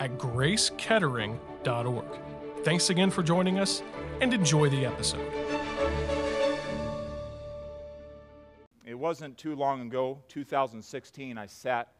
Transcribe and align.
at 0.00 0.18
gracekettering.org. 0.18 2.04
Thanks 2.64 2.90
again 2.90 3.10
for 3.10 3.22
joining 3.22 3.58
us 3.58 3.82
and 4.20 4.34
enjoy 4.34 4.68
the 4.70 4.84
episode. 4.86 5.30
It 8.84 8.94
wasn't 8.98 9.38
too 9.38 9.54
long 9.54 9.82
ago, 9.82 10.18
2016, 10.28 11.38
I 11.38 11.46
sat 11.46 11.92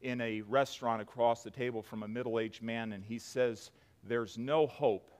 in 0.00 0.20
a 0.20 0.40
restaurant 0.42 1.02
across 1.02 1.42
the 1.42 1.50
table 1.50 1.82
from 1.82 2.02
a 2.02 2.08
middle 2.08 2.40
aged 2.40 2.62
man, 2.62 2.92
and 2.92 3.04
he 3.04 3.18
says, 3.18 3.70
There's 4.02 4.38
no 4.38 4.66
hope. 4.66 5.10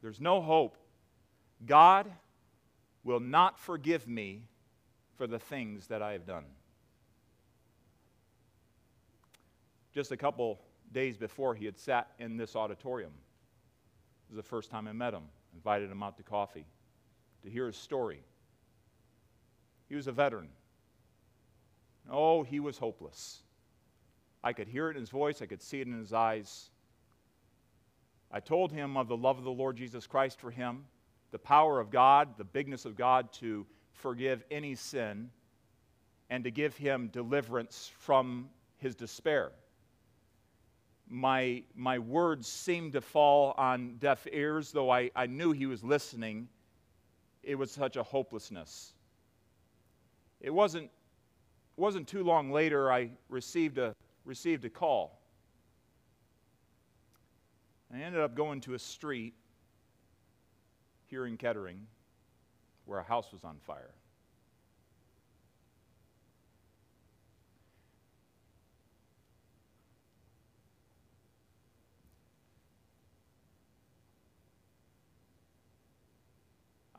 There's 0.00 0.20
no 0.20 0.40
hope. 0.40 0.76
God 1.66 2.10
will 3.04 3.20
not 3.20 3.58
forgive 3.58 4.08
me 4.08 4.48
for 5.16 5.26
the 5.26 5.38
things 5.38 5.86
that 5.88 6.02
I 6.02 6.12
have 6.12 6.26
done. 6.26 6.44
Just 9.94 10.10
a 10.10 10.16
couple 10.16 10.58
days 10.92 11.16
before, 11.16 11.54
he 11.54 11.64
had 11.64 11.78
sat 11.78 12.08
in 12.18 12.36
this 12.36 12.54
auditorium. 12.54 13.12
It 14.28 14.36
was 14.36 14.36
the 14.36 14.48
first 14.48 14.70
time 14.70 14.86
I 14.86 14.92
met 14.92 15.14
him. 15.14 15.24
Invited 15.54 15.90
him 15.90 16.02
out 16.02 16.16
to 16.16 16.22
coffee 16.22 16.64
to 17.42 17.50
hear 17.50 17.66
his 17.66 17.76
story. 17.76 18.22
He 19.88 19.94
was 19.94 20.06
a 20.06 20.12
veteran. 20.12 20.48
Oh, 22.10 22.42
he 22.42 22.60
was 22.60 22.78
hopeless. 22.78 23.42
I 24.42 24.52
could 24.52 24.68
hear 24.68 24.88
it 24.88 24.96
in 24.96 25.02
his 25.02 25.10
voice, 25.10 25.42
I 25.42 25.46
could 25.46 25.62
see 25.62 25.80
it 25.80 25.86
in 25.86 25.98
his 25.98 26.12
eyes. 26.12 26.70
I 28.30 28.40
told 28.40 28.72
him 28.72 28.96
of 28.96 29.08
the 29.08 29.16
love 29.16 29.38
of 29.38 29.44
the 29.44 29.50
Lord 29.50 29.76
Jesus 29.76 30.06
Christ 30.06 30.40
for 30.40 30.50
him, 30.50 30.84
the 31.30 31.38
power 31.38 31.78
of 31.78 31.90
God, 31.90 32.36
the 32.38 32.44
bigness 32.44 32.84
of 32.84 32.96
God 32.96 33.32
to 33.34 33.66
forgive 33.92 34.42
any 34.50 34.74
sin, 34.74 35.30
and 36.30 36.42
to 36.44 36.50
give 36.50 36.76
him 36.76 37.08
deliverance 37.12 37.92
from 37.98 38.48
his 38.78 38.94
despair 38.94 39.52
my, 41.12 41.62
my 41.76 41.98
words 41.98 42.48
seemed 42.48 42.94
to 42.94 43.02
fall 43.02 43.54
on 43.58 43.96
deaf 43.98 44.26
ears, 44.32 44.72
though 44.72 44.90
I, 44.90 45.10
I 45.14 45.26
knew 45.26 45.52
he 45.52 45.66
was 45.66 45.84
listening. 45.84 46.48
It 47.42 47.54
was 47.54 47.70
such 47.70 47.96
a 47.96 48.02
hopelessness. 48.02 48.94
It 50.40 50.48
wasn't, 50.48 50.90
wasn't 51.76 52.08
too 52.08 52.24
long 52.24 52.50
later 52.50 52.90
I 52.90 53.10
received 53.28 53.76
a, 53.76 53.94
received 54.24 54.64
a 54.64 54.70
call. 54.70 55.20
I 57.92 57.98
ended 58.00 58.22
up 58.22 58.34
going 58.34 58.62
to 58.62 58.72
a 58.72 58.78
street 58.78 59.34
here 61.08 61.26
in 61.26 61.36
Kettering 61.36 61.86
where 62.86 63.00
a 63.00 63.04
house 63.04 63.32
was 63.32 63.44
on 63.44 63.58
fire. 63.66 63.90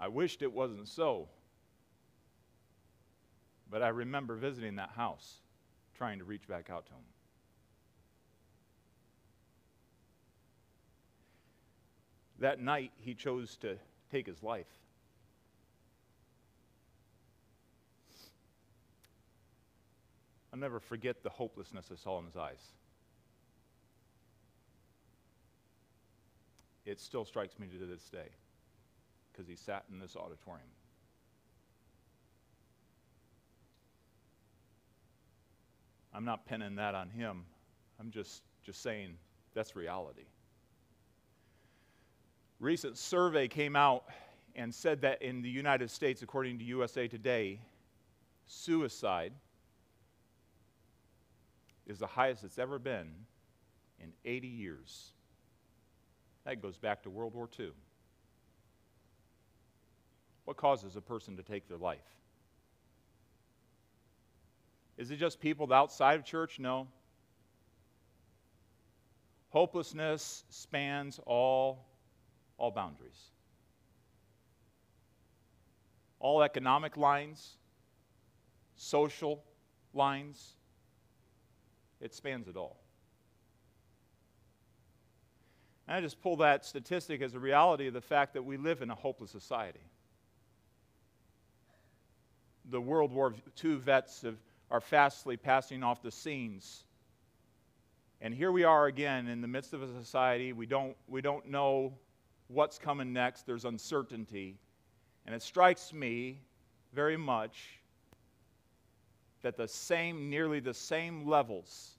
I 0.04 0.10
wished 0.10 0.42
it 0.42 0.52
wasn't 0.52 0.90
so. 0.90 1.30
But 3.72 3.82
I 3.82 3.88
remember 3.88 4.36
visiting 4.36 4.76
that 4.76 4.90
house, 4.90 5.36
trying 5.98 6.20
to 6.20 6.26
reach 6.26 6.46
back 6.46 6.70
out 6.70 6.86
to 6.88 6.92
him. 6.92 7.06
That 12.40 12.60
night, 12.60 12.92
he 12.98 13.14
chose 13.14 13.56
to 13.62 13.78
take 14.12 14.28
his 14.28 14.44
life. 14.44 14.68
I'll 20.52 20.60
never 20.60 20.82
forget 20.82 21.24
the 21.24 21.30
hopelessness 21.30 21.90
I 21.90 21.96
saw 21.96 22.20
in 22.20 22.26
his 22.26 22.36
eyes. 22.36 22.74
It 26.86 27.00
still 27.00 27.24
strikes 27.24 27.58
me 27.58 27.68
to 27.68 27.86
this 27.86 28.10
day 28.10 28.28
because 29.34 29.48
he 29.48 29.56
sat 29.56 29.84
in 29.92 30.00
this 30.00 30.16
auditorium. 30.16 30.68
I'm 36.14 36.26
not 36.26 36.46
pinning 36.46 36.76
that 36.76 36.94
on 36.94 37.10
him. 37.10 37.46
I'm 38.00 38.12
just, 38.12 38.44
just 38.64 38.82
saying 38.84 39.18
that's 39.56 39.76
reality. 39.76 40.26
Recent 42.60 42.98
survey 42.98 43.48
came 43.48 43.76
out 43.76 44.06
and 44.56 44.74
said 44.74 45.02
that 45.02 45.22
in 45.22 45.42
the 45.42 45.50
United 45.50 45.90
States, 45.90 46.22
according 46.22 46.60
to 46.60 46.66
USA 46.66 47.08
Today, 47.08 47.60
suicide 48.46 49.34
is 51.88 52.00
the 52.00 52.08
highest 52.08 52.44
it's 52.44 52.60
ever 52.60 52.78
been 52.78 53.10
in 54.00 54.14
80 54.24 54.48
years. 54.48 55.12
That 56.46 56.62
goes 56.62 56.78
back 56.78 57.04
to 57.04 57.10
World 57.10 57.34
War 57.34 57.50
II. 57.60 57.72
What 60.46 60.58
causes 60.58 60.96
a 60.96 61.02
person 61.02 61.38
to 61.38 61.44
take 61.44 61.68
their 61.68 61.78
life? 61.78 62.00
Is 64.98 65.10
it 65.10 65.18
just 65.18 65.40
people 65.40 65.72
outside 65.74 66.20
of 66.20 66.26
church? 66.26 66.60
No. 66.60 66.88
Hopelessness 69.50 70.44
spans 70.50 71.20
all, 71.26 71.86
all 72.58 72.72
boundaries. 72.72 73.32
All 76.20 76.42
economic 76.42 76.98
lines, 76.98 77.58
social 78.76 79.44
lines, 79.94 80.54
it 82.02 82.14
spans 82.14 82.48
it 82.48 82.56
all. 82.56 82.78
And 85.88 85.98
I 85.98 86.02
just 86.02 86.22
pull 86.22 86.38
that 86.38 86.66
statistic 86.66 87.22
as 87.22 87.34
a 87.34 87.40
reality 87.40 87.88
of 87.88 87.94
the 87.94 88.02
fact 88.02 88.34
that 88.34 88.44
we 88.44 88.58
live 88.58 88.82
in 88.82 88.90
a 88.90 88.96
hopeless 88.96 89.32
society 89.32 89.82
the 92.74 92.82
World 92.82 93.14
War 93.14 93.36
II 93.64 93.76
vets 93.76 94.24
have, 94.24 94.38
are 94.72 94.82
fastly 94.82 95.38
passing 95.38 95.84
off 95.84 96.02
the 96.02 96.12
scenes. 96.12 96.86
And 98.20 98.34
here 98.34 98.52
we 98.52 98.64
are 98.64 98.88
again 98.88 99.28
in 99.28 99.42
the 99.42 99.48
midst 99.48 99.74
of 99.74 99.84
a 99.84 99.88
society. 100.02 100.54
We 100.54 100.66
don't, 100.66 100.98
we 101.08 101.22
don't 101.22 101.50
know 101.50 101.94
what's 102.48 102.80
coming 102.80 103.14
next, 103.14 103.46
there's 103.46 103.66
uncertainty. 103.66 104.58
And 105.28 105.36
it 105.36 105.44
strikes 105.44 105.94
me 105.94 106.42
very 106.94 107.16
much 107.16 107.80
that 109.44 109.56
the 109.56 109.68
same, 109.68 110.32
nearly 110.32 110.60
the 110.60 110.74
same 110.74 111.28
levels 111.28 111.92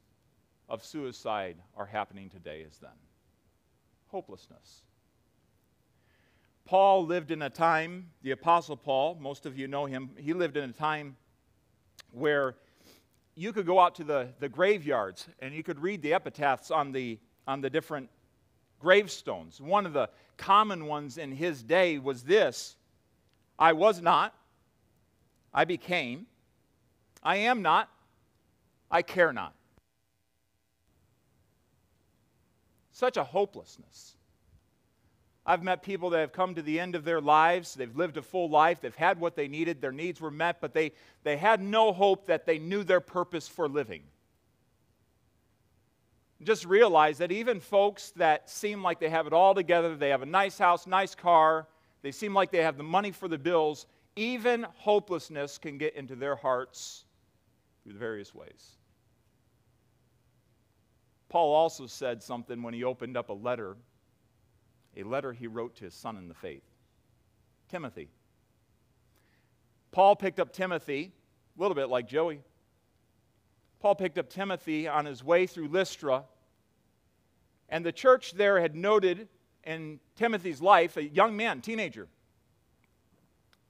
of 0.68 0.84
suicide 0.84 1.56
are 1.76 1.86
happening 1.86 2.28
today 2.28 2.64
as 2.66 2.78
then 2.78 2.90
hopelessness. 4.08 4.82
Paul 6.64 7.04
lived 7.04 7.30
in 7.30 7.42
a 7.42 7.50
time, 7.50 8.10
the 8.22 8.30
Apostle 8.30 8.76
Paul, 8.76 9.18
most 9.20 9.44
of 9.44 9.58
you 9.58 9.68
know 9.68 9.84
him, 9.84 10.10
he 10.16 10.32
lived 10.32 10.56
in 10.56 10.70
a 10.70 10.72
time 10.72 11.16
where 12.10 12.56
you 13.34 13.52
could 13.52 13.66
go 13.66 13.78
out 13.78 13.94
to 13.96 14.04
the, 14.04 14.28
the 14.40 14.48
graveyards 14.48 15.26
and 15.40 15.52
you 15.52 15.62
could 15.62 15.78
read 15.78 16.00
the 16.00 16.14
epitaphs 16.14 16.70
on 16.70 16.92
the, 16.92 17.18
on 17.46 17.60
the 17.60 17.68
different 17.68 18.08
gravestones. 18.80 19.60
One 19.60 19.84
of 19.84 19.92
the 19.92 20.08
common 20.36 20.86
ones 20.86 21.18
in 21.18 21.32
his 21.32 21.62
day 21.62 21.98
was 21.98 22.22
this 22.22 22.76
I 23.58 23.72
was 23.72 24.00
not, 24.00 24.34
I 25.52 25.64
became, 25.64 26.26
I 27.22 27.36
am 27.36 27.60
not, 27.60 27.90
I 28.90 29.02
care 29.02 29.32
not. 29.32 29.54
Such 32.92 33.16
a 33.16 33.24
hopelessness. 33.24 34.14
I've 35.46 35.62
met 35.62 35.82
people 35.82 36.10
that 36.10 36.20
have 36.20 36.32
come 36.32 36.54
to 36.54 36.62
the 36.62 36.80
end 36.80 36.94
of 36.94 37.04
their 37.04 37.20
lives. 37.20 37.74
They've 37.74 37.94
lived 37.94 38.16
a 38.16 38.22
full 38.22 38.48
life. 38.48 38.80
They've 38.80 38.94
had 38.94 39.20
what 39.20 39.36
they 39.36 39.46
needed. 39.46 39.80
Their 39.80 39.92
needs 39.92 40.20
were 40.20 40.30
met, 40.30 40.60
but 40.60 40.72
they, 40.72 40.92
they 41.22 41.36
had 41.36 41.60
no 41.60 41.92
hope 41.92 42.26
that 42.26 42.46
they 42.46 42.58
knew 42.58 42.82
their 42.82 43.00
purpose 43.00 43.46
for 43.46 43.68
living. 43.68 44.04
Just 46.42 46.64
realize 46.64 47.18
that 47.18 47.30
even 47.30 47.60
folks 47.60 48.10
that 48.16 48.48
seem 48.48 48.82
like 48.82 49.00
they 49.00 49.10
have 49.10 49.26
it 49.26 49.32
all 49.32 49.54
together, 49.54 49.96
they 49.96 50.08
have 50.08 50.22
a 50.22 50.26
nice 50.26 50.58
house, 50.58 50.86
nice 50.86 51.14
car, 51.14 51.66
they 52.02 52.12
seem 52.12 52.34
like 52.34 52.50
they 52.50 52.62
have 52.62 52.76
the 52.76 52.82
money 52.82 53.12
for 53.12 53.28
the 53.28 53.38
bills, 53.38 53.86
even 54.16 54.66
hopelessness 54.76 55.58
can 55.58 55.78
get 55.78 55.94
into 55.94 56.16
their 56.16 56.36
hearts 56.36 57.04
through 57.82 57.94
various 57.94 58.34
ways. 58.34 58.76
Paul 61.28 61.52
also 61.54 61.86
said 61.86 62.22
something 62.22 62.62
when 62.62 62.74
he 62.74 62.84
opened 62.84 63.16
up 63.16 63.28
a 63.28 63.32
letter, 63.32 63.76
a 64.96 65.02
letter 65.02 65.32
he 65.32 65.46
wrote 65.46 65.76
to 65.76 65.84
his 65.84 65.94
son 65.94 66.16
in 66.16 66.28
the 66.28 66.34
faith, 66.34 66.64
Timothy. 67.68 68.08
Paul 69.92 70.16
picked 70.16 70.40
up 70.40 70.52
Timothy, 70.52 71.12
a 71.56 71.60
little 71.60 71.74
bit 71.74 71.88
like 71.88 72.08
Joey. 72.08 72.40
Paul 73.80 73.94
picked 73.94 74.18
up 74.18 74.28
Timothy 74.28 74.88
on 74.88 75.04
his 75.04 75.22
way 75.22 75.46
through 75.46 75.68
Lystra, 75.68 76.24
and 77.68 77.84
the 77.84 77.92
church 77.92 78.32
there 78.32 78.60
had 78.60 78.74
noted 78.74 79.28
in 79.64 80.00
Timothy's 80.16 80.60
life, 80.60 80.96
a 80.96 81.04
young 81.04 81.36
man, 81.36 81.60
teenager, 81.60 82.08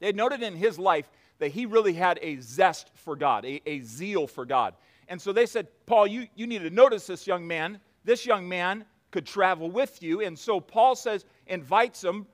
they 0.01 0.07
had 0.07 0.17
noted 0.17 0.43
in 0.43 0.55
his 0.55 0.79
life 0.79 1.11
that 1.39 1.53
he 1.53 1.67
really 1.67 1.95
had 1.95 2.19
a 2.21 2.39
zest 2.41 2.91
for 2.95 3.17
God, 3.17 3.45
a, 3.45 3.63
a 3.67 3.81
zeal 3.81 4.27
for 4.27 4.45
God. 4.45 4.75
And 5.09 5.21
so 5.21 5.33
they 5.33 5.47
said, 5.47 5.69
Paul, 5.87 6.07
you, 6.07 6.29
you 6.35 6.47
need 6.47 6.63
to 6.63 6.71
notice 6.71 7.07
this 7.07 7.27
young 7.27 7.47
man. 7.47 7.81
This 8.05 8.27
young 8.27 8.49
man 8.49 8.85
could 9.15 9.25
travel 9.25 9.71
with 9.71 10.03
you. 10.03 10.23
And 10.23 10.37
so 10.37 10.59
Paul 10.59 10.97
says, 10.97 11.25
invites 11.47 12.03
him, 12.03 12.27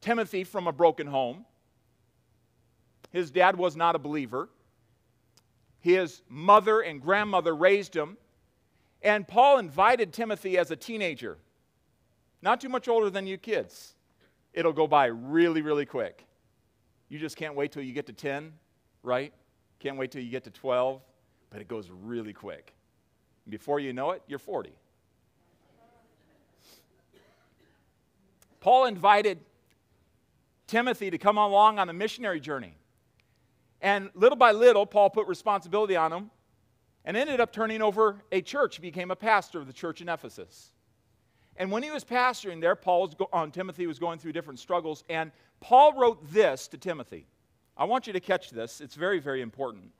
Timothy 0.00 0.42
from 0.42 0.66
a 0.66 0.72
broken 0.72 1.06
home. 1.06 1.44
His 3.12 3.30
dad 3.30 3.56
was 3.56 3.76
not 3.76 3.94
a 3.94 4.00
believer. 4.00 4.48
His 5.78 6.22
mother 6.28 6.80
and 6.80 7.00
grandmother 7.00 7.54
raised 7.54 7.94
him. 7.94 8.16
And 9.00 9.28
Paul 9.28 9.58
invited 9.58 10.12
Timothy 10.12 10.58
as 10.58 10.72
a 10.72 10.76
teenager, 10.76 11.38
not 12.42 12.60
too 12.60 12.68
much 12.68 12.88
older 12.88 13.10
than 13.10 13.28
you 13.28 13.38
kids. 13.38 13.94
It'll 14.52 14.72
go 14.72 14.88
by 14.88 15.06
really, 15.06 15.62
really 15.62 15.86
quick. 15.86 16.26
You 17.08 17.20
just 17.20 17.36
can't 17.36 17.54
wait 17.54 17.70
till 17.70 17.84
you 17.84 17.92
get 17.92 18.06
to 18.06 18.12
10, 18.12 18.52
right? 19.04 19.32
Can't 19.78 19.96
wait 19.96 20.10
till 20.10 20.22
you 20.22 20.32
get 20.32 20.42
to 20.44 20.50
12, 20.50 21.00
but 21.50 21.60
it 21.60 21.68
goes 21.68 21.88
really 21.92 22.32
quick. 22.32 22.74
Before 23.48 23.78
you 23.78 23.92
know 23.92 24.10
it, 24.10 24.22
you're 24.26 24.40
40. 24.40 24.72
Paul 28.60 28.86
invited 28.86 29.40
Timothy 30.66 31.10
to 31.10 31.18
come 31.18 31.38
along 31.38 31.78
on 31.78 31.88
a 31.88 31.92
missionary 31.92 32.40
journey. 32.40 32.74
And 33.80 34.10
little 34.14 34.36
by 34.36 34.52
little, 34.52 34.86
Paul 34.86 35.10
put 35.10 35.26
responsibility 35.28 35.96
on 35.96 36.12
him 36.12 36.30
and 37.04 37.16
ended 37.16 37.40
up 37.40 37.52
turning 37.52 37.80
over 37.80 38.22
a 38.32 38.42
church. 38.42 38.76
He 38.76 38.82
became 38.82 39.10
a 39.10 39.16
pastor 39.16 39.60
of 39.60 39.66
the 39.66 39.72
church 39.72 40.00
in 40.00 40.08
Ephesus. 40.08 40.72
And 41.56 41.72
when 41.72 41.82
he 41.82 41.90
was 41.90 42.04
pastoring 42.04 42.60
there, 42.60 42.76
Paul 42.76 43.02
was 43.02 43.14
go- 43.14 43.28
on 43.32 43.50
Timothy 43.50 43.86
was 43.86 43.98
going 43.98 44.18
through 44.18 44.32
different 44.32 44.60
struggles, 44.60 45.04
and 45.08 45.32
Paul 45.60 45.94
wrote 45.94 46.32
this 46.32 46.68
to 46.68 46.78
Timothy. 46.78 47.26
I 47.76 47.84
want 47.84 48.06
you 48.06 48.12
to 48.12 48.20
catch 48.20 48.50
this. 48.50 48.80
It's 48.80 48.94
very, 48.94 49.18
very 49.18 49.40
important. 49.40 49.90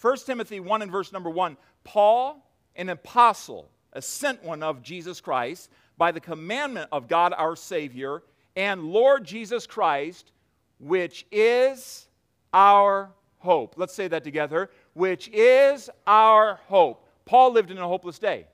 1 0.00 0.16
Timothy 0.26 0.60
1 0.60 0.82
and 0.82 0.92
verse 0.92 1.12
number 1.12 1.30
1 1.30 1.56
Paul, 1.84 2.50
an 2.76 2.88
apostle, 2.88 3.70
a 3.92 4.02
sent 4.02 4.42
one 4.42 4.62
of 4.62 4.82
Jesus 4.82 5.20
Christ, 5.20 5.70
by 5.96 6.12
the 6.12 6.20
commandment 6.20 6.88
of 6.92 7.08
God 7.08 7.32
our 7.36 7.56
Savior 7.56 8.22
and 8.56 8.84
Lord 8.84 9.24
Jesus 9.24 9.66
Christ, 9.66 10.32
which 10.78 11.26
is 11.30 12.08
our 12.52 13.10
hope. 13.38 13.74
Let's 13.76 13.94
say 13.94 14.08
that 14.08 14.24
together. 14.24 14.70
Which 14.94 15.28
is 15.28 15.90
our 16.06 16.60
hope. 16.66 17.06
Paul 17.24 17.52
lived 17.52 17.70
in 17.70 17.78
a 17.78 17.86
hopeless 17.86 18.18
day. 18.18 18.46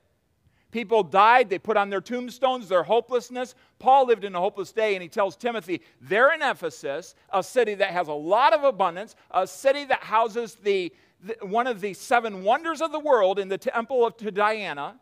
People 0.71 1.03
died, 1.03 1.49
they 1.49 1.59
put 1.59 1.75
on 1.75 1.89
their 1.89 1.99
tombstones 1.99 2.69
their 2.69 2.83
hopelessness. 2.83 3.55
Paul 3.77 4.07
lived 4.07 4.23
in 4.23 4.33
a 4.35 4.39
hopeless 4.39 4.71
day, 4.71 4.95
and 4.95 5.03
he 5.03 5.09
tells 5.09 5.35
Timothy, 5.35 5.81
they're 5.99 6.33
in 6.33 6.41
Ephesus, 6.41 7.13
a 7.29 7.43
city 7.43 7.75
that 7.75 7.89
has 7.89 8.07
a 8.07 8.13
lot 8.13 8.53
of 8.53 8.63
abundance, 8.63 9.15
a 9.31 9.45
city 9.45 9.83
that 9.85 10.01
houses 10.01 10.55
the, 10.63 10.93
the 11.23 11.35
one 11.45 11.67
of 11.67 11.81
the 11.81 11.93
seven 11.93 12.43
wonders 12.43 12.81
of 12.81 12.93
the 12.93 12.99
world 12.99 13.37
in 13.37 13.49
the 13.49 13.57
temple 13.57 14.05
of 14.05 14.15
to 14.17 14.31
Diana, 14.31 14.95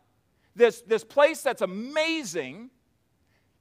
this, 0.60 0.82
this 0.82 1.02
place 1.02 1.42
that's 1.42 1.62
amazing. 1.62 2.70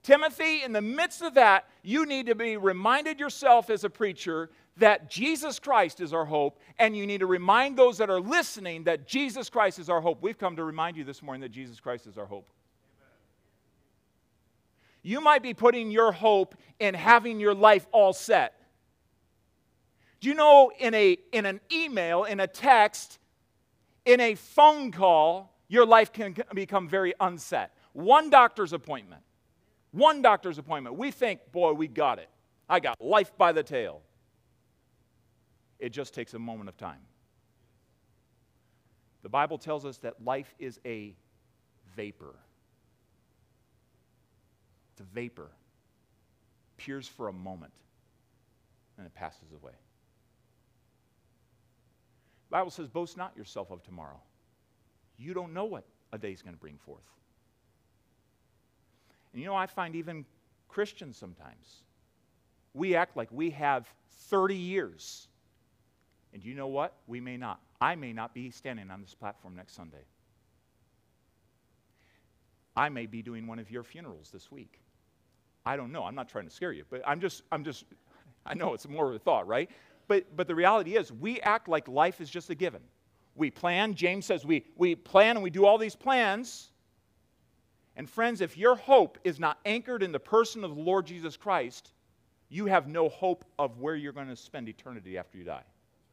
Timothy, 0.04 0.64
in 0.64 0.72
the 0.72 0.82
midst 0.82 1.22
of 1.22 1.34
that, 1.34 1.68
you 1.82 2.06
need 2.06 2.28
to 2.28 2.36
be 2.36 2.58
reminded 2.58 3.20
yourself 3.20 3.70
as 3.70 3.84
a 3.84 3.90
preacher 3.90 4.50
that 4.78 5.10
Jesus 5.10 5.60
Christ 5.60 6.00
is 6.00 6.14
our 6.14 6.26
hope, 6.26 6.60
and 6.78 6.96
you 6.96 7.06
need 7.06 7.20
to 7.20 7.26
remind 7.26 7.78
those 7.78 7.98
that 7.98 8.10
are 8.10 8.20
listening 8.20 8.84
that 8.86 9.08
Jesus 9.08 9.50
Christ 9.50 9.80
is 9.80 9.90
our 9.90 10.02
hope. 10.02 10.22
We've 10.22 10.38
come 10.38 10.56
to 10.56 10.64
remind 10.64 10.96
you 10.96 11.04
this 11.04 11.22
morning 11.22 11.42
that 11.42 11.52
Jesus 11.52 11.80
Christ 11.80 12.08
is 12.08 12.18
our 12.18 12.26
hope. 12.26 12.50
You 15.02 15.22
might 15.22 15.42
be 15.42 15.54
putting 15.54 15.92
your 15.92 16.12
hope 16.12 16.56
in 16.80 16.94
having 16.94 17.40
your 17.40 17.54
life 17.54 17.88
all 17.92 18.14
set. 18.14 18.56
Do 20.20 20.28
you 20.28 20.36
know 20.36 20.72
in, 20.78 20.94
a, 20.94 21.18
in 21.32 21.46
an 21.46 21.62
email, 21.72 22.26
in 22.26 22.42
a 22.42 22.48
text, 22.48 23.20
in 24.06 24.20
a 24.20 24.36
phone 24.36 24.92
call, 24.92 25.54
your 25.70 25.86
life 25.86 26.12
can 26.12 26.36
become 26.54 26.90
very 26.90 27.14
unset? 27.20 27.74
One 27.94 28.30
doctor's 28.30 28.74
appointment. 28.74 29.22
One 29.92 30.22
doctor's 30.22 30.58
appointment. 30.58 30.98
We 30.98 31.12
think, 31.12 31.40
boy, 31.52 31.74
we 31.74 31.88
got 31.88 32.20
it. 32.20 32.30
I 32.68 32.80
got 32.80 33.00
life 33.00 33.32
by 33.38 33.52
the 33.52 33.64
tail. 33.64 34.02
It 35.80 35.90
just 35.90 36.14
takes 36.14 36.34
a 36.34 36.40
moment 36.40 36.70
of 36.70 36.78
time. 36.78 37.00
The 39.22 39.30
Bible 39.30 39.58
tells 39.58 39.86
us 39.86 39.98
that 39.98 40.24
life 40.24 40.54
is 40.60 40.80
a 40.86 41.16
vapor. 41.96 42.36
It's 44.94 45.02
a 45.02 45.16
vapor. 45.16 45.50
Appears 46.78 47.08
for 47.08 47.28
a 47.28 47.34
moment 47.34 47.74
and 48.98 49.06
it 49.06 49.14
passes 49.14 49.52
away. 49.52 49.74
The 52.50 52.58
Bible 52.58 52.72
says, 52.72 52.88
Boast 52.88 53.18
not 53.18 53.36
yourself 53.38 53.72
of 53.72 53.84
tomorrow. 53.84 54.20
You 55.20 55.34
don't 55.34 55.54
know 55.54 55.66
what 55.66 55.84
a 56.14 56.18
day 56.18 56.32
is 56.32 56.42
going 56.42 56.56
to 56.56 56.60
bring 56.60 56.78
forth. 56.78 57.04
And 59.34 59.42
you 59.42 59.48
know, 59.48 59.56
I 59.56 59.68
find 59.68 59.96
even 59.96 60.26
Christians 60.68 61.18
sometimes, 61.18 61.84
we 62.74 62.96
act 62.96 63.16
like 63.18 63.30
we 63.32 63.52
have 63.52 63.88
30 64.30 64.56
years 64.56 65.28
and 66.34 66.44
you 66.44 66.54
know 66.54 66.68
what? 66.68 66.94
We 67.08 67.20
may 67.20 67.38
not. 67.38 67.60
I 67.82 67.96
may 67.96 68.14
not 68.14 68.34
be 68.34 68.52
standing 68.52 68.92
on 68.92 69.02
this 69.02 69.16
platform 69.16 69.56
next 69.56 69.76
Sunday. 69.76 70.06
I 72.76 72.90
may 72.90 73.06
be 73.06 73.22
doing 73.22 73.48
one 73.48 73.60
of 73.60 73.72
your 73.72 73.84
funerals 73.84 74.30
this 74.32 74.52
week. 74.52 74.80
I 75.66 75.76
don't 75.76 75.92
know. 75.92 76.04
I'm 76.04 76.16
not 76.16 76.30
trying 76.30 76.46
to 76.46 76.52
scare 76.52 76.72
you, 76.72 76.86
but 76.90 77.02
I'm 77.06 77.20
just, 77.20 77.44
I'm 77.52 77.64
just, 77.64 77.86
I 78.46 78.54
know 78.54 78.74
it's 78.74 78.88
more 78.88 79.10
of 79.10 79.16
a 79.16 79.20
thought, 79.20 79.48
right? 79.48 79.70
But, 80.08 80.36
but 80.36 80.48
the 80.48 80.56
reality 80.56 80.96
is, 80.96 81.12
we 81.12 81.40
act 81.42 81.68
like 81.68 81.88
life 81.88 82.22
is 82.22 82.30
just 82.30 82.50
a 82.50 82.56
given. 82.56 82.82
We 83.40 83.50
plan. 83.50 83.96
James 83.96 84.26
says 84.26 84.46
we, 84.46 84.66
we 84.76 84.96
plan 84.96 85.38
and 85.38 85.44
we 85.44 85.50
do 85.50 85.66
all 85.66 85.78
these 85.78 85.96
plans. 85.96 86.70
And 87.96 88.08
friends, 88.10 88.42
if 88.42 88.58
your 88.58 88.76
hope 88.76 89.18
is 89.24 89.40
not 89.40 89.60
anchored 89.66 90.04
in 90.04 90.12
the 90.12 90.20
person 90.20 90.64
of 90.64 90.76
the 90.76 90.82
Lord 90.82 91.08
Jesus 91.08 91.38
Christ, 91.38 91.92
you 92.50 92.66
have 92.66 92.88
no 92.88 93.10
hope 93.10 93.46
of 93.58 93.80
where 93.80 93.96
you're 93.96 94.14
going 94.14 94.28
to 94.28 94.36
spend 94.36 94.68
eternity 94.68 95.18
after 95.18 95.38
you 95.38 95.44
die. 95.44 95.64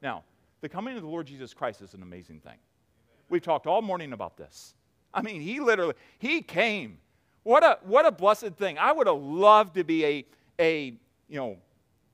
Now, 0.03 0.23
the 0.61 0.69
coming 0.69 0.97
of 0.97 1.03
the 1.03 1.09
Lord 1.09 1.27
Jesus 1.27 1.53
Christ 1.53 1.83
is 1.83 1.95
an 1.95 2.03
amazing 2.03 2.41
thing. 2.41 2.59
We've 3.29 3.43
talked 3.43 3.67
all 3.67 3.83
morning 3.83 4.13
about 4.13 4.37
this. 4.37 4.75
I 5.13 5.23
mean, 5.23 5.41
he 5.41 5.61
literally, 5.61 5.95
he 6.19 6.43
came. 6.43 6.99
What 7.43 7.65
a, 7.65 7.79
what 7.83 8.07
a 8.07 8.13
blessed 8.13 8.55
thing. 8.57 8.79
I 8.79 8.93
would 8.93 9.07
have 9.07 9.21
loved 9.21 9.75
to 9.75 9.85
be 9.85 10.05
a, 10.05 10.25
a, 10.61 10.85
you 11.29 11.39
know, 11.39 11.57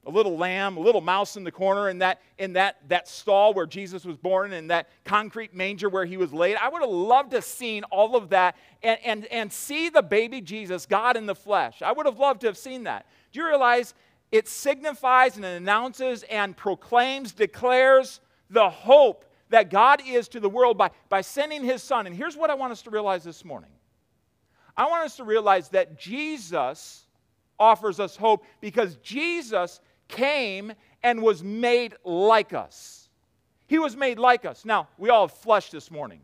a 0.05 0.11
little 0.11 0.37
lamb, 0.37 0.77
a 0.77 0.81
little 0.81 1.01
mouse 1.01 1.37
in 1.37 1.45
the 1.45 1.53
corner 1.53 1.89
in 1.89 1.99
that, 1.99 2.21
in 2.39 2.55
that, 2.55 2.77
that 2.89 3.07
stall 3.07 3.55
where 3.55 3.67
Jesus 3.67 4.05
was 4.05 4.17
born, 4.17 4.53
in 4.53 4.67
that 4.69 4.89
concrete 5.05 5.55
manger 5.55 5.89
where 5.89 6.05
he 6.05 6.17
was 6.17 6.33
laid. 6.33 6.57
I 6.57 6.69
would 6.69 6.83
have 6.83 6.91
loved 6.91 7.31
to 7.31 7.37
have 7.37 7.45
seen 7.45 7.85
all 7.85 8.17
of 8.17 8.31
that 8.31 8.57
and, 8.83 8.99
and, 9.05 9.25
and 9.27 9.53
see 9.53 9.89
the 9.89 10.03
baby 10.03 10.41
Jesus, 10.41 10.87
God 10.87 11.17
in 11.17 11.27
the 11.27 11.35
flesh. 11.35 11.83
I 11.83 11.93
would 11.93 12.07
have 12.07 12.19
loved 12.19 12.41
to 12.41 12.49
have 12.49 12.59
seen 12.59 12.85
that. 12.85 13.07
Do 13.33 13.41
you 13.41 13.47
realize 13.47 13.95
it 14.33 14.49
signifies 14.49 15.37
and 15.37 15.45
announces 15.45 16.25
and 16.25 16.57
proclaims, 16.57 17.33
declares 17.33 18.21
the 18.51 18.69
hope 18.69 19.25
that 19.51 19.71
God 19.71 20.01
is 20.05 20.29
to 20.29 20.41
the 20.41 20.49
world 20.49 20.77
by, 20.77 20.91
by 21.09 21.21
sending 21.21 21.63
his 21.63 21.83
son. 21.83 22.07
And 22.07 22.17
here's 22.17 22.37
what 22.37 22.51
I 22.51 22.55
want 22.55 22.73
us 22.73 22.83
to 22.83 22.91
realize 22.91 23.23
this 23.23 23.45
morning 23.45 23.71
I 24.77 24.89
want 24.89 25.05
us 25.05 25.17
to 25.17 25.25
realize 25.25 25.69
that 25.69 25.99
Jesus 25.99 27.07
offers 27.59 28.01
us 28.01 28.17
hope 28.17 28.45
because 28.61 28.97
Jesus 28.97 29.81
came 30.13 30.73
and 31.03 31.23
was 31.23 31.43
made 31.43 31.97
like 32.05 32.53
us. 32.53 33.09
He 33.67 33.79
was 33.79 33.97
made 33.97 34.19
like 34.19 34.45
us. 34.45 34.65
Now, 34.65 34.89
we 34.99 35.09
all 35.09 35.27
have 35.27 35.37
flesh 35.37 35.71
this 35.71 35.91
morning. 35.91 36.21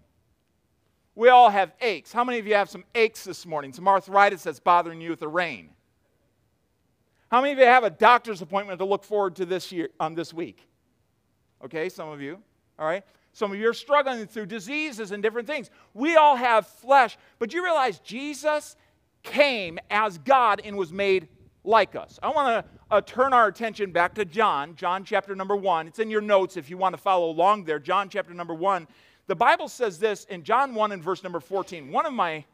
We 1.14 1.30
all 1.30 1.50
have 1.50 1.72
aches. 1.80 2.12
How 2.12 2.22
many 2.22 2.38
of 2.38 2.46
you 2.46 2.54
have 2.54 2.70
some 2.70 2.84
aches 2.94 3.24
this 3.24 3.44
morning? 3.44 3.72
Some 3.72 3.88
arthritis 3.88 4.44
that's 4.44 4.60
bothering 4.60 5.00
you 5.00 5.10
with 5.10 5.20
the 5.20 5.28
rain? 5.28 5.70
How 7.30 7.40
many 7.40 7.54
of 7.54 7.58
you 7.58 7.64
have 7.64 7.84
a 7.84 7.90
doctor's 7.90 8.40
appointment 8.42 8.78
to 8.78 8.84
look 8.84 9.02
forward 9.02 9.34
to 9.36 9.46
this 9.46 9.72
year 9.72 9.88
on 9.98 10.08
um, 10.08 10.14
this 10.14 10.32
week? 10.32 10.68
Okay, 11.64 11.88
some 11.88 12.08
of 12.08 12.20
you. 12.20 12.38
All 12.78 12.86
right. 12.86 13.02
Some 13.32 13.52
of 13.52 13.58
you 13.58 13.68
are 13.68 13.74
struggling 13.74 14.26
through 14.26 14.46
diseases 14.46 15.10
and 15.10 15.22
different 15.22 15.48
things. 15.48 15.70
We 15.94 16.16
all 16.16 16.36
have 16.36 16.66
flesh, 16.66 17.16
but 17.38 17.52
you 17.52 17.64
realize 17.64 17.98
Jesus 18.00 18.76
came 19.22 19.78
as 19.90 20.18
God 20.18 20.60
and 20.64 20.76
was 20.76 20.92
made 20.92 21.28
like 21.64 21.96
us. 21.96 22.18
I 22.22 22.28
want 22.30 22.64
to 22.64 22.70
uh, 22.90 23.00
turn 23.02 23.32
our 23.32 23.46
attention 23.46 23.92
back 23.92 24.14
to 24.14 24.24
John, 24.24 24.74
John 24.74 25.04
chapter 25.04 25.34
number 25.34 25.56
1. 25.56 25.88
It's 25.88 25.98
in 25.98 26.10
your 26.10 26.20
notes 26.20 26.56
if 26.56 26.70
you 26.70 26.78
want 26.78 26.94
to 26.94 27.00
follow 27.00 27.30
along 27.30 27.64
there. 27.64 27.78
John 27.78 28.08
chapter 28.08 28.34
number 28.34 28.54
1. 28.54 28.86
The 29.26 29.36
Bible 29.36 29.68
says 29.68 29.98
this 29.98 30.24
in 30.24 30.42
John 30.42 30.74
1 30.74 30.92
and 30.92 31.02
verse 31.02 31.22
number 31.22 31.40
14. 31.40 31.92
One 31.92 32.06
of 32.06 32.12
my, 32.12 32.44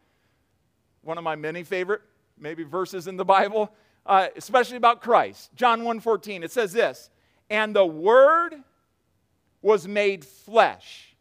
one 1.03 1.19
of 1.19 1.25
my 1.25 1.37
many 1.37 1.63
favorite, 1.63 2.03
maybe 2.39 2.65
verses 2.65 3.07
in 3.07 3.17
the 3.17 3.25
Bible, 3.25 3.73
uh, 4.07 4.29
especially 4.37 4.77
about 4.77 5.01
Christ. 5.01 5.51
John 5.55 5.85
1 5.85 6.01
14. 6.01 6.43
It 6.43 6.51
says 6.51 6.73
this, 6.73 7.11
and 7.49 7.75
the 7.75 7.87
Word 7.87 8.57
was 9.63 9.87
made 9.87 10.25
flesh. 10.25 11.15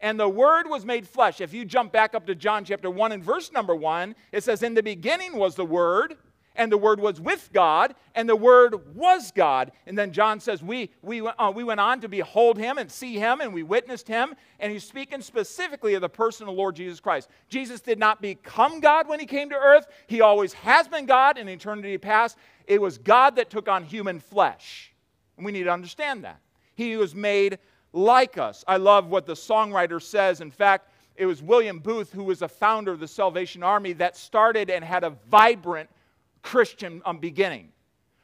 And 0.00 0.18
the 0.18 0.28
Word 0.28 0.68
was 0.68 0.84
made 0.84 1.06
flesh. 1.06 1.40
If 1.40 1.52
you 1.52 1.64
jump 1.64 1.92
back 1.92 2.14
up 2.14 2.26
to 2.26 2.34
John 2.34 2.64
chapter 2.64 2.90
1 2.90 3.12
and 3.12 3.22
verse 3.22 3.52
number 3.52 3.74
1, 3.74 4.14
it 4.32 4.42
says, 4.42 4.62
In 4.62 4.74
the 4.74 4.82
beginning 4.82 5.36
was 5.36 5.54
the 5.54 5.64
Word, 5.64 6.16
and 6.54 6.70
the 6.70 6.78
Word 6.78 7.00
was 7.00 7.20
with 7.20 7.50
God, 7.52 7.94
and 8.14 8.28
the 8.28 8.36
Word 8.36 8.94
was 8.94 9.32
God. 9.32 9.72
And 9.86 9.96
then 9.96 10.12
John 10.12 10.40
says, 10.40 10.62
We, 10.62 10.90
we, 11.02 11.20
uh, 11.20 11.50
we 11.50 11.64
went 11.64 11.80
on 11.80 12.00
to 12.00 12.08
behold 12.08 12.58
Him 12.58 12.78
and 12.78 12.90
see 12.90 13.14
Him, 13.14 13.40
and 13.40 13.52
we 13.52 13.62
witnessed 13.62 14.08
Him. 14.08 14.34
And 14.60 14.72
he's 14.72 14.84
speaking 14.84 15.22
specifically 15.22 15.94
of 15.94 16.02
the 16.02 16.08
person 16.08 16.44
of 16.44 16.54
the 16.54 16.58
Lord 16.58 16.76
Jesus 16.76 17.00
Christ. 17.00 17.28
Jesus 17.48 17.80
did 17.80 17.98
not 17.98 18.20
become 18.20 18.80
God 18.80 19.08
when 19.08 19.20
He 19.20 19.26
came 19.26 19.50
to 19.50 19.56
earth, 19.56 19.86
He 20.06 20.20
always 20.20 20.52
has 20.54 20.88
been 20.88 21.06
God 21.06 21.38
in 21.38 21.48
eternity 21.48 21.96
past. 21.98 22.36
It 22.66 22.80
was 22.80 22.98
God 22.98 23.36
that 23.36 23.50
took 23.50 23.68
on 23.68 23.84
human 23.84 24.20
flesh. 24.20 24.92
And 25.36 25.44
we 25.46 25.52
need 25.52 25.64
to 25.64 25.72
understand 25.72 26.24
that. 26.24 26.40
He 26.74 26.96
was 26.96 27.14
made 27.14 27.58
like 27.92 28.38
us. 28.38 28.64
I 28.66 28.76
love 28.76 29.08
what 29.08 29.26
the 29.26 29.34
songwriter 29.34 30.00
says. 30.00 30.40
In 30.40 30.50
fact, 30.50 30.88
it 31.16 31.26
was 31.26 31.42
William 31.42 31.78
Booth, 31.78 32.12
who 32.12 32.24
was 32.24 32.42
a 32.42 32.48
founder 32.48 32.92
of 32.92 33.00
the 33.00 33.08
Salvation 33.08 33.62
Army, 33.62 33.92
that 33.94 34.16
started 34.16 34.70
and 34.70 34.84
had 34.84 35.04
a 35.04 35.10
vibrant 35.30 35.90
Christian 36.42 37.02
um, 37.04 37.18
beginning. 37.18 37.68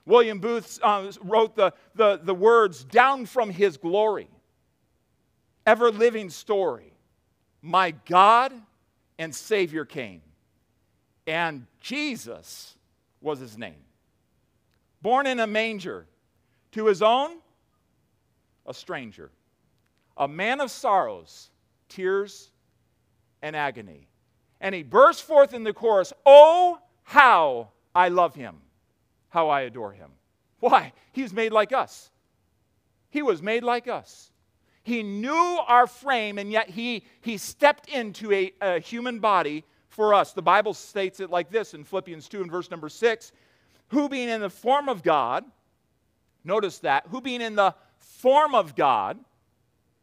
William 0.05 0.39
Booth 0.39 0.79
uh, 0.83 1.13
wrote 1.23 1.55
the, 1.55 1.73
the, 1.95 2.21
the 2.23 2.35
words, 2.35 2.85
Down 2.85 3.27
from 3.27 3.51
his 3.51 3.77
glory, 3.77 4.29
ever 5.67 5.91
living 5.91 6.31
story, 6.31 6.93
my 7.61 7.91
God 8.07 8.53
and 9.19 9.35
Savior 9.35 9.85
came, 9.85 10.23
and 11.27 11.67
Jesus 11.81 12.75
was 13.21 13.39
his 13.39 13.59
name. 13.59 13.85
Born 15.03 15.27
in 15.27 15.41
a 15.41 15.47
manger, 15.47 16.07
to 16.73 16.87
his 16.87 17.03
own, 17.03 17.39
a 18.67 18.75
stranger, 18.75 19.31
a 20.17 20.29
man 20.29 20.61
of 20.61 20.71
sorrows, 20.71 21.51
tears, 21.89 22.51
and 23.43 23.55
agony. 23.55 24.09
And 24.61 24.75
he 24.75 24.83
burst 24.83 25.23
forth 25.23 25.55
in 25.55 25.65
the 25.65 25.73
chorus, 25.73 26.13
Oh, 26.27 26.79
how 27.05 27.69
I 27.99 28.11
love 28.11 28.37
him, 28.37 28.59
how 29.29 29.49
I 29.49 29.63
adore 29.63 29.91
him. 29.91 30.13
Why? 30.61 30.93
He 31.11 31.25
was 31.25 31.33
made 31.33 31.51
like 31.51 31.73
us. 31.73 32.13
He 33.11 33.23
was 33.23 33.43
made 33.43 33.65
like 33.65 33.89
us. 33.89 34.31
He 34.85 35.03
knew 35.03 35.59
our 35.67 35.89
frame, 35.89 36.39
and 36.39 36.53
yet 36.53 36.71
he, 36.71 37.03
he 37.23 37.39
stepped 37.39 37.89
into 37.89 38.31
a, 38.33 38.53
a 38.61 38.79
human 38.79 39.19
body 39.19 39.65
for 39.89 40.15
us. 40.15 40.33
The 40.33 40.43
Bible 40.43 40.75
states 40.75 41.19
it 41.19 41.29
like 41.29 41.51
this 41.51 41.75
in 41.75 41.83
Philippians 41.83 42.29
2 42.29 42.43
and 42.43 42.51
verse 42.53 42.71
number 42.71 42.89
6 42.89 43.33
Who 43.89 44.09
being 44.09 44.29
in 44.29 44.43
the 44.43 44.49
form 44.49 44.89
of 44.89 45.03
God, 45.03 45.45
notice 46.45 46.79
that, 46.79 47.05
who 47.09 47.21
being 47.21 47.41
in 47.41 47.57
the 47.57 47.75
form 47.97 48.55
of 48.55 48.77
God, 48.77 49.19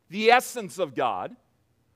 the 0.10 0.32
essence 0.32 0.80
of 0.80 0.96
God, 0.96 1.34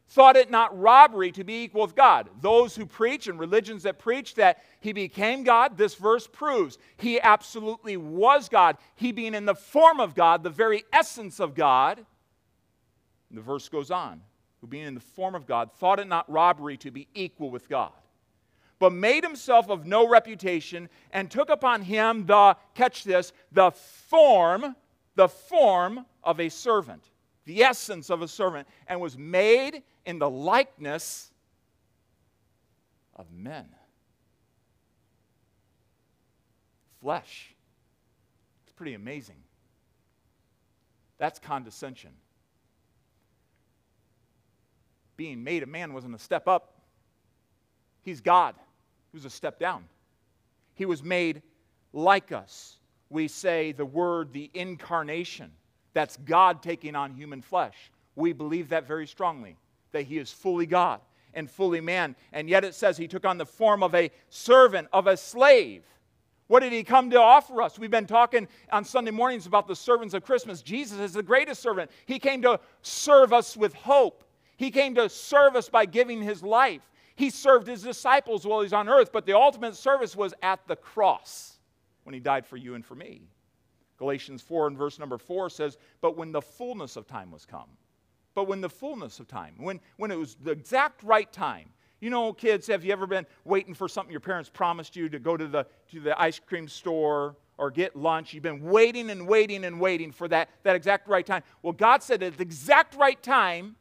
thought 0.10 0.36
it 0.36 0.50
not 0.50 0.78
robbery 0.78 1.32
to 1.32 1.44
be 1.44 1.64
equal 1.64 1.84
with 1.84 1.96
God. 1.96 2.30
Those 2.42 2.76
who 2.76 2.86
preach 2.86 3.28
and 3.28 3.40
religions 3.40 3.84
that 3.84 4.00
preach 4.00 4.36
that 4.36 4.64
he 4.80 4.92
became 4.92 5.44
God, 5.44 5.78
this 5.78 5.94
verse 5.94 6.28
proves 6.28 6.80
he 6.98 7.22
absolutely 7.22 7.96
was 7.96 8.50
God. 8.50 8.78
He 8.96 9.12
being 9.12 9.36
in 9.36 9.46
the 9.46 9.56
form 9.56 10.00
of 10.00 10.16
God, 10.16 10.44
the 10.44 10.50
very 10.50 10.84
essence 10.92 11.40
of 11.40 11.54
God. 11.54 12.00
And 13.30 13.38
the 13.38 13.44
verse 13.44 13.70
goes 13.70 13.92
on 13.92 14.22
who 14.62 14.68
being 14.68 14.88
in 14.88 14.96
the 14.96 15.00
form 15.00 15.36
of 15.36 15.46
God 15.46 15.72
thought 15.74 16.00
it 16.00 16.08
not 16.08 16.30
robbery 16.30 16.78
to 16.78 16.90
be 16.90 17.08
equal 17.14 17.52
with 17.52 17.70
God, 17.70 17.92
but 18.80 18.92
made 18.92 19.24
himself 19.24 19.70
of 19.70 19.86
no 19.86 20.10
reputation 20.10 20.90
and 21.12 21.30
took 21.30 21.52
upon 21.52 21.84
him 21.84 22.26
the, 22.26 22.58
catch 22.74 23.04
this, 23.04 23.32
the 23.52 23.70
form, 23.70 24.76
the 25.16 25.28
form 25.28 26.06
of 26.24 26.40
a 26.40 26.50
servant 26.50 27.12
the 27.50 27.64
essence 27.64 28.12
of 28.12 28.22
a 28.22 28.28
servant, 28.28 28.68
and 28.88 29.02
was 29.02 29.18
made 29.18 29.82
in 30.06 30.20
the 30.20 30.30
likeness 30.30 31.32
of 33.16 33.32
men. 33.32 33.68
Flesh. 37.02 37.54
It's 38.64 38.74
pretty 38.74 38.94
amazing. 38.94 39.36
That's 41.18 41.40
condescension. 41.40 42.12
Being 45.18 45.44
made 45.44 45.64
a 45.64 45.66
man 45.68 45.94
wasn't 45.94 46.16
a 46.16 46.20
step 46.20 46.48
up, 46.48 46.74
he's 48.04 48.22
God. 48.22 48.56
He 49.12 49.18
was 49.18 49.26
a 49.26 49.30
step 49.30 49.60
down. 49.60 49.84
He 50.76 50.86
was 50.86 51.04
made 51.04 51.42
like 51.92 52.32
us. 52.32 52.78
We 53.10 53.28
say 53.28 53.74
the 53.74 53.86
word, 53.86 54.32
the 54.32 54.50
incarnation. 54.54 55.52
That's 55.94 56.16
God 56.18 56.62
taking 56.62 56.96
on 56.96 57.14
human 57.14 57.42
flesh. 57.42 57.76
We 58.16 58.34
believe 58.34 58.70
that 58.70 58.88
very 58.88 59.08
strongly, 59.08 59.58
that 59.92 60.04
He 60.04 60.18
is 60.18 60.32
fully 60.32 60.66
God 60.66 61.02
and 61.34 61.50
fully 61.50 61.82
man. 61.82 62.16
And 62.34 62.50
yet 62.50 62.64
it 62.64 62.76
says 62.76 62.98
He 62.98 63.08
took 63.08 63.26
on 63.26 63.38
the 63.38 63.46
form 63.46 63.84
of 63.84 63.96
a 63.96 64.12
servant, 64.30 64.88
of 64.94 65.08
a 65.08 65.18
slave. 65.18 65.84
What 66.48 66.62
did 66.62 66.74
He 66.74 66.84
come 66.84 67.12
to 67.12 67.22
offer 67.22 67.62
us? 67.62 67.78
We've 67.78 67.92
been 67.92 68.08
talking 68.08 68.48
on 68.72 68.84
Sunday 68.84 69.12
mornings 69.12 69.46
about 69.46 69.68
the 69.68 69.76
servants 69.76 70.14
of 70.14 70.24
Christmas. 70.24 70.62
Jesus 70.62 71.00
is 71.00 71.14
the 71.14 71.24
greatest 71.24 71.62
servant. 71.62 71.92
He 72.06 72.20
came 72.20 72.42
to 72.42 72.60
serve 72.82 73.34
us 73.34 73.56
with 73.56 73.74
hope, 73.74 74.24
He 74.58 74.72
came 74.72 74.96
to 74.96 75.10
serve 75.10 75.56
us 75.56 75.70
by 75.70 75.86
giving 75.86 76.22
His 76.22 76.44
life. 76.44 76.82
He 77.16 77.30
served 77.30 77.68
His 77.68 77.84
disciples 77.84 78.48
while 78.48 78.62
He's 78.62 78.74
on 78.74 78.90
earth, 78.90 79.12
but 79.12 79.26
the 79.26 79.38
ultimate 79.38 79.76
service 79.76 80.16
was 80.16 80.34
at 80.42 80.66
the 80.68 80.76
cross 80.76 81.60
when 82.04 82.14
He 82.14 82.20
died 82.20 82.46
for 82.46 82.58
you 82.58 82.76
and 82.76 82.86
for 82.86 82.96
me. 82.96 83.22
Galatians 84.00 84.42
4 84.42 84.68
and 84.68 84.78
verse 84.78 84.98
number 84.98 85.18
4 85.18 85.50
says, 85.50 85.78
But 86.00 86.18
when 86.18 86.32
the 86.32 86.42
fullness 86.42 86.96
of 86.96 87.06
time 87.06 87.32
was 87.32 87.46
come, 87.46 87.68
but 88.40 88.48
when 88.48 88.62
the 88.62 88.70
fullness 88.70 89.20
of 89.20 89.28
time, 89.28 89.54
when, 89.58 89.82
when 89.98 90.12
it 90.12 90.18
was 90.18 90.38
the 90.42 90.52
exact 90.52 91.04
right 91.04 91.30
time, 91.30 91.72
you 92.00 92.10
know, 92.10 92.32
kids, 92.32 92.68
have 92.68 92.86
you 92.86 92.94
ever 92.94 93.06
been 93.06 93.26
waiting 93.44 93.74
for 93.74 93.90
something 93.90 94.14
your 94.14 94.22
parents 94.22 94.50
promised 94.50 94.96
you 94.96 95.10
to 95.10 95.20
go 95.20 95.36
to 95.36 95.46
the, 95.46 95.66
to 95.92 96.00
the 96.00 96.18
ice 96.18 96.40
cream 96.40 96.70
store 96.70 97.36
or 97.58 97.70
get 97.70 97.98
lunch? 97.98 98.34
You've 98.34 98.44
been 98.44 98.64
waiting 98.64 99.10
and 99.10 99.28
waiting 99.28 99.66
and 99.66 99.78
waiting 99.78 100.14
for 100.14 100.30
that, 100.30 100.52
that 100.64 100.78
exact 100.78 101.10
right 101.10 101.26
time. 101.26 101.44
Well, 101.62 101.74
God 101.74 102.02
said 102.02 102.24
at 102.24 102.38
the 102.38 102.44
exact 102.44 102.96
right 102.96 103.22
time, 103.22 103.76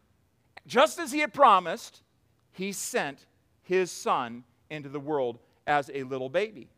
just 0.67 0.99
as 0.99 1.13
He 1.13 1.21
had 1.21 1.33
promised, 1.33 2.03
He 2.51 2.73
sent 2.73 3.27
His 3.63 3.93
Son 3.93 4.43
into 4.71 4.89
the 4.89 4.99
world 4.99 5.39
as 5.69 5.89
a 5.95 6.03
little 6.03 6.29
baby. 6.29 6.69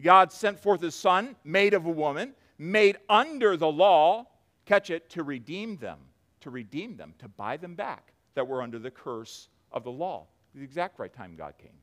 God 0.00 0.30
sent 0.30 0.60
forth 0.60 0.80
His 0.80 0.94
Son, 0.94 1.34
made 1.42 1.74
of 1.74 1.86
a 1.86 1.90
woman, 1.90 2.34
made 2.56 2.98
under 3.08 3.56
the 3.56 3.66
law, 3.66 4.28
catch 4.64 4.90
it, 4.90 5.10
to 5.10 5.24
redeem 5.24 5.78
them, 5.78 5.98
to 6.44 6.50
redeem 6.50 6.96
them, 6.96 7.14
to 7.18 7.28
buy 7.28 7.56
them 7.56 7.74
back 7.74 8.12
that 8.34 8.46
were 8.46 8.62
under 8.62 8.78
the 8.78 8.90
curse 8.90 9.48
of 9.72 9.82
the 9.82 9.90
law. 9.90 10.26
The 10.54 10.62
exact 10.62 10.98
right 10.98 11.12
time 11.12 11.34
God 11.36 11.54
came. 11.58 11.76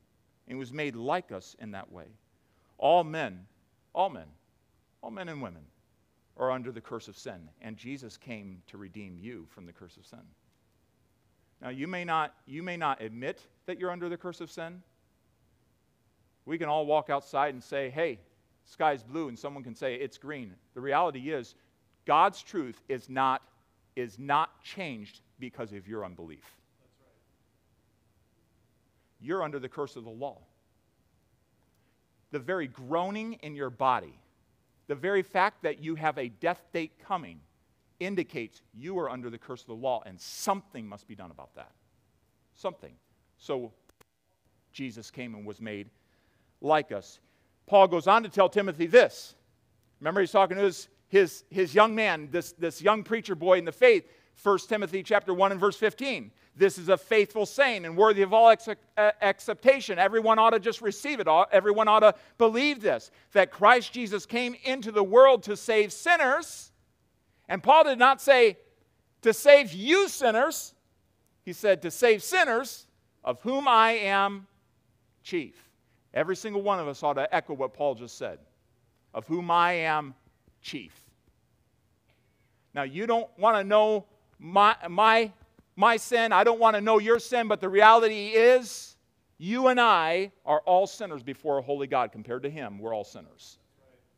And 0.48 0.58
was 0.58 0.72
made 0.72 0.96
like 0.96 1.30
us 1.30 1.54
in 1.60 1.70
that 1.72 1.92
way. 1.92 2.06
All 2.78 3.04
men, 3.04 3.46
all 3.92 4.08
men, 4.08 4.26
all 5.02 5.10
men 5.10 5.28
and 5.28 5.42
women 5.42 5.62
are 6.36 6.50
under 6.50 6.72
the 6.72 6.80
curse 6.80 7.08
of 7.08 7.16
sin. 7.16 7.48
And 7.60 7.76
Jesus 7.76 8.16
came 8.16 8.62
to 8.68 8.78
redeem 8.78 9.18
you 9.18 9.46
from 9.50 9.66
the 9.66 9.72
curse 9.72 9.96
of 9.96 10.06
sin. 10.06 10.22
Now, 11.60 11.68
you 11.68 11.86
may 11.86 12.04
not, 12.04 12.34
you 12.46 12.62
may 12.62 12.76
not 12.76 13.00
admit 13.02 13.40
that 13.66 13.78
you're 13.78 13.90
under 13.90 14.08
the 14.08 14.16
curse 14.16 14.40
of 14.40 14.50
sin. 14.50 14.82
We 16.44 16.58
can 16.58 16.68
all 16.68 16.86
walk 16.86 17.10
outside 17.10 17.54
and 17.54 17.62
say, 17.62 17.90
hey, 17.90 18.18
sky's 18.64 19.02
blue 19.02 19.28
and 19.28 19.38
someone 19.38 19.62
can 19.62 19.74
say 19.74 19.94
it's 19.94 20.18
green. 20.18 20.54
The 20.74 20.80
reality 20.80 21.30
is 21.30 21.54
God's 22.04 22.42
truth 22.42 22.82
is 22.88 23.08
not, 23.08 23.42
is 23.96 24.18
not 24.18 24.62
changed 24.62 25.20
because 25.38 25.72
of 25.72 25.86
your 25.86 26.04
unbelief. 26.04 26.44
You're 29.20 29.42
under 29.42 29.58
the 29.58 29.68
curse 29.68 29.96
of 29.96 30.04
the 30.04 30.10
law. 30.10 30.38
The 32.30 32.38
very 32.38 32.66
groaning 32.66 33.34
in 33.42 33.54
your 33.54 33.70
body, 33.70 34.18
the 34.88 34.94
very 34.94 35.22
fact 35.22 35.62
that 35.62 35.82
you 35.82 35.94
have 35.94 36.18
a 36.18 36.28
death 36.28 36.62
date 36.72 36.92
coming, 37.06 37.40
indicates 38.00 38.62
you 38.74 38.98
are 38.98 39.08
under 39.10 39.30
the 39.30 39.38
curse 39.38 39.60
of 39.60 39.68
the 39.68 39.74
law, 39.74 40.02
and 40.06 40.20
something 40.20 40.86
must 40.86 41.06
be 41.06 41.14
done 41.14 41.30
about 41.30 41.54
that. 41.54 41.70
Something. 42.54 42.94
So 43.38 43.72
Jesus 44.72 45.10
came 45.10 45.34
and 45.34 45.46
was 45.46 45.60
made 45.60 45.90
like 46.60 46.90
us. 46.90 47.20
Paul 47.66 47.86
goes 47.88 48.06
on 48.06 48.22
to 48.22 48.28
tell 48.28 48.48
Timothy 48.48 48.86
this. 48.86 49.34
Remember, 50.00 50.20
he's 50.20 50.32
talking 50.32 50.56
to 50.56 50.64
his, 50.64 50.88
his, 51.12 51.44
his 51.50 51.74
young 51.74 51.94
man, 51.94 52.30
this, 52.30 52.52
this 52.52 52.80
young 52.80 53.04
preacher 53.04 53.34
boy 53.34 53.58
in 53.58 53.66
the 53.66 53.72
faith. 53.72 54.08
1 54.42 54.58
Timothy 54.60 55.02
chapter 55.02 55.34
1 55.34 55.52
and 55.52 55.60
verse 55.60 55.76
15. 55.76 56.30
This 56.56 56.78
is 56.78 56.88
a 56.88 56.96
faithful 56.96 57.44
saying 57.44 57.84
and 57.84 57.98
worthy 57.98 58.22
of 58.22 58.32
all 58.32 58.46
uh, 58.48 59.10
acceptation. 59.20 59.98
Everyone 59.98 60.38
ought 60.38 60.50
to 60.50 60.58
just 60.58 60.80
receive 60.80 61.20
it. 61.20 61.28
Everyone 61.52 61.86
ought 61.86 62.00
to 62.00 62.14
believe 62.38 62.80
this 62.80 63.10
that 63.32 63.50
Christ 63.50 63.92
Jesus 63.92 64.24
came 64.24 64.56
into 64.64 64.90
the 64.90 65.04
world 65.04 65.42
to 65.42 65.54
save 65.54 65.92
sinners. 65.92 66.72
And 67.46 67.62
Paul 67.62 67.84
did 67.84 67.98
not 67.98 68.22
say 68.22 68.56
to 69.20 69.34
save 69.34 69.74
you 69.74 70.08
sinners. 70.08 70.72
He 71.44 71.52
said, 71.52 71.82
To 71.82 71.90
save 71.90 72.22
sinners, 72.22 72.86
of 73.22 73.38
whom 73.42 73.68
I 73.68 73.92
am 73.92 74.46
chief. 75.22 75.68
Every 76.14 76.36
single 76.36 76.62
one 76.62 76.80
of 76.80 76.88
us 76.88 77.02
ought 77.02 77.14
to 77.14 77.34
echo 77.34 77.52
what 77.52 77.74
Paul 77.74 77.96
just 77.96 78.16
said, 78.16 78.38
of 79.12 79.26
whom 79.26 79.50
I 79.50 79.72
am 79.72 80.14
chief. 80.62 81.01
Now, 82.74 82.82
you 82.82 83.06
don't 83.06 83.28
want 83.38 83.56
to 83.56 83.64
know 83.64 84.06
my, 84.38 84.76
my, 84.88 85.32
my 85.76 85.96
sin. 85.96 86.32
I 86.32 86.44
don't 86.44 86.60
want 86.60 86.76
to 86.76 86.80
know 86.80 86.98
your 86.98 87.18
sin, 87.18 87.48
but 87.48 87.60
the 87.60 87.68
reality 87.68 88.28
is, 88.28 88.96
you 89.38 89.68
and 89.68 89.80
I 89.80 90.30
are 90.46 90.60
all 90.60 90.86
sinners 90.86 91.22
before 91.22 91.58
a 91.58 91.62
holy 91.62 91.86
God. 91.86 92.12
Compared 92.12 92.44
to 92.44 92.50
Him, 92.50 92.78
we're 92.78 92.94
all 92.94 93.04
sinners. 93.04 93.58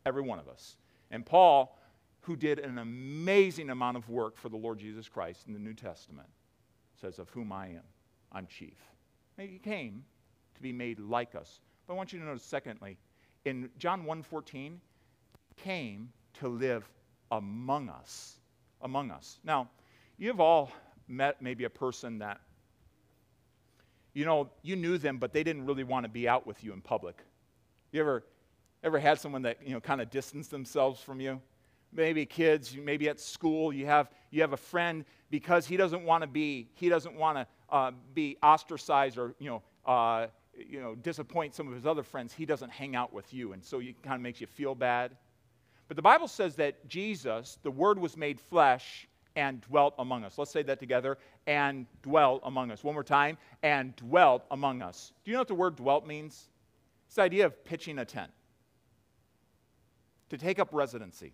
Every 0.05 0.23
one 0.23 0.39
of 0.39 0.49
us. 0.49 0.77
And 1.11 1.25
Paul, 1.25 1.79
who 2.21 2.37
did 2.37 2.59
an 2.59 2.79
amazing 2.79 3.71
amount 3.71 3.97
of 3.97 4.09
work 4.09 4.37
for 4.37 4.49
the 4.49 4.57
Lord 4.57 4.79
Jesus 4.79 5.09
Christ 5.09 5.47
in 5.47 5.53
the 5.53 5.59
New 5.59 5.75
Testament, 5.75 6.29
says, 7.01 7.19
Of 7.19 7.31
whom 7.31 7.53
I 7.53 7.69
am, 7.69 7.83
I'm 8.33 8.47
chief. 8.47 8.77
He 9.39 9.59
came 9.59 10.05
to 10.55 10.63
be 10.63 10.73
made 10.73 11.01
like 11.01 11.35
us. 11.35 11.61
But 11.87 11.95
I 11.95 11.97
want 11.97 12.13
you 12.13 12.19
to 12.19 12.25
notice, 12.25 12.43
secondly, 12.43 12.99
in 13.45 13.71
John 13.79 14.05
1.14, 14.05 14.77
came 15.57 16.11
to 16.35 16.49
live 16.49 16.89
among 17.31 17.89
us. 17.89 18.39
Among 18.85 19.11
us. 19.11 19.41
Now, 19.43 19.71
you've 20.19 20.41
all 20.41 20.71
met 21.09 21.41
maybe 21.41 21.65
a 21.65 21.71
person 21.71 22.19
that, 22.19 22.39
you 24.13 24.27
know, 24.27 24.51
you 24.63 24.77
knew 24.77 24.99
them, 24.99 25.17
but 25.17 25.33
they 25.33 25.43
didn't 25.43 25.65
really 25.65 25.85
want 25.85 26.05
to 26.05 26.11
be 26.11 26.29
out 26.29 26.47
with 26.47 26.63
you 26.63 26.75
in 26.75 26.83
public. 26.83 27.17
You 27.93 28.01
ever, 28.03 28.25
ever 28.83 28.99
had 28.99 29.19
someone 29.19 29.41
that, 29.43 29.67
you 29.67 29.73
know, 29.73 29.81
kind 29.81 30.03
of 30.03 30.11
distanced 30.11 30.51
themselves 30.51 31.01
from 31.01 31.19
you? 31.19 31.41
Maybe 31.93 32.27
kids, 32.27 32.77
maybe 32.77 33.09
at 33.09 33.19
school, 33.19 33.73
you 33.73 33.87
have, 33.87 34.11
you 34.31 34.43
have 34.43 34.53
a 34.53 34.59
friend 34.59 35.07
because 35.31 35.67
he 35.67 35.79
doesn't 35.79 36.05
want 36.05 36.23
to 36.23 36.29
be, 36.29 36.69
he 36.75 36.91
doesn't 36.91 37.15
want 37.17 37.39
to 37.39 37.47
uh, 37.71 37.93
be 38.13 38.37
ostracized 38.43 39.17
or, 39.17 39.35
you 39.39 39.49
know, 39.49 39.63
uh, 39.87 40.27
you 40.55 40.81
know, 40.81 40.95
disappoint 40.95 41.55
some 41.55 41.69
of 41.69 41.75
his 41.75 41.87
other 41.87 42.03
friends, 42.03 42.35
he 42.35 42.45
doesn't 42.45 42.71
hang 42.71 42.95
out 42.95 43.15
with 43.15 43.33
you. 43.33 43.55
And 43.55 43.65
so 43.65 43.81
it 43.81 44.03
kind 44.03 44.17
of 44.17 44.21
makes 44.21 44.41
you 44.43 44.47
feel 44.47 44.75
bad. 44.75 45.17
But 45.89 45.97
the 45.97 46.03
Bible 46.03 46.29
says 46.29 46.57
that 46.57 46.89
Jesus, 46.89 47.59
the 47.63 47.71
Word 47.71 47.99
was 47.99 48.17
made 48.17 48.41
flesh 48.41 49.07
and 49.37 49.61
dwelt 49.61 49.95
among 49.99 50.25
us. 50.25 50.39
Let's 50.39 50.51
say 50.51 50.63
that 50.63 50.79
together. 50.79 51.19
And 51.47 51.87
dwelt 52.03 52.43
among 52.45 52.71
us. 52.71 52.85
One 52.85 52.95
more 52.95 53.05
time. 53.05 53.37
And 53.63 53.95
dwelt 53.97 54.45
among 54.51 54.83
us. 54.83 55.13
Do 55.25 55.31
you 55.31 55.37
know 55.37 55.41
what 55.41 55.49
the 55.49 55.55
word 55.55 55.77
dwelt 55.77 56.07
means? 56.07 56.49
It's 57.07 57.17
the 57.17 57.23
idea 57.23 57.47
of 57.47 57.65
pitching 57.65 57.99
a 57.99 58.05
tent, 58.05 58.31
to 60.31 60.39
take 60.39 60.59
up 60.59 60.69
residency. 60.73 61.33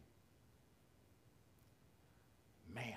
Man. 2.75 2.95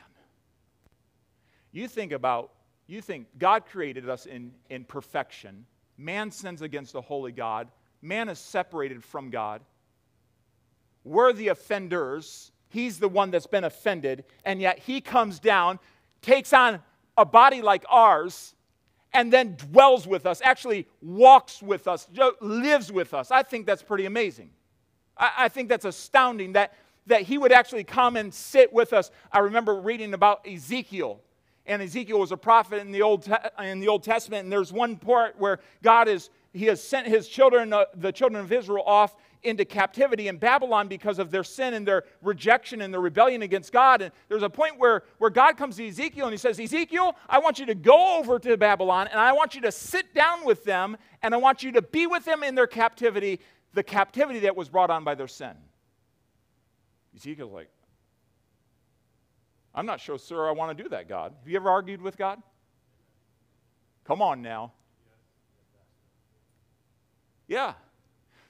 You 1.72 1.88
think 1.88 2.12
about, 2.12 2.52
you 2.88 3.02
think 3.02 3.28
God 3.38 3.66
created 3.66 4.10
us 4.10 4.26
in, 4.26 4.52
in 4.70 4.86
perfection. 4.86 5.66
Man 5.98 6.32
sins 6.32 6.62
against 6.62 6.94
the 6.94 7.02
holy 7.02 7.32
God. 7.32 7.68
Man 8.02 8.30
is 8.30 8.40
separated 8.40 9.04
from 9.04 9.30
God. 9.30 9.62
We're 11.04 11.34
the 11.34 11.50
offenders. 11.50 12.52
He's 12.70 13.00
the 13.00 13.10
one 13.10 13.32
that's 13.32 13.48
been 13.48 13.64
offended. 13.64 14.26
And 14.46 14.62
yet 14.62 14.80
he 14.80 15.02
comes 15.02 15.40
down, 15.40 15.80
takes 16.22 16.54
on 16.54 16.80
a 17.18 17.26
body 17.26 17.62
like 17.62 17.86
ours, 17.90 18.56
and 19.14 19.32
then 19.32 19.56
dwells 19.56 20.08
with 20.08 20.26
us, 20.26 20.42
actually 20.44 20.88
walks 21.02 21.62
with 21.62 21.88
us, 21.88 22.08
lives 22.42 22.92
with 22.92 23.14
us. 23.14 23.30
I 23.30 23.44
think 23.44 23.68
that's 23.68 23.84
pretty 23.84 24.06
amazing. 24.06 24.50
I, 25.16 25.32
I 25.38 25.50
think 25.50 25.70
that's 25.70 25.86
astounding 25.86 26.54
that, 26.54 26.74
that 27.06 27.22
he 27.22 27.38
would 27.38 27.52
actually 27.52 27.84
come 27.84 28.18
and 28.18 28.34
sit 28.34 28.74
with 28.74 28.92
us. 28.92 29.12
I 29.32 29.40
remember 29.40 29.76
reading 29.76 30.14
about 30.14 30.48
Ezekiel. 30.48 31.22
And 31.66 31.82
Ezekiel 31.82 32.20
was 32.20 32.32
a 32.32 32.38
prophet 32.38 32.80
in 32.82 32.92
the 32.92 33.04
Old, 33.04 33.32
in 33.62 33.80
the 33.80 33.88
Old 33.88 34.04
Testament. 34.04 34.44
And 34.44 34.52
there's 34.52 34.74
one 34.74 34.98
part 34.98 35.40
where 35.40 35.60
God 35.82 36.08
is, 36.08 36.30
he 36.52 36.66
has 36.66 36.84
sent 36.84 37.08
his 37.08 37.28
children, 37.28 37.72
uh, 37.72 37.86
the 37.96 38.12
children 38.12 38.44
of 38.44 38.52
Israel, 38.52 38.84
off 38.86 39.16
into 39.44 39.66
captivity 39.66 40.28
in 40.28 40.38
Babylon 40.38 40.88
because 40.88 41.20
of 41.20 41.32
their 41.32 41.44
sin 41.44 41.74
and 41.74 41.88
their 41.88 42.04
rejection 42.22 42.82
and 42.82 42.94
their 42.94 43.02
rebellion 43.02 43.42
against 43.42 43.72
God. 43.72 44.02
And 44.02 44.12
there's 44.30 44.44
a 44.44 44.50
point 44.50 44.78
where, 44.78 45.04
where 45.18 45.30
God 45.30 45.58
comes 45.58 45.78
to 45.78 45.88
Ezekiel 45.88 46.26
and 46.26 46.34
he 46.34 46.38
says, 46.38 46.60
Ezekiel, 46.60 47.16
I 47.30 47.40
want 47.40 47.60
you 47.60 47.66
to 47.68 47.76
go 47.76 48.18
over 48.18 48.40
to 48.40 48.58
Babylon 48.58 49.08
and 49.08 49.20
I 49.20 49.34
want 49.34 49.56
you 49.56 49.62
to 49.62 49.72
sit 49.72 50.14
down 50.14 50.46
with 50.46 50.64
them 50.64 50.98
and 51.22 51.34
I 51.34 51.38
want 51.38 51.64
you 51.64 51.72
to 51.74 51.82
be 51.82 52.08
with 52.08 52.26
them 52.26 52.44
in 52.44 52.56
their 52.56 52.68
captivity, 52.68 53.40
the 53.74 53.84
captivity 53.84 54.40
that 54.40 54.56
was 54.56 54.70
brought 54.70 54.90
on 54.90 55.04
by 55.04 55.16
their 55.16 55.28
sin. 55.28 55.54
Ezekiel's 57.16 57.52
like, 57.52 57.70
I'm 59.76 59.86
not 59.86 60.00
sure, 60.00 60.18
sir, 60.18 60.48
I 60.48 60.52
want 60.52 60.78
to 60.78 60.84
do 60.84 60.90
that, 60.90 61.10
God. 61.10 61.34
Have 61.40 61.50
you 61.50 61.56
ever 61.56 61.70
argued 61.70 62.02
with 62.02 62.18
God? 62.18 62.42
Come 64.06 64.22
on 64.22 64.42
now. 64.42 64.74
Yeah. 67.48 67.74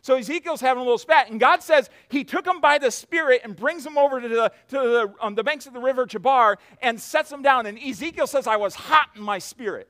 So 0.03 0.15
Ezekiel's 0.15 0.59
having 0.59 0.81
a 0.81 0.83
little 0.83 0.97
spat, 0.97 1.31
and 1.31 1.39
God 1.39 1.63
says 1.63 1.89
he 2.09 2.25
took 2.25 2.45
him 2.45 2.59
by 2.59 2.77
the 2.77 2.91
Spirit 2.91 3.39
and 3.45 3.55
brings 3.55 3.85
him 3.85 3.97
over 3.97 4.19
to 4.19 4.27
the, 4.27 4.51
to 4.67 4.75
the, 4.75 5.13
on 5.21 5.33
the 5.33 5.45
banks 5.45 5.65
of 5.65 5.71
the 5.71 5.79
river 5.79 6.05
Chebar 6.05 6.57
and 6.81 6.99
sets 6.99 7.31
him 7.31 7.41
down. 7.41 7.67
And 7.67 7.79
Ezekiel 7.79 8.27
says, 8.27 8.45
I 8.45 8.57
was 8.57 8.75
hot 8.75 9.11
in 9.15 9.21
my 9.23 9.39
spirit. 9.39 9.87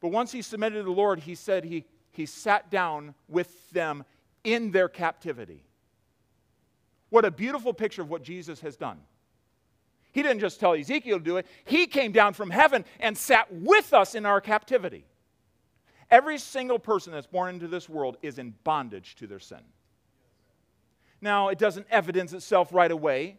But 0.00 0.08
once 0.08 0.32
he 0.32 0.40
submitted 0.40 0.76
to 0.76 0.84
the 0.84 0.90
Lord, 0.90 1.20
he 1.20 1.34
said 1.34 1.64
he, 1.64 1.84
he 2.12 2.24
sat 2.24 2.70
down 2.70 3.14
with 3.28 3.68
them 3.72 4.06
in 4.42 4.70
their 4.70 4.88
captivity. 4.88 5.62
What 7.10 7.26
a 7.26 7.30
beautiful 7.30 7.74
picture 7.74 8.00
of 8.00 8.08
what 8.08 8.22
Jesus 8.22 8.60
has 8.60 8.74
done. 8.74 9.00
He 10.12 10.22
didn't 10.22 10.40
just 10.40 10.58
tell 10.58 10.72
Ezekiel 10.72 11.18
to 11.18 11.24
do 11.24 11.36
it, 11.36 11.46
he 11.66 11.86
came 11.86 12.10
down 12.10 12.32
from 12.32 12.48
heaven 12.48 12.86
and 13.00 13.18
sat 13.18 13.52
with 13.52 13.92
us 13.92 14.14
in 14.14 14.24
our 14.24 14.40
captivity. 14.40 15.04
Every 16.10 16.38
single 16.38 16.78
person 16.78 17.12
that's 17.12 17.26
born 17.26 17.54
into 17.54 17.68
this 17.68 17.88
world 17.88 18.16
is 18.20 18.38
in 18.38 18.54
bondage 18.64 19.14
to 19.16 19.26
their 19.26 19.38
sin. 19.38 19.60
Now, 21.20 21.48
it 21.48 21.58
doesn't 21.58 21.86
evidence 21.90 22.32
itself 22.32 22.72
right 22.72 22.90
away, 22.90 23.38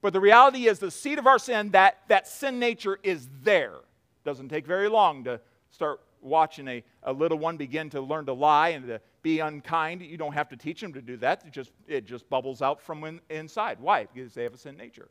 but 0.00 0.12
the 0.12 0.20
reality 0.20 0.66
is 0.66 0.78
the 0.78 0.90
seed 0.90 1.18
of 1.18 1.26
our 1.26 1.38
sin, 1.38 1.70
that, 1.70 1.98
that 2.08 2.26
sin 2.26 2.58
nature 2.58 2.98
is 3.02 3.28
there. 3.42 3.74
Doesn't 4.24 4.48
take 4.48 4.66
very 4.66 4.88
long 4.88 5.24
to 5.24 5.40
start 5.70 6.00
watching 6.20 6.66
a, 6.66 6.82
a 7.02 7.12
little 7.12 7.38
one 7.38 7.56
begin 7.56 7.90
to 7.90 8.00
learn 8.00 8.26
to 8.26 8.32
lie 8.32 8.70
and 8.70 8.86
to 8.88 9.00
be 9.22 9.40
unkind. 9.40 10.02
You 10.02 10.16
don't 10.16 10.32
have 10.32 10.48
to 10.48 10.56
teach 10.56 10.80
them 10.80 10.92
to 10.94 11.02
do 11.02 11.16
that. 11.18 11.44
It 11.46 11.52
just, 11.52 11.70
it 11.86 12.06
just 12.06 12.28
bubbles 12.28 12.62
out 12.62 12.80
from 12.80 13.04
in, 13.04 13.20
inside. 13.30 13.78
Why? 13.78 14.06
Because 14.12 14.34
they 14.34 14.42
have 14.42 14.54
a 14.54 14.58
sin 14.58 14.76
nature. 14.76 15.08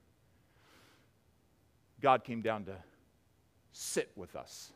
God 2.01 2.23
came 2.23 2.41
down 2.41 2.65
to 2.65 2.75
sit 3.71 4.11
with 4.15 4.35
us 4.35 4.71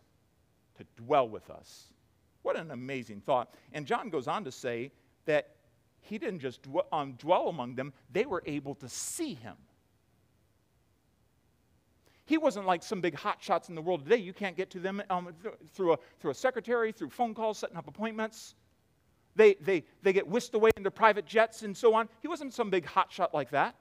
to 0.80 1.04
dwell 1.04 1.30
with 1.30 1.50
us. 1.50 1.94
What 2.42 2.56
an 2.58 2.72
amazing 2.72 3.22
thought. 3.22 3.54
And 3.74 3.86
John 3.86 4.10
goes 4.10 4.28
on 4.28 4.44
to 4.46 4.52
say 4.52 4.92
that 5.26 5.52
he 6.02 6.18
didn't 6.18 6.39
just 6.39 6.63
dwell, 6.63 6.88
um, 6.92 7.13
dwell 7.13 7.50
among 7.50 7.76
them, 7.76 7.94
they 8.12 8.26
were 8.26 8.42
able 8.46 8.74
to 8.76 8.89
see 8.89 9.36
him. 9.36 9.56
He 12.26 12.38
wasn't 12.38 12.65
like 12.65 12.84
some 12.84 13.02
big 13.02 13.15
hot 13.15 13.38
shots 13.42 13.70
in 13.70 13.76
the 13.76 13.82
world 13.82 14.04
today. 14.04 14.18
You 14.18 14.34
can't 14.34 14.56
get 14.56 14.70
to 14.72 14.80
them 14.80 15.02
um, 15.10 15.34
through, 15.74 15.94
a, 15.94 15.98
through 16.20 16.32
a 16.32 16.36
secretary, 16.36 16.92
through 16.92 17.10
phone 17.10 17.34
calls, 17.34 17.58
setting 17.58 17.76
up 17.76 17.88
appointments. 17.88 18.56
They, 19.36 19.56
they, 19.56 19.84
they 20.04 20.13
get 20.13 20.28
whisked 20.28 20.54
away 20.54 20.70
in 20.78 20.84
their 20.84 20.92
private 20.92 21.26
jets 21.26 21.63
and 21.63 21.76
so 21.76 21.94
on. 21.96 22.08
He 22.22 22.28
wasn't 22.28 22.54
some 22.54 22.70
big 22.70 22.86
hot 22.86 23.12
shot 23.12 23.34
like 23.34 23.50
that. 23.52 23.76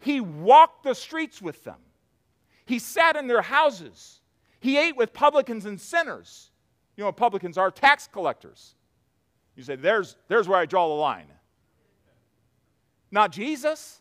He 0.00 0.20
walked 0.20 0.84
the 0.84 0.94
streets 0.94 1.42
with 1.42 1.62
them, 1.64 1.78
he 2.66 2.78
sat 2.78 3.16
in 3.16 3.26
their 3.26 3.42
houses. 3.42 4.20
He 4.60 4.78
ate 4.78 4.96
with 4.96 5.12
publicans 5.12 5.66
and 5.66 5.80
sinners. 5.80 6.50
You 6.96 7.02
know 7.02 7.08
what 7.08 7.16
publicans 7.16 7.58
are? 7.58 7.70
Tax 7.70 8.06
collectors. 8.06 8.74
You 9.56 9.62
say, 9.62 9.76
there's, 9.76 10.16
there's 10.28 10.46
where 10.46 10.58
I 10.58 10.66
draw 10.66 10.88
the 10.88 10.94
line. 10.94 11.26
Not 13.10 13.32
Jesus. 13.32 14.00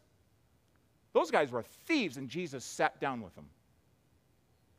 Those 1.13 1.31
guys 1.31 1.51
were 1.51 1.63
thieves, 1.63 2.17
and 2.17 2.29
Jesus 2.29 2.63
sat 2.63 2.99
down 2.99 3.21
with 3.21 3.33
them. 3.35 3.47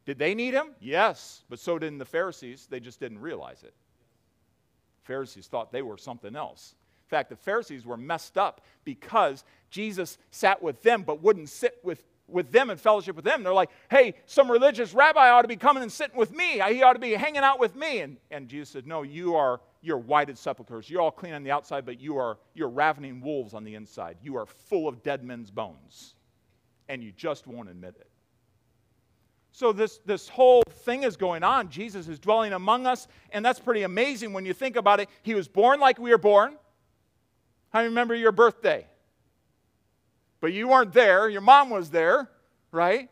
Did 0.07 0.19
they 0.19 0.35
need 0.35 0.55
him? 0.55 0.69
Yes, 0.81 1.43
but 1.49 1.59
so 1.59 1.79
did 1.79 1.99
the 1.99 2.05
Pharisees. 2.05 2.67
They 2.71 2.81
just 2.81 3.01
didn't 3.01 3.21
realize 3.21 3.63
it. 3.63 3.75
Pharisees 5.05 5.47
thought 5.47 5.73
they 5.73 5.83
were 5.83 5.97
something 5.97 6.37
else. 6.37 6.75
In 7.07 7.09
fact, 7.09 7.31
the 7.31 7.37
Pharisees 7.37 7.85
were 7.85 7.97
messed 7.97 8.39
up 8.39 8.61
because 8.85 9.45
Jesus 9.71 10.19
sat 10.31 10.63
with 10.63 10.83
them 10.83 11.03
but 11.03 11.23
wouldn't 11.23 11.49
sit 11.49 11.79
with 11.83 12.05
with 12.31 12.53
them 12.53 12.71
and 12.71 12.81
fellowship 12.81 13.17
with 13.17 13.25
them. 13.25 13.43
They're 13.43 13.53
like, 13.53 13.71
hey, 13.91 14.15
some 14.27 14.51
religious 14.51 14.95
rabbi 14.95 15.31
ought 15.31 15.43
to 15.43 15.49
be 15.49 15.57
coming 15.57 15.83
and 15.83 15.91
sitting 15.91 16.17
with 16.17 16.33
me. 16.33 16.61
He 16.69 16.83
ought 16.83 16.95
to 16.95 16.99
be 16.99 17.13
hanging 17.13 17.43
out 17.43 17.59
with 17.59 17.77
me. 17.77 18.01
And, 18.01 18.17
and 18.31 18.49
Jesus 18.49 18.71
said, 18.71 18.87
no, 18.87 19.03
you 19.03 19.37
are, 19.37 19.61
you're 19.83 19.99
whited 19.99 20.39
sepulchres. 20.39 20.89
You're 20.89 21.01
all 21.01 21.11
clean 21.11 21.35
on 21.35 21.43
the 21.43 21.51
outside, 21.51 21.87
but 21.87 22.01
you 22.01 22.17
are, 22.17 22.39
you're 22.55 22.69
ravening 22.69 23.21
wolves 23.21 23.55
on 23.55 23.65
the 23.65 23.75
inside. 23.75 24.17
You 24.23 24.37
are 24.37 24.47
full 24.47 24.89
of 24.89 25.03
dead 25.03 25.25
men's 25.25 25.51
bones. 25.51 26.15
And 26.89 27.03
you 27.03 27.13
just 27.13 27.47
won't 27.47 27.69
admit 27.69 27.97
it. 28.01 28.11
So 29.53 29.73
this, 29.73 29.99
this 30.07 30.29
whole 30.29 30.63
thing 30.63 31.03
is 31.03 31.17
going 31.17 31.43
on. 31.43 31.71
Jesus 31.71 32.09
is 32.09 32.19
dwelling 32.19 32.53
among 32.53 32.87
us, 32.87 33.09
and 33.31 33.45
that's 33.45 33.59
pretty 33.59 33.83
amazing 33.83 34.33
when 34.33 34.45
you 34.45 34.53
think 34.53 34.77
about 34.77 35.01
it. 35.01 35.09
He 35.23 35.35
was 35.35 35.49
born 35.49 35.81
like 35.81 35.99
we 35.99 36.11
were 36.11 36.19
born. 36.19 36.57
I 37.73 37.83
remember 37.83 38.15
your 38.15 38.33
birthday? 38.33 38.87
But 40.41 40.53
you 40.53 40.69
weren't 40.69 40.93
there. 40.93 41.29
Your 41.29 41.41
mom 41.41 41.71
was 41.71 41.91
there, 41.91 42.31
right? 42.73 43.09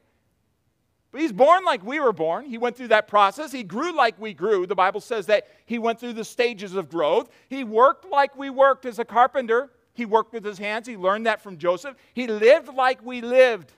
But 1.11 1.23
he's 1.23 1.33
born 1.33 1.65
like 1.65 1.85
we 1.85 2.01
were 2.01 2.13
born. 2.13 2.45
He 2.45 2.59
went 2.59 2.77
through 2.77 2.89
that 2.89 3.09
process. 3.09 3.51
He 3.51 3.63
grew 3.63 3.95
like 3.95 4.21
we 4.21 4.35
grew. 4.35 4.67
The 4.67 4.75
Bible 4.75 5.01
says 5.01 5.27
that 5.27 5.47
he 5.65 5.79
went 5.79 6.01
through 6.01 6.13
the 6.15 6.25
stages 6.25 6.75
of 6.75 6.91
growth. 6.91 7.31
He 7.49 7.65
worked 7.65 8.11
like 8.11 8.37
we 8.37 8.51
worked 8.51 8.85
as 8.85 8.99
a 8.99 9.05
carpenter. 9.05 9.71
He 9.95 10.05
worked 10.05 10.33
with 10.33 10.45
his 10.45 10.59
hands. 10.59 10.87
He 10.87 10.97
learned 10.97 11.27
that 11.27 11.43
from 11.43 11.59
Joseph. 11.59 11.97
He 12.13 12.27
lived 12.27 12.69
like 12.69 13.03
we 13.03 13.21
lived. 13.21 13.73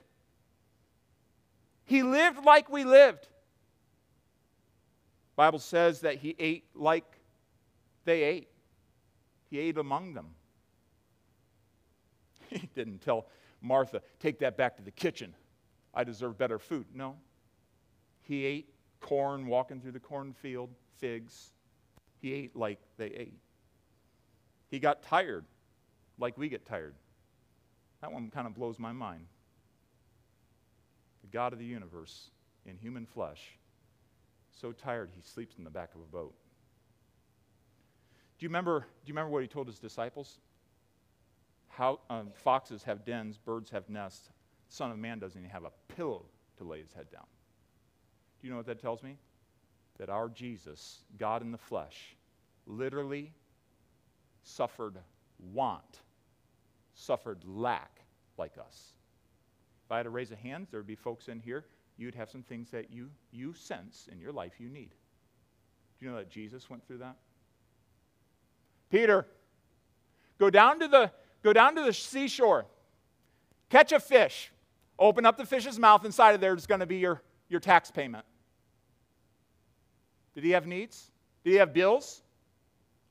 He 1.85 2.03
lived 2.03 2.43
like 2.45 2.69
we 2.69 2.83
lived. 2.83 3.23
The 3.23 5.35
Bible 5.37 5.59
says 5.59 6.01
that 6.01 6.17
he 6.17 6.35
ate 6.37 6.65
like 6.75 7.05
they 8.05 8.23
ate. 8.23 8.49
He 9.49 9.59
ate 9.59 9.77
among 9.77 10.13
them. 10.13 10.27
He 12.49 12.67
didn't 12.75 12.99
tell 12.99 13.27
Martha, 13.61 14.01
take 14.19 14.39
that 14.39 14.57
back 14.57 14.75
to 14.77 14.81
the 14.81 14.91
kitchen. 14.91 15.35
I 15.93 16.03
deserve 16.03 16.37
better 16.37 16.59
food. 16.59 16.85
No. 16.93 17.15
He 18.21 18.45
ate 18.45 18.73
corn 18.99 19.47
walking 19.47 19.81
through 19.81 19.91
the 19.91 19.99
cornfield, 19.99 20.69
figs. 20.97 21.51
He 22.19 22.33
ate 22.33 22.55
like 22.55 22.79
they 22.97 23.07
ate. 23.07 23.39
He 24.69 24.79
got 24.79 25.03
tired 25.03 25.45
like 26.17 26.37
we 26.37 26.49
get 26.49 26.65
tired. 26.65 26.95
That 28.01 28.11
one 28.11 28.29
kind 28.31 28.47
of 28.47 28.53
blows 28.53 28.79
my 28.79 28.91
mind. 28.91 29.25
The 31.21 31.27
God 31.27 31.53
of 31.53 31.59
the 31.59 31.65
universe 31.65 32.31
in 32.65 32.77
human 32.77 33.05
flesh, 33.05 33.57
so 34.51 34.71
tired 34.71 35.09
he 35.15 35.21
sleeps 35.21 35.57
in 35.57 35.63
the 35.63 35.69
back 35.69 35.89
of 35.95 36.01
a 36.01 36.05
boat. 36.05 36.33
Do 38.37 38.45
you 38.45 38.49
remember, 38.49 38.79
do 38.79 38.85
you 39.05 39.13
remember 39.13 39.31
what 39.31 39.41
he 39.41 39.47
told 39.47 39.67
his 39.67 39.77
disciples? 39.79 40.39
How 41.71 41.99
um, 42.09 42.31
foxes 42.33 42.83
have 42.83 43.05
dens, 43.05 43.37
birds 43.37 43.69
have 43.71 43.89
nests. 43.89 44.29
Son 44.67 44.91
of 44.91 44.97
Man 44.97 45.19
doesn't 45.19 45.39
even 45.39 45.49
have 45.49 45.63
a 45.63 45.71
pillow 45.95 46.25
to 46.57 46.63
lay 46.63 46.81
his 46.81 46.93
head 46.93 47.09
down. 47.11 47.25
Do 48.39 48.47
you 48.47 48.51
know 48.51 48.57
what 48.57 48.65
that 48.65 48.81
tells 48.81 49.01
me? 49.03 49.17
That 49.97 50.09
our 50.09 50.29
Jesus, 50.29 50.99
God 51.17 51.41
in 51.41 51.51
the 51.51 51.57
flesh, 51.57 52.15
literally 52.65 53.33
suffered 54.43 54.97
want, 55.53 56.01
suffered 56.93 57.43
lack 57.45 58.01
like 58.37 58.57
us. 58.57 58.93
If 59.85 59.91
I 59.91 59.97
had 59.97 60.03
to 60.03 60.09
raise 60.09 60.31
a 60.31 60.35
hand, 60.35 60.67
there 60.71 60.79
would 60.79 60.87
be 60.87 60.95
folks 60.95 61.27
in 61.27 61.39
here, 61.39 61.65
you'd 61.97 62.15
have 62.15 62.29
some 62.29 62.43
things 62.43 62.69
that 62.71 62.91
you, 62.91 63.09
you 63.31 63.53
sense 63.53 64.09
in 64.11 64.19
your 64.19 64.31
life 64.31 64.53
you 64.59 64.69
need. 64.69 64.89
Do 65.99 66.05
you 66.05 66.11
know 66.11 66.17
that 66.17 66.29
Jesus 66.29 66.69
went 66.69 66.85
through 66.85 66.99
that? 66.99 67.15
Peter, 68.89 69.25
go 70.39 70.49
down 70.49 70.79
to 70.79 70.87
the, 70.87 71.11
go 71.43 71.53
down 71.53 71.75
to 71.75 71.81
the 71.81 71.93
seashore, 71.93 72.65
catch 73.69 73.91
a 73.91 73.99
fish, 73.99 74.51
Open 75.01 75.25
up 75.25 75.35
the 75.35 75.45
fish's 75.47 75.79
mouth. 75.79 76.05
Inside 76.05 76.35
of 76.35 76.41
there 76.41 76.53
is 76.53 76.67
going 76.67 76.79
to 76.79 76.85
be 76.85 76.97
your, 76.97 77.23
your 77.49 77.59
tax 77.59 77.89
payment. 77.89 78.23
Did 80.35 80.43
he 80.43 80.51
have 80.51 80.67
needs? 80.67 81.09
Did 81.43 81.49
he 81.49 81.55
have 81.57 81.73
bills? 81.73 82.21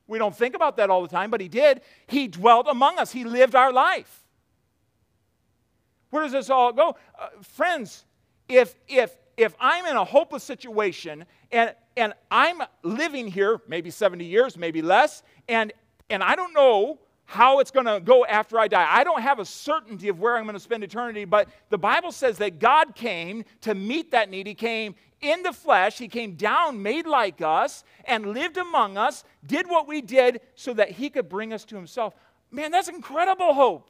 We 0.07 0.17
don't 0.17 0.35
think 0.35 0.55
about 0.55 0.77
that 0.77 0.89
all 0.89 1.03
the 1.03 1.09
time, 1.09 1.31
but 1.31 1.41
he 1.41 1.49
did. 1.49 1.81
He 2.07 2.29
dwelt 2.29 2.69
among 2.71 2.99
us, 3.01 3.11
he 3.11 3.25
lived 3.25 3.57
our 3.57 3.73
life. 3.73 4.23
Where 6.11 6.23
does 6.23 6.33
this 6.33 6.49
all 6.49 6.73
go? 6.73 6.97
Uh, 7.19 7.29
friends, 7.43 8.05
if, 8.49 8.75
if, 8.87 9.17
if 9.37 9.55
I'm 9.59 9.87
in 9.87 9.97
a 9.97 10.05
hopeless 10.05 10.45
situation 10.45 11.25
and, 11.51 11.75
and 11.97 12.15
I'm 12.31 12.63
living 12.85 13.27
here, 13.27 13.61
maybe 13.67 13.91
70 13.91 14.25
years, 14.25 14.57
maybe 14.57 14.81
less, 14.81 15.25
and, 15.49 15.73
and 16.09 16.23
I 16.23 16.37
don't 16.37 16.53
know 16.53 17.01
how 17.31 17.61
it's 17.61 17.71
going 17.71 17.87
to 17.87 18.01
go 18.01 18.27
after 18.27 18.59
I 18.59 18.67
die. 18.67 18.85
I 18.91 19.05
don't 19.05 19.23
have 19.23 19.39
a 19.39 19.45
certainty 19.45 20.09
of 20.09 20.19
where 20.19 20.37
I'm 20.37 20.43
going 20.43 20.55
to 20.55 20.61
spend 20.61 20.83
eternity, 20.83 21.25
but 21.25 21.49
the 21.69 21.79
Bible 21.79 22.11
says 22.11 22.39
that 22.39 22.59
God 22.59 22.97
came 22.97 23.45
to 23.61 23.73
meet 23.73 24.11
that 24.11 24.29
need. 24.29 24.49
He 24.49 24.55
came 24.55 24.97
in 25.21 25.45
the 25.45 25.53
flesh, 25.53 25.97
He 25.97 26.09
came 26.09 26.35
down, 26.35 26.83
made 26.83 27.07
like 27.07 27.41
us, 27.41 27.85
and 28.05 28.27
lived 28.27 28.57
among 28.57 28.99
us, 28.99 29.23
did 29.47 29.69
what 29.69 29.87
we 29.87 30.01
did 30.01 30.41
so 30.57 30.75
that 30.75 30.91
He 30.91 31.09
could 31.09 31.29
bring 31.29 31.53
us 31.53 31.65
to 31.67 31.77
Himself. 31.77 32.15
Man, 32.51 32.73
that's 32.73 32.89
incredible 32.89 33.55
hope. 33.55 33.89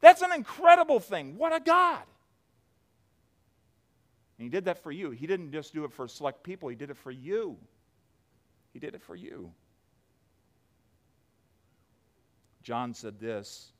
That's 0.00 0.22
an 0.22 0.32
incredible 0.32 1.00
thing. 1.00 1.36
What 1.36 1.54
a 1.54 1.60
God. 1.60 2.02
And 4.38 4.44
He 4.44 4.48
did 4.48 4.64
that 4.64 4.82
for 4.82 4.90
you. 4.90 5.10
He 5.10 5.26
didn't 5.26 5.52
just 5.52 5.74
do 5.74 5.84
it 5.84 5.92
for 5.92 6.08
select 6.08 6.42
people, 6.42 6.70
He 6.70 6.74
did 6.74 6.88
it 6.88 6.96
for 6.96 7.10
you. 7.10 7.58
He 8.72 8.78
did 8.78 8.94
it 8.94 9.02
for 9.02 9.14
you. 9.14 9.52
John 12.64 12.94
said 12.94 13.20
this 13.20 13.70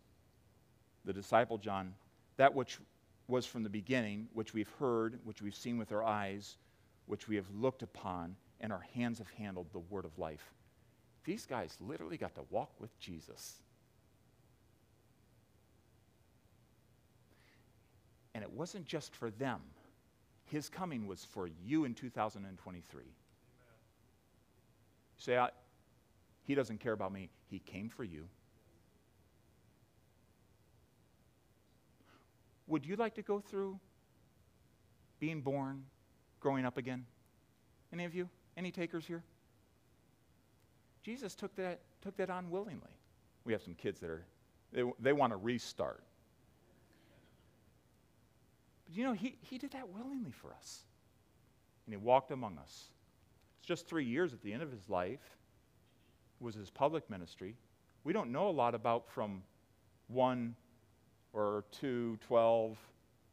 the 1.04 1.12
disciple 1.12 1.58
John, 1.58 1.94
that 2.36 2.54
which 2.54 2.78
was 3.26 3.46
from 3.46 3.62
the 3.62 3.70
beginning, 3.70 4.28
which 4.32 4.54
we've 4.54 4.70
heard, 4.78 5.18
which 5.24 5.42
we've 5.42 5.54
seen 5.54 5.78
with 5.78 5.90
our 5.92 6.04
eyes, 6.04 6.56
which 7.06 7.26
we 7.26 7.36
have 7.36 7.50
looked 7.54 7.82
upon, 7.82 8.36
and 8.60 8.72
our 8.72 8.84
hands 8.94 9.18
have 9.18 9.30
handled 9.30 9.66
the 9.72 9.78
word 9.78 10.04
of 10.04 10.18
life. 10.18 10.52
These 11.24 11.46
guys 11.46 11.76
literally 11.80 12.18
got 12.18 12.34
to 12.34 12.42
walk 12.50 12.70
with 12.78 12.98
Jesus. 12.98 13.54
And 18.34 18.42
it 18.42 18.50
wasn't 18.50 18.84
just 18.84 19.14
for 19.16 19.30
them. 19.30 19.60
His 20.46 20.68
coming 20.68 21.06
was 21.06 21.24
for 21.24 21.48
you 21.64 21.84
in 21.84 21.94
2023. 21.94 23.02
You 23.02 23.10
say, 25.16 25.38
He 26.42 26.54
doesn't 26.54 26.80
care 26.80 26.92
about 26.92 27.12
me. 27.12 27.30
He 27.48 27.60
came 27.60 27.88
for 27.88 28.04
you. 28.04 28.28
Would 32.66 32.86
you 32.86 32.96
like 32.96 33.14
to 33.14 33.22
go 33.22 33.40
through 33.40 33.78
being 35.20 35.40
born, 35.40 35.84
growing 36.40 36.64
up 36.64 36.76
again? 36.76 37.04
Any 37.92 38.04
of 38.04 38.14
you? 38.14 38.28
Any 38.56 38.70
takers 38.70 39.06
here? 39.06 39.22
Jesus 41.02 41.34
took 41.34 41.54
that, 41.56 41.80
took 42.00 42.16
that 42.16 42.30
on 42.30 42.50
willingly. 42.50 42.90
We 43.44 43.52
have 43.52 43.62
some 43.62 43.74
kids 43.74 44.00
that 44.00 44.08
are, 44.08 44.24
they, 44.72 44.82
they 45.00 45.12
want 45.12 45.32
to 45.32 45.36
restart. 45.36 46.02
But 48.86 48.96
you 48.96 49.04
know, 49.04 49.12
he, 49.12 49.36
he 49.42 49.58
did 49.58 49.72
that 49.72 49.88
willingly 49.88 50.32
for 50.32 50.52
us. 50.52 50.84
And 51.86 51.92
he 51.92 51.98
walked 51.98 52.30
among 52.30 52.56
us. 52.58 52.88
It's 53.58 53.68
just 53.68 53.86
three 53.86 54.04
years 54.04 54.32
at 54.32 54.42
the 54.42 54.52
end 54.52 54.62
of 54.62 54.70
his 54.70 54.88
life 54.88 55.36
was 56.40 56.54
his 56.54 56.70
public 56.70 57.08
ministry. 57.10 57.56
We 58.04 58.12
don't 58.12 58.32
know 58.32 58.48
a 58.48 58.50
lot 58.50 58.74
about 58.74 59.08
from 59.08 59.42
one 60.08 60.54
or 61.34 61.64
2, 61.80 62.18
12, 62.26 62.78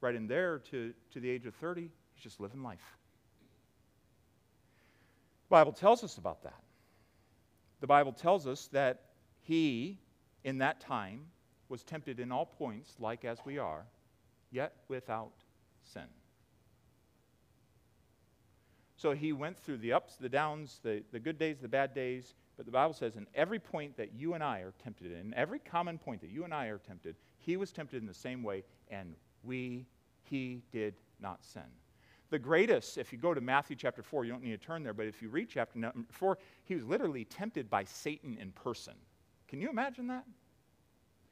right 0.01 0.15
in 0.15 0.27
there 0.27 0.59
to, 0.71 0.93
to 1.13 1.19
the 1.19 1.29
age 1.29 1.45
of 1.45 1.55
30. 1.55 1.89
He's 2.13 2.23
just 2.23 2.39
living 2.39 2.63
life. 2.63 2.97
The 5.49 5.53
Bible 5.53 5.71
tells 5.71 6.03
us 6.03 6.17
about 6.17 6.43
that. 6.43 6.61
The 7.79 7.87
Bible 7.87 8.11
tells 8.11 8.47
us 8.47 8.67
that 8.73 9.01
he, 9.43 9.99
in 10.43 10.57
that 10.57 10.81
time, 10.81 11.21
was 11.69 11.83
tempted 11.83 12.19
in 12.19 12.31
all 12.31 12.45
points, 12.45 12.93
like 12.99 13.23
as 13.23 13.39
we 13.45 13.57
are, 13.57 13.85
yet 14.51 14.73
without 14.87 15.31
sin. 15.93 16.07
So 18.97 19.13
he 19.13 19.33
went 19.33 19.57
through 19.57 19.77
the 19.77 19.93
ups, 19.93 20.15
the 20.17 20.29
downs, 20.29 20.79
the, 20.83 21.03
the 21.11 21.19
good 21.19 21.39
days, 21.39 21.57
the 21.59 21.67
bad 21.67 21.95
days. 21.95 22.35
But 22.55 22.65
the 22.65 22.71
Bible 22.71 22.93
says 22.93 23.15
in 23.15 23.25
every 23.33 23.57
point 23.57 23.97
that 23.97 24.13
you 24.13 24.35
and 24.35 24.43
I 24.43 24.59
are 24.59 24.73
tempted 24.83 25.11
in, 25.11 25.33
every 25.33 25.59
common 25.59 25.97
point 25.97 26.21
that 26.21 26.29
you 26.29 26.43
and 26.43 26.53
I 26.53 26.67
are 26.67 26.77
tempted, 26.77 27.15
he 27.45 27.57
was 27.57 27.71
tempted 27.71 28.01
in 28.01 28.07
the 28.07 28.13
same 28.13 28.43
way, 28.43 28.63
and 28.89 29.15
we, 29.43 29.85
he 30.23 30.61
did 30.71 30.93
not 31.19 31.43
sin. 31.43 31.63
The 32.29 32.39
greatest, 32.39 32.97
if 32.97 33.11
you 33.11 33.19
go 33.19 33.33
to 33.33 33.41
Matthew 33.41 33.75
chapter 33.75 34.01
4, 34.01 34.23
you 34.23 34.31
don't 34.31 34.43
need 34.43 34.59
to 34.59 34.65
turn 34.65 34.83
there, 34.83 34.93
but 34.93 35.05
if 35.05 35.21
you 35.21 35.29
read 35.29 35.49
chapter 35.49 35.91
4, 36.09 36.37
he 36.63 36.75
was 36.75 36.85
literally 36.85 37.25
tempted 37.25 37.69
by 37.69 37.83
Satan 37.83 38.37
in 38.39 38.51
person. 38.53 38.93
Can 39.49 39.59
you 39.59 39.69
imagine 39.69 40.07
that? 40.07 40.23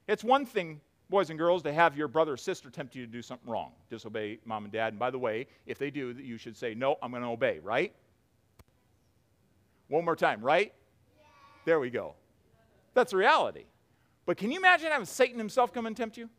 It's 0.10 0.26
one 0.26 0.46
thing, 0.46 0.82
boys 1.10 1.30
and 1.30 1.40
girls, 1.40 1.64
to 1.64 1.72
have 1.72 1.96
your 1.96 2.10
brother 2.10 2.34
or 2.34 2.38
sister 2.38 2.70
tempt 2.70 2.96
you 2.96 3.06
to 3.06 3.12
do 3.12 3.22
something 3.22 3.50
wrong, 3.50 3.72
disobey 3.90 4.40
mom 4.44 4.66
and 4.66 4.74
dad. 4.74 4.94
And 4.94 5.00
by 5.00 5.10
the 5.10 5.20
way, 5.20 5.48
if 5.66 5.78
they 5.78 5.90
do, 5.90 6.10
you 6.20 6.38
should 6.38 6.58
say, 6.58 6.74
No, 6.74 6.98
I'm 7.02 7.12
going 7.12 7.24
to 7.24 7.30
obey, 7.30 7.60
right? 7.64 7.94
One 9.88 10.04
more 10.04 10.18
time, 10.18 10.42
right? 10.42 10.74
There 11.64 11.80
we 11.80 11.90
go. 11.90 12.16
That's 12.94 13.14
reality. 13.14 13.66
But 14.30 14.38
can 14.38 14.52
you 14.52 14.60
imagine 14.60 14.92
having 14.92 15.08
Satan 15.08 15.40
himself 15.40 15.74
come 15.74 15.88
and 15.88 15.98
tempt 15.98 16.16
you? 16.16 16.30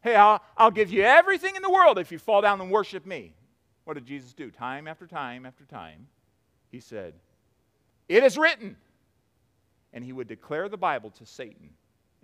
Hey, 0.00 0.16
I'll, 0.16 0.42
I'll 0.56 0.72
give 0.72 0.90
you 0.90 1.04
everything 1.04 1.54
in 1.54 1.62
the 1.62 1.70
world 1.70 1.96
if 1.96 2.10
you 2.10 2.18
fall 2.18 2.40
down 2.40 2.60
and 2.60 2.72
worship 2.72 3.06
me. 3.06 3.36
What 3.84 3.94
did 3.94 4.04
Jesus 4.04 4.32
do? 4.32 4.50
Time 4.50 4.88
after 4.88 5.06
time 5.06 5.46
after 5.46 5.64
time, 5.64 6.08
he 6.72 6.80
said, 6.80 7.14
It 8.08 8.24
is 8.24 8.36
written. 8.36 8.76
And 9.92 10.04
he 10.04 10.12
would 10.12 10.26
declare 10.26 10.68
the 10.68 10.76
Bible 10.76 11.10
to 11.10 11.24
Satan 11.24 11.70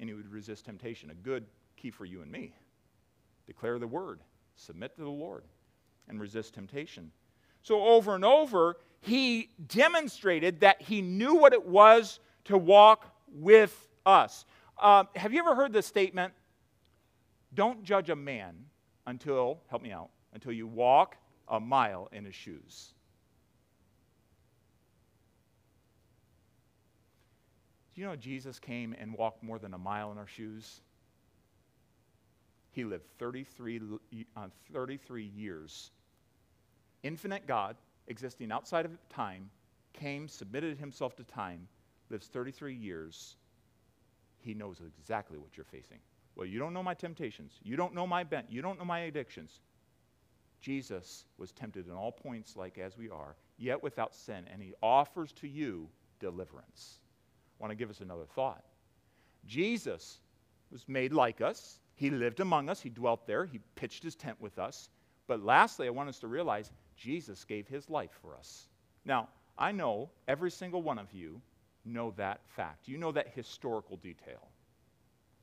and 0.01 0.09
he 0.09 0.15
would 0.17 0.29
resist 0.29 0.65
temptation. 0.65 1.11
A 1.11 1.15
good 1.15 1.47
key 1.77 1.93
for 1.93 2.05
you 2.05 2.21
and 2.21 2.33
me. 2.33 2.53
Declare 3.47 3.79
the 3.79 3.87
word, 3.87 4.19
submit 4.57 4.97
to 4.97 5.03
the 5.03 5.09
Lord, 5.09 5.45
and 6.09 6.21
resist 6.21 6.55
temptation. 6.55 7.13
So, 7.63 7.81
over 7.81 8.17
and 8.17 8.25
over, 8.25 8.79
he 9.03 9.51
demonstrated 9.69 10.59
that 10.63 10.83
he 10.83 11.01
knew 11.01 11.37
what 11.37 11.53
it 11.53 11.65
was 11.65 12.19
to 12.47 12.59
walk 12.59 13.07
with 13.33 13.89
us. 14.07 14.45
Uh, 14.79 15.05
have 15.17 15.33
you 15.33 15.41
ever 15.41 15.55
heard 15.55 15.73
the 15.73 15.83
statement, 15.83 16.33
don't 17.55 17.85
judge 17.85 18.11
a 18.11 18.17
man 18.17 18.57
until, 19.07 19.61
help 19.69 19.83
me 19.83 19.93
out, 19.93 20.11
until 20.33 20.53
you 20.53 20.67
walk 20.67 21.17
a 21.49 21.61
mile 21.61 22.09
in 22.13 22.25
his 22.25 22.35
shoes. 22.35 22.95
Do 27.95 28.01
you 28.01 28.07
know 28.07 28.17
Jesus 28.17 28.59
came 28.59 28.95
and 28.99 29.13
walked 29.13 29.43
more 29.43 29.59
than 29.59 29.75
a 29.75 29.79
mile 29.79 30.13
in 30.13 30.19
our 30.19 30.27
shoes? 30.27 30.81
He 32.71 32.85
lived 32.85 33.05
33, 33.19 33.83
uh, 34.35 34.47
33 34.73 35.25
years. 35.25 35.91
Infinite 37.03 37.47
God, 37.47 37.77
existing 38.07 38.51
outside 38.51 38.87
of 38.87 38.93
time, 39.11 39.51
came, 39.93 40.27
submitted 40.27 40.79
himself 40.79 41.15
to 41.17 41.25
time, 41.25 41.69
lives 42.09 42.29
33 42.29 42.75
years. 42.75 43.37
He 44.43 44.55
knows 44.55 44.81
exactly 44.99 45.39
what 45.39 45.57
you're 45.57 45.65
facing. 45.65 45.99
Well, 46.35 46.47
you 46.47 46.59
don't 46.59 46.73
know 46.73 46.83
my 46.83 46.95
temptations. 46.95 47.59
You 47.63 47.77
don't 47.77 47.95
know 47.95 48.07
my 48.07 48.25
bent. 48.25 48.51
You 48.51 48.63
don't 48.63 48.79
know 48.79 48.85
my 48.85 49.01
addictions. 49.01 49.61
Jesus 50.61 51.25
was 51.39 51.53
tempted 51.53 51.87
in 51.87 51.93
all 51.93 52.13
points 52.13 52.57
like 52.57 52.79
as 52.79 52.97
we 52.97 53.11
are, 53.11 53.37
yet 53.59 53.83
without 53.83 54.15
sin, 54.15 54.45
and 54.53 54.63
he 54.63 54.75
offers 54.83 55.33
to 55.33 55.49
you 55.49 55.89
deliverance. 56.21 56.99
I 57.59 57.63
want 57.63 57.73
to 57.73 57.77
give 57.77 57.91
us 57.91 58.01
another 58.01 58.25
thought. 58.25 58.65
Jesus 59.45 60.21
was 60.71 60.89
made 60.89 61.13
like 61.13 61.41
us. 61.41 61.81
He 61.95 62.11
lived 62.11 62.41
among 62.41 62.69
us. 62.69 62.81
He 62.81 62.89
dwelt 62.89 63.27
there. 63.27 63.45
He 63.45 63.61
pitched 63.75 64.03
his 64.03 64.15
tent 64.15 64.41
with 64.41 64.59
us. 64.59 64.89
But 65.27 65.43
lastly, 65.43 65.87
I 65.87 65.91
want 65.91 66.09
us 66.09 66.19
to 66.21 66.29
realize 66.29 66.73
Jesus 66.97 67.45
gave 67.45 67.67
his 67.67 67.91
life 67.91 68.17
for 68.23 68.37
us. 68.37 68.69
Now, 69.05 69.29
I 69.59 69.73
know 69.73 70.11
every 70.29 70.51
single 70.51 70.83
one 70.83 70.99
of 70.99 71.13
you 71.13 71.41
know 71.85 72.13
that 72.17 72.41
fact. 72.57 72.89
You 72.89 72.99
know 72.99 73.13
that 73.13 73.29
historical 73.35 73.97
detail. 73.97 74.49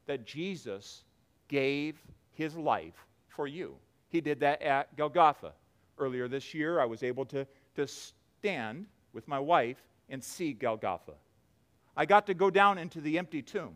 That 0.05 0.25
Jesus 0.25 1.03
gave 1.47 2.01
his 2.31 2.55
life 2.55 3.05
for 3.27 3.47
you. 3.47 3.75
He 4.09 4.21
did 4.21 4.39
that 4.39 4.61
at 4.61 4.95
Golgotha. 4.95 5.53
Earlier 5.97 6.27
this 6.27 6.53
year, 6.53 6.79
I 6.79 6.85
was 6.85 7.03
able 7.03 7.25
to, 7.25 7.45
to 7.75 7.87
stand 7.87 8.85
with 9.13 9.27
my 9.27 9.39
wife 9.39 9.77
and 10.09 10.23
see 10.23 10.53
Golgotha. 10.53 11.13
I 11.95 12.05
got 12.05 12.27
to 12.27 12.33
go 12.33 12.49
down 12.49 12.77
into 12.77 13.01
the 13.01 13.17
empty 13.17 13.41
tomb 13.41 13.75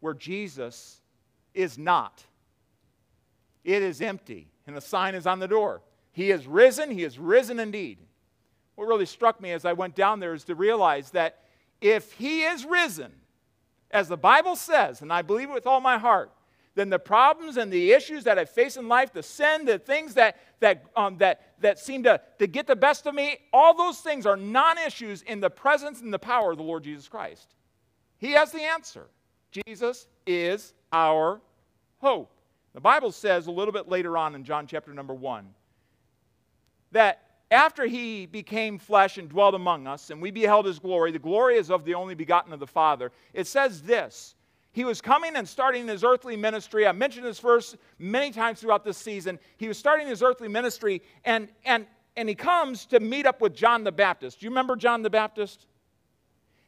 where 0.00 0.14
Jesus 0.14 1.00
is 1.54 1.78
not. 1.78 2.22
It 3.64 3.82
is 3.82 4.00
empty, 4.00 4.48
and 4.66 4.76
the 4.76 4.80
sign 4.80 5.14
is 5.14 5.26
on 5.26 5.38
the 5.38 5.48
door. 5.48 5.82
He 6.12 6.30
is 6.30 6.46
risen, 6.46 6.90
he 6.90 7.04
is 7.04 7.18
risen 7.18 7.58
indeed. 7.60 7.98
What 8.74 8.88
really 8.88 9.06
struck 9.06 9.40
me 9.40 9.52
as 9.52 9.64
I 9.64 9.72
went 9.72 9.94
down 9.94 10.20
there 10.20 10.34
is 10.34 10.44
to 10.44 10.54
realize 10.54 11.10
that 11.12 11.40
if 11.80 12.12
he 12.12 12.42
is 12.42 12.64
risen, 12.64 13.12
as 13.90 14.08
the 14.08 14.16
Bible 14.16 14.56
says, 14.56 15.02
and 15.02 15.12
I 15.12 15.22
believe 15.22 15.48
it 15.48 15.54
with 15.54 15.66
all 15.66 15.80
my 15.80 15.98
heart, 15.98 16.32
then 16.74 16.90
the 16.90 16.98
problems 16.98 17.56
and 17.56 17.72
the 17.72 17.92
issues 17.92 18.24
that 18.24 18.38
I 18.38 18.44
face 18.44 18.76
in 18.76 18.86
life, 18.86 19.12
the 19.12 19.22
sin, 19.22 19.64
the 19.64 19.78
things 19.78 20.14
that, 20.14 20.36
that, 20.60 20.84
um, 20.94 21.16
that, 21.18 21.54
that 21.60 21.78
seem 21.78 22.02
to, 22.02 22.20
to 22.38 22.46
get 22.46 22.66
the 22.66 22.76
best 22.76 23.06
of 23.06 23.14
me, 23.14 23.38
all 23.52 23.74
those 23.74 24.00
things 24.00 24.26
are 24.26 24.36
non 24.36 24.76
issues 24.78 25.22
in 25.22 25.40
the 25.40 25.48
presence 25.48 26.02
and 26.02 26.12
the 26.12 26.18
power 26.18 26.50
of 26.50 26.58
the 26.58 26.62
Lord 26.62 26.84
Jesus 26.84 27.08
Christ. 27.08 27.54
He 28.18 28.32
has 28.32 28.52
the 28.52 28.60
answer. 28.60 29.06
Jesus 29.50 30.06
is 30.26 30.74
our 30.92 31.40
hope. 31.98 32.30
The 32.74 32.80
Bible 32.80 33.10
says 33.10 33.46
a 33.46 33.50
little 33.50 33.72
bit 33.72 33.88
later 33.88 34.18
on 34.18 34.34
in 34.34 34.44
John 34.44 34.66
chapter 34.66 34.92
number 34.92 35.14
1 35.14 35.46
that 36.92 37.25
after 37.50 37.86
he 37.86 38.26
became 38.26 38.78
flesh 38.78 39.18
and 39.18 39.28
dwelt 39.28 39.54
among 39.54 39.86
us, 39.86 40.10
and 40.10 40.20
we 40.20 40.30
beheld 40.30 40.66
his 40.66 40.78
glory, 40.78 41.12
the 41.12 41.18
glory 41.18 41.56
is 41.56 41.70
of 41.70 41.84
the 41.84 41.94
only 41.94 42.14
begotten 42.14 42.52
of 42.52 42.60
the 42.60 42.66
Father, 42.66 43.12
it 43.32 43.46
says 43.46 43.82
this 43.82 44.34
he 44.76 44.84
was 44.84 45.00
coming 45.00 45.36
and 45.36 45.48
starting 45.48 45.88
his 45.88 46.04
earthly 46.04 46.36
ministry. 46.36 46.86
I 46.86 46.92
mentioned 46.92 47.24
this 47.24 47.40
verse 47.40 47.74
many 47.98 48.30
times 48.30 48.60
throughout 48.60 48.84
this 48.84 48.98
season. 48.98 49.38
He 49.56 49.68
was 49.68 49.78
starting 49.78 50.06
his 50.06 50.22
earthly 50.22 50.48
ministry, 50.48 51.00
and, 51.24 51.48
and, 51.64 51.86
and 52.14 52.28
he 52.28 52.34
comes 52.34 52.84
to 52.88 53.00
meet 53.00 53.24
up 53.24 53.40
with 53.40 53.54
John 53.54 53.84
the 53.84 53.92
Baptist. 53.92 54.40
Do 54.40 54.44
you 54.44 54.50
remember 54.50 54.76
John 54.76 55.00
the 55.00 55.08
Baptist? 55.08 55.64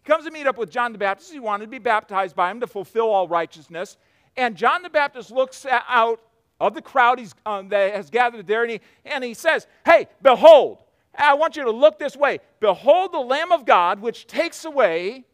He 0.02 0.10
comes 0.10 0.24
to 0.24 0.30
meet 0.30 0.46
up 0.46 0.56
with 0.56 0.70
John 0.70 0.92
the 0.92 0.98
Baptist. 0.98 1.30
He 1.30 1.38
wanted 1.38 1.66
to 1.66 1.70
be 1.70 1.78
baptized 1.78 2.34
by 2.34 2.50
him 2.50 2.60
to 2.60 2.66
fulfill 2.66 3.10
all 3.10 3.28
righteousness. 3.28 3.98
And 4.38 4.56
John 4.56 4.80
the 4.80 4.88
Baptist 4.88 5.30
looks 5.30 5.66
out 5.66 6.18
of 6.60 6.74
the 6.74 6.82
crowd 6.82 7.20
um, 7.46 7.68
that 7.68 7.94
has 7.94 8.10
gathered 8.10 8.46
there, 8.46 8.62
and 8.62 8.72
he, 8.72 8.80
and 9.04 9.22
he 9.22 9.34
says, 9.34 9.66
Hey, 9.84 10.08
behold, 10.22 10.82
I 11.16 11.34
want 11.34 11.56
you 11.56 11.64
to 11.64 11.70
look 11.70 11.98
this 11.98 12.16
way. 12.16 12.40
Behold 12.60 13.12
the 13.12 13.18
Lamb 13.18 13.52
of 13.52 13.64
God, 13.64 14.00
which 14.00 14.26
takes 14.26 14.64
away 14.64 15.24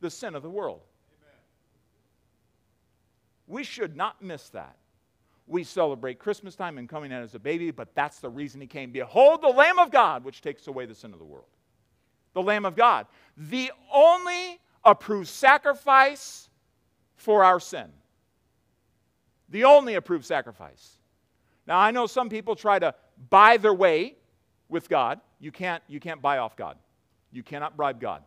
the 0.00 0.10
sin 0.10 0.34
of 0.34 0.42
the 0.42 0.50
world. 0.50 0.80
We 3.46 3.64
should 3.64 3.96
not 3.96 4.22
miss 4.22 4.48
that. 4.50 4.76
We 5.46 5.64
celebrate 5.64 6.20
Christmas 6.20 6.54
time 6.54 6.78
and 6.78 6.88
coming 6.88 7.12
out 7.12 7.22
as 7.22 7.34
a 7.34 7.40
baby, 7.40 7.72
but 7.72 7.92
that's 7.94 8.20
the 8.20 8.28
reason 8.28 8.60
he 8.60 8.68
came. 8.68 8.92
Behold 8.92 9.42
the 9.42 9.48
Lamb 9.48 9.80
of 9.80 9.90
God, 9.90 10.22
which 10.22 10.40
takes 10.40 10.68
away 10.68 10.86
the 10.86 10.94
sin 10.94 11.12
of 11.12 11.18
the 11.18 11.24
world. 11.24 11.48
The 12.34 12.42
Lamb 12.42 12.64
of 12.64 12.76
God. 12.76 13.06
The 13.36 13.72
only 13.92 14.60
approved 14.84 15.28
sacrifice 15.28 16.48
for 17.16 17.42
our 17.42 17.58
sin. 17.58 17.90
The 19.50 19.64
only 19.64 19.94
approved 19.94 20.24
sacrifice. 20.24 20.96
Now, 21.66 21.78
I 21.78 21.90
know 21.90 22.06
some 22.06 22.28
people 22.28 22.56
try 22.56 22.78
to 22.78 22.94
buy 23.28 23.56
their 23.56 23.74
way 23.74 24.16
with 24.68 24.88
God. 24.88 25.20
You 25.38 25.52
can't, 25.52 25.82
you 25.88 26.00
can't 26.00 26.22
buy 26.22 26.38
off 26.38 26.56
God. 26.56 26.76
You 27.32 27.42
cannot 27.42 27.76
bribe 27.76 28.00
God. 28.00 28.22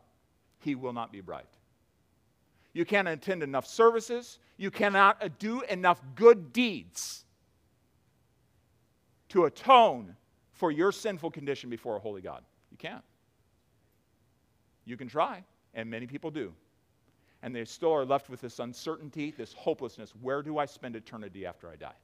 He 0.59 0.75
will 0.75 0.93
not 0.93 1.11
be 1.11 1.21
bribed. 1.21 1.57
You 2.73 2.85
can't 2.85 3.07
attend 3.07 3.43
enough 3.43 3.67
services. 3.67 4.39
You 4.57 4.71
cannot 4.71 5.21
uh, 5.23 5.29
do 5.39 5.61
enough 5.61 6.01
good 6.15 6.53
deeds 6.53 7.25
to 9.29 9.45
atone 9.45 10.15
for 10.53 10.71
your 10.71 10.91
sinful 10.91 11.31
condition 11.31 11.69
before 11.69 11.95
a 11.95 11.99
holy 11.99 12.21
God. 12.21 12.43
You 12.71 12.77
can't. 12.77 13.03
You 14.85 14.97
can 14.97 15.07
try, 15.07 15.43
and 15.73 15.89
many 15.89 16.07
people 16.07 16.31
do. 16.31 16.53
And 17.43 17.55
they 17.55 17.65
still 17.65 17.93
are 17.93 18.05
left 18.05 18.29
with 18.29 18.41
this 18.41 18.57
uncertainty, 18.57 19.31
this 19.37 19.53
hopelessness. 19.53 20.13
Where 20.21 20.41
do 20.41 20.57
I 20.57 20.65
spend 20.65 20.95
eternity 20.95 21.45
after 21.45 21.69
I 21.69 21.75
die? 21.75 21.95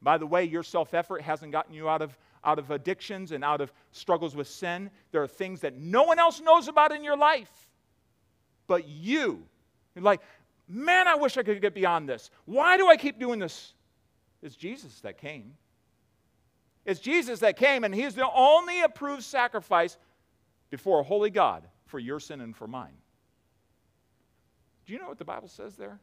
By 0.00 0.18
the 0.18 0.26
way, 0.26 0.44
your 0.44 0.62
self 0.62 0.94
effort 0.94 1.22
hasn't 1.22 1.50
gotten 1.50 1.74
you 1.74 1.88
out 1.88 2.02
of, 2.02 2.16
out 2.44 2.60
of 2.60 2.70
addictions 2.70 3.32
and 3.32 3.42
out 3.42 3.60
of 3.60 3.72
struggles 3.90 4.36
with 4.36 4.46
sin. 4.46 4.90
There 5.10 5.22
are 5.22 5.26
things 5.26 5.62
that 5.62 5.76
no 5.76 6.04
one 6.04 6.20
else 6.20 6.40
knows 6.40 6.68
about 6.68 6.92
in 6.92 7.02
your 7.02 7.16
life 7.16 7.50
but 8.66 8.88
you. 8.88 9.42
You're 9.94 10.04
like, 10.04 10.20
man, 10.68 11.08
I 11.08 11.14
wish 11.16 11.36
I 11.36 11.42
could 11.42 11.60
get 11.60 11.74
beyond 11.74 12.08
this. 12.08 12.30
Why 12.44 12.76
do 12.76 12.88
I 12.88 12.96
keep 12.96 13.18
doing 13.18 13.38
this? 13.38 13.74
It's 14.42 14.56
Jesus 14.56 15.00
that 15.00 15.18
came. 15.18 15.54
It's 16.84 17.00
Jesus 17.00 17.40
that 17.40 17.56
came, 17.56 17.84
and 17.84 17.94
He's 17.94 18.14
the 18.14 18.28
only 18.30 18.82
approved 18.82 19.22
sacrifice 19.22 19.96
before 20.70 21.00
a 21.00 21.02
holy 21.02 21.30
God 21.30 21.66
for 21.86 21.98
your 21.98 22.20
sin 22.20 22.40
and 22.40 22.54
for 22.54 22.66
mine. 22.66 22.94
Do 24.86 24.92
you 24.92 24.98
know 24.98 25.08
what 25.08 25.18
the 25.18 25.24
Bible 25.24 25.48
says 25.48 25.76
there? 25.76 25.98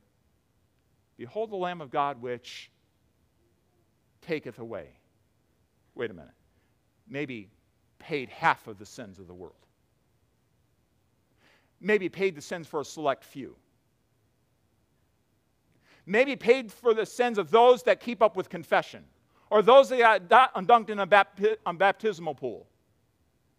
Behold 1.18 1.52
the 1.52 1.56
Lamb 1.56 1.82
of 1.82 1.92
God 1.92 2.22
which 2.22 2.72
taketh 4.22 4.60
away. 4.60 4.88
Wait 5.96 6.10
a 6.10 6.14
minute. 6.14 6.34
Maybe 7.08 7.50
paid 8.00 8.30
half 8.30 8.68
of 8.68 8.80
the 8.80 8.86
sins 8.86 9.20
of 9.20 9.28
the 9.28 9.34
world 9.34 9.56
maybe 11.82 12.08
paid 12.08 12.36
the 12.36 12.42
sins 12.42 12.68
for 12.68 12.82
a 12.82 12.86
select 12.86 13.26
few. 13.26 13.56
Maybe 16.06 16.36
paid 16.36 16.72
for 16.72 16.94
the 16.94 17.06
sins 17.06 17.38
of 17.38 17.52
those 17.52 17.84
that 17.84 18.00
keep 18.00 18.22
up 18.22 18.36
with 18.36 18.50
confession 18.50 19.04
or 19.50 19.62
those 19.62 19.90
that 19.90 20.30
got 20.30 20.54
dunked 20.56 20.90
in 20.90 21.00
a 21.00 21.74
baptismal 21.74 22.36
pool. 22.36 22.68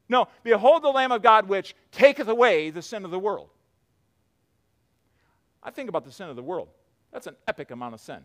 No, 0.09 0.29
behold 0.43 0.83
the 0.83 0.89
Lamb 0.89 1.13
of 1.13 1.23
God 1.23 1.49
which 1.49 1.75
taketh 1.91 2.29
away 2.29 2.71
the 2.71 2.83
sin 2.83 3.05
of 3.05 3.11
the 3.11 3.19
world. 3.19 3.51
I 5.63 5.71
think 5.71 5.89
about 5.89 6.05
the 6.05 6.13
sin 6.13 6.29
of 6.29 6.37
the 6.37 6.43
world. 6.43 6.69
That's 7.13 7.27
an 7.27 7.37
epic 7.47 7.71
amount 7.71 7.95
of 7.95 8.01
sin. 8.01 8.21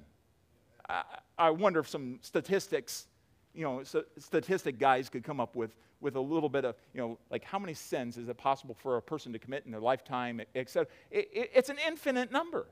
I, 0.90 1.04
I 1.38 1.50
wonder 1.50 1.80
if 1.80 1.90
some 1.90 2.20
statistics, 2.22 3.08
you 3.54 3.64
know, 3.64 3.84
statistic 4.18 4.80
guys 4.80 5.10
could 5.10 5.24
come 5.24 5.40
up 5.40 5.56
with 5.56 5.76
with 6.00 6.16
a 6.16 6.22
little 6.22 6.50
bit 6.50 6.66
of, 6.66 6.76
you 6.94 7.02
know, 7.02 7.18
like 7.30 7.44
how 7.44 7.58
many 7.58 7.74
sins 7.74 8.18
is 8.18 8.30
it 8.30 8.38
possible 8.38 8.76
for 8.76 8.98
a 8.98 9.02
person 9.02 9.34
to 9.34 9.40
commit 9.40 9.64
in 9.66 9.72
their 9.72 9.82
lifetime, 9.82 10.42
etc. 10.56 10.88
It, 11.10 11.30
it, 11.34 11.52
it's 11.56 11.70
an 11.70 11.78
infinite 11.88 12.32
number. 12.32 12.68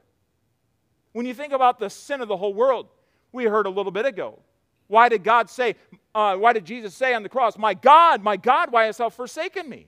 When 1.13 1.25
you 1.25 1.33
think 1.33 1.53
about 1.53 1.79
the 1.79 1.89
sin 1.89 2.21
of 2.21 2.27
the 2.27 2.37
whole 2.37 2.53
world, 2.53 2.87
we 3.31 3.45
heard 3.45 3.65
a 3.65 3.69
little 3.69 3.91
bit 3.91 4.05
ago. 4.05 4.39
Why 4.87 5.09
did 5.09 5.23
God 5.23 5.49
say, 5.49 5.75
uh, 6.13 6.35
why 6.35 6.53
did 6.53 6.65
Jesus 6.65 6.93
say 6.93 7.13
on 7.13 7.23
the 7.23 7.29
cross, 7.29 7.57
My 7.57 7.73
God, 7.73 8.21
my 8.21 8.37
God, 8.37 8.71
why 8.71 8.85
hast 8.85 8.99
thou 8.99 9.09
forsaken 9.09 9.67
me? 9.67 9.87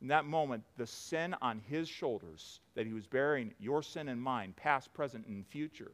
In 0.00 0.08
that 0.08 0.24
moment, 0.24 0.64
the 0.76 0.86
sin 0.86 1.34
on 1.42 1.60
his 1.68 1.88
shoulders 1.88 2.60
that 2.74 2.86
he 2.86 2.92
was 2.92 3.06
bearing, 3.06 3.52
your 3.58 3.82
sin 3.82 4.08
and 4.08 4.20
mine, 4.20 4.54
past, 4.56 4.92
present, 4.94 5.26
and 5.26 5.46
future, 5.46 5.92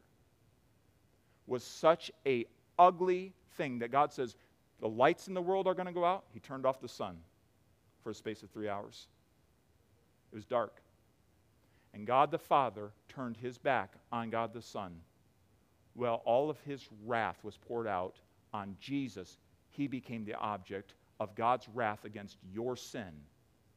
was 1.45 1.63
such 1.63 2.11
a 2.25 2.45
ugly 2.79 3.33
thing 3.57 3.79
that 3.79 3.91
God 3.91 4.13
says, 4.13 4.35
the 4.79 4.87
lights 4.87 5.27
in 5.27 5.33
the 5.33 5.41
world 5.41 5.67
are 5.67 5.73
going 5.73 5.87
to 5.87 5.91
go 5.91 6.05
out. 6.05 6.25
He 6.33 6.39
turned 6.39 6.65
off 6.65 6.79
the 6.79 6.87
sun 6.87 7.17
for 8.03 8.11
a 8.11 8.15
space 8.15 8.43
of 8.43 8.49
three 8.51 8.69
hours. 8.69 9.07
It 10.31 10.35
was 10.35 10.45
dark. 10.45 10.81
And 11.93 12.05
God 12.05 12.31
the 12.31 12.37
Father 12.37 12.91
turned 13.09 13.35
his 13.37 13.57
back 13.57 13.93
on 14.11 14.29
God 14.29 14.53
the 14.53 14.61
Son. 14.61 15.01
Well, 15.95 16.21
all 16.25 16.49
of 16.49 16.59
his 16.61 16.87
wrath 17.05 17.43
was 17.43 17.57
poured 17.57 17.87
out 17.87 18.15
on 18.53 18.77
Jesus, 18.79 19.37
he 19.69 19.87
became 19.87 20.23
the 20.23 20.35
object 20.35 20.93
of 21.19 21.35
God's 21.35 21.67
wrath 21.73 22.05
against 22.05 22.37
your 22.53 22.75
sin 22.75 23.11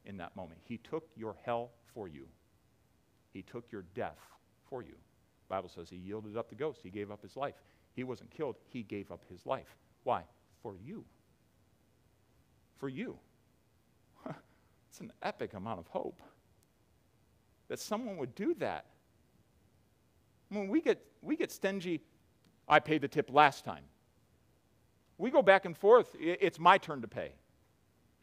in 0.05 0.17
that 0.17 0.35
moment. 0.35 0.59
He 0.63 0.77
took 0.77 1.07
your 1.15 1.35
hell 1.45 1.71
for 1.93 2.07
you. 2.07 2.27
He 3.31 3.41
took 3.41 3.71
your 3.71 3.83
death 3.93 4.19
for 4.69 4.81
you. 4.81 4.93
The 4.93 5.55
Bible 5.55 5.69
says 5.69 5.89
he 5.89 5.97
yielded 5.97 6.37
up 6.37 6.49
the 6.49 6.55
ghost. 6.55 6.81
He 6.83 6.89
gave 6.89 7.11
up 7.11 7.21
his 7.21 7.35
life. 7.35 7.55
He 7.93 8.03
wasn't 8.03 8.31
killed. 8.31 8.55
He 8.69 8.83
gave 8.83 9.11
up 9.11 9.23
his 9.29 9.45
life. 9.45 9.75
Why? 10.03 10.23
For 10.61 10.75
you. 10.83 11.03
For 12.77 12.89
you. 12.89 13.17
it's 14.89 14.99
an 14.99 15.11
epic 15.21 15.53
amount 15.53 15.79
of 15.79 15.87
hope 15.87 16.21
that 17.67 17.79
someone 17.79 18.17
would 18.17 18.35
do 18.35 18.53
that. 18.55 18.85
When 20.49 20.67
we 20.67 20.81
get, 20.81 21.01
we 21.21 21.37
get 21.37 21.51
stingy, 21.51 22.01
I 22.67 22.79
paid 22.79 23.01
the 23.01 23.07
tip 23.07 23.29
last 23.31 23.63
time. 23.63 23.83
We 25.17 25.29
go 25.31 25.41
back 25.41 25.65
and 25.65 25.77
forth. 25.77 26.15
It's 26.19 26.59
my 26.59 26.77
turn 26.77 27.01
to 27.01 27.07
pay. 27.07 27.31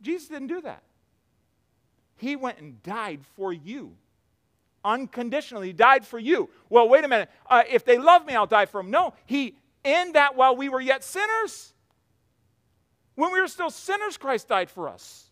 Jesus 0.03 0.29
didn't 0.29 0.49
do 0.49 0.61
that. 0.63 0.83
He 2.19 2.37
went 2.37 2.59
and 2.59 2.83
died 2.83 3.21
for 3.37 3.53
you. 3.53 3.97
Unconditionally, 4.85 5.69
he 5.69 5.73
died 5.73 6.07
for 6.07 6.19
you. 6.19 6.51
Well, 6.69 6.89
wait 6.89 7.05
a 7.05 7.09
minute. 7.09 7.31
Uh, 7.49 7.63
if 7.69 7.85
they 7.85 7.99
love 7.99 8.27
me, 8.27 8.35
I'll 8.35 8.47
die 8.47 8.67
for 8.67 8.83
them. 8.83 8.91
No, 8.91 9.15
he, 9.27 9.57
in 9.85 10.13
that 10.13 10.37
while 10.37 10.57
we 10.57 10.69
were 10.69 10.81
yet 10.81 11.03
sinners, 11.03 11.73
when 13.15 13.33
we 13.33 13.41
were 13.41 13.49
still 13.49 13.71
sinners, 13.71 14.17
Christ 14.17 14.49
died 14.49 14.71
for 14.71 14.89
us. 14.89 15.31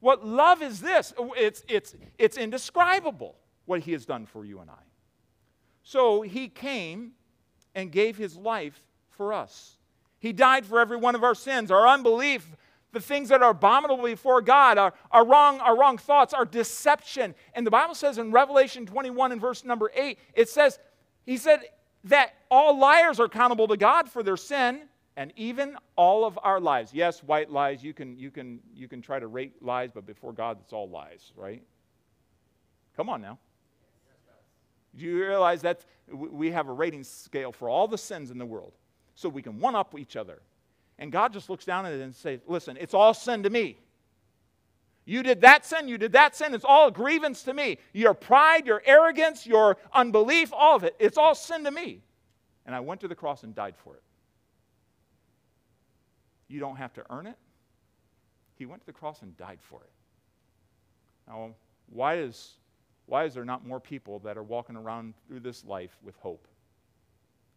What 0.00 0.24
love 0.26 0.62
is 0.62 0.80
this? 0.80 1.12
It's, 1.36 1.64
it's, 1.68 1.94
it's 2.18 2.36
indescribable 2.36 3.36
what 3.66 3.80
he 3.80 3.92
has 3.92 4.04
done 4.04 4.26
for 4.26 4.44
you 4.44 4.60
and 4.60 4.70
I. 4.70 4.82
So 5.82 6.22
he 6.22 6.48
came 6.48 7.12
and 7.74 7.90
gave 7.90 8.16
his 8.16 8.36
life 8.36 8.82
for 9.10 9.32
us. 9.32 9.76
He 10.18 10.32
died 10.32 10.64
for 10.66 10.78
every 10.78 10.96
one 10.96 11.14
of 11.14 11.24
our 11.24 11.34
sins, 11.34 11.70
our 11.70 11.86
unbelief, 11.86 12.48
the 12.92 13.00
things 13.00 13.30
that 13.30 13.42
are 13.42 13.50
abominable 13.50 14.04
before 14.04 14.42
God, 14.42 14.78
our, 14.78 14.92
our, 15.10 15.26
wrong, 15.26 15.60
our 15.60 15.76
wrong 15.76 15.98
thoughts, 15.98 16.34
our 16.34 16.44
deception. 16.44 17.34
And 17.54 17.66
the 17.66 17.70
Bible 17.70 17.94
says 17.94 18.18
in 18.18 18.30
Revelation 18.30 18.86
21 18.86 19.32
and 19.32 19.40
verse 19.40 19.64
number 19.64 19.90
8, 19.94 20.18
it 20.34 20.48
says, 20.48 20.78
He 21.24 21.38
said 21.38 21.60
that 22.04 22.34
all 22.50 22.78
liars 22.78 23.18
are 23.18 23.24
accountable 23.24 23.68
to 23.68 23.76
God 23.76 24.10
for 24.10 24.22
their 24.22 24.36
sin, 24.36 24.82
and 25.16 25.32
even 25.36 25.76
all 25.96 26.24
of 26.24 26.38
our 26.42 26.60
lies. 26.60 26.92
Yes, 26.92 27.22
white 27.22 27.50
lies, 27.50 27.82
you 27.82 27.94
can, 27.94 28.16
you 28.16 28.30
can, 28.30 28.60
you 28.74 28.88
can 28.88 29.02
try 29.02 29.18
to 29.18 29.26
rate 29.26 29.62
lies, 29.62 29.90
but 29.92 30.06
before 30.06 30.32
God, 30.32 30.58
it's 30.60 30.72
all 30.72 30.88
lies, 30.88 31.32
right? 31.36 31.62
Come 32.96 33.08
on 33.08 33.22
now. 33.22 33.38
Do 34.94 35.04
you 35.04 35.18
realize 35.18 35.62
that 35.62 35.84
we 36.10 36.50
have 36.50 36.68
a 36.68 36.72
rating 36.72 37.04
scale 37.04 37.52
for 37.52 37.68
all 37.70 37.88
the 37.88 37.96
sins 37.96 38.30
in 38.30 38.36
the 38.36 38.44
world 38.44 38.74
so 39.14 39.28
we 39.28 39.40
can 39.40 39.58
one 39.58 39.74
up 39.74 39.98
each 39.98 40.16
other? 40.16 40.42
And 40.98 41.10
God 41.10 41.32
just 41.32 41.50
looks 41.50 41.64
down 41.64 41.86
at 41.86 41.92
it 41.92 42.00
and 42.00 42.14
says, 42.14 42.40
Listen, 42.46 42.76
it's 42.80 42.94
all 42.94 43.14
sin 43.14 43.42
to 43.42 43.50
me. 43.50 43.78
You 45.04 45.22
did 45.22 45.40
that 45.40 45.66
sin, 45.66 45.88
you 45.88 45.98
did 45.98 46.12
that 46.12 46.36
sin, 46.36 46.54
it's 46.54 46.64
all 46.64 46.88
a 46.88 46.92
grievance 46.92 47.42
to 47.44 47.54
me. 47.54 47.78
Your 47.92 48.14
pride, 48.14 48.66
your 48.66 48.82
arrogance, 48.86 49.46
your 49.46 49.76
unbelief, 49.92 50.52
all 50.52 50.76
of 50.76 50.84
it, 50.84 50.94
it's 51.00 51.18
all 51.18 51.34
sin 51.34 51.64
to 51.64 51.70
me. 51.70 52.02
And 52.66 52.74
I 52.74 52.80
went 52.80 53.00
to 53.00 53.08
the 53.08 53.14
cross 53.16 53.42
and 53.42 53.54
died 53.54 53.74
for 53.76 53.96
it. 53.96 54.02
You 56.46 56.60
don't 56.60 56.76
have 56.76 56.92
to 56.94 57.04
earn 57.10 57.26
it. 57.26 57.36
He 58.54 58.66
went 58.66 58.82
to 58.82 58.86
the 58.86 58.92
cross 58.92 59.22
and 59.22 59.36
died 59.36 59.58
for 59.60 59.80
it. 59.82 59.90
Now, 61.26 61.54
why 61.88 62.18
is, 62.18 62.52
why 63.06 63.24
is 63.24 63.34
there 63.34 63.44
not 63.44 63.66
more 63.66 63.80
people 63.80 64.20
that 64.20 64.36
are 64.36 64.42
walking 64.42 64.76
around 64.76 65.14
through 65.26 65.40
this 65.40 65.64
life 65.64 65.96
with 66.02 66.14
hope? 66.16 66.46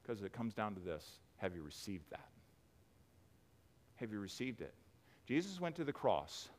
Because 0.01 0.23
it 0.23 0.33
comes 0.33 0.53
down 0.53 0.73
to 0.75 0.81
this 0.81 1.19
have 1.37 1.53
you 1.53 1.61
received 1.61 2.09
that? 2.09 2.29
Have 3.95 4.11
you 4.11 4.19
received 4.19 4.61
it? 4.61 4.73
Jesus 5.25 5.59
went 5.59 5.75
to 5.75 5.83
the 5.83 5.93
cross. 5.93 6.49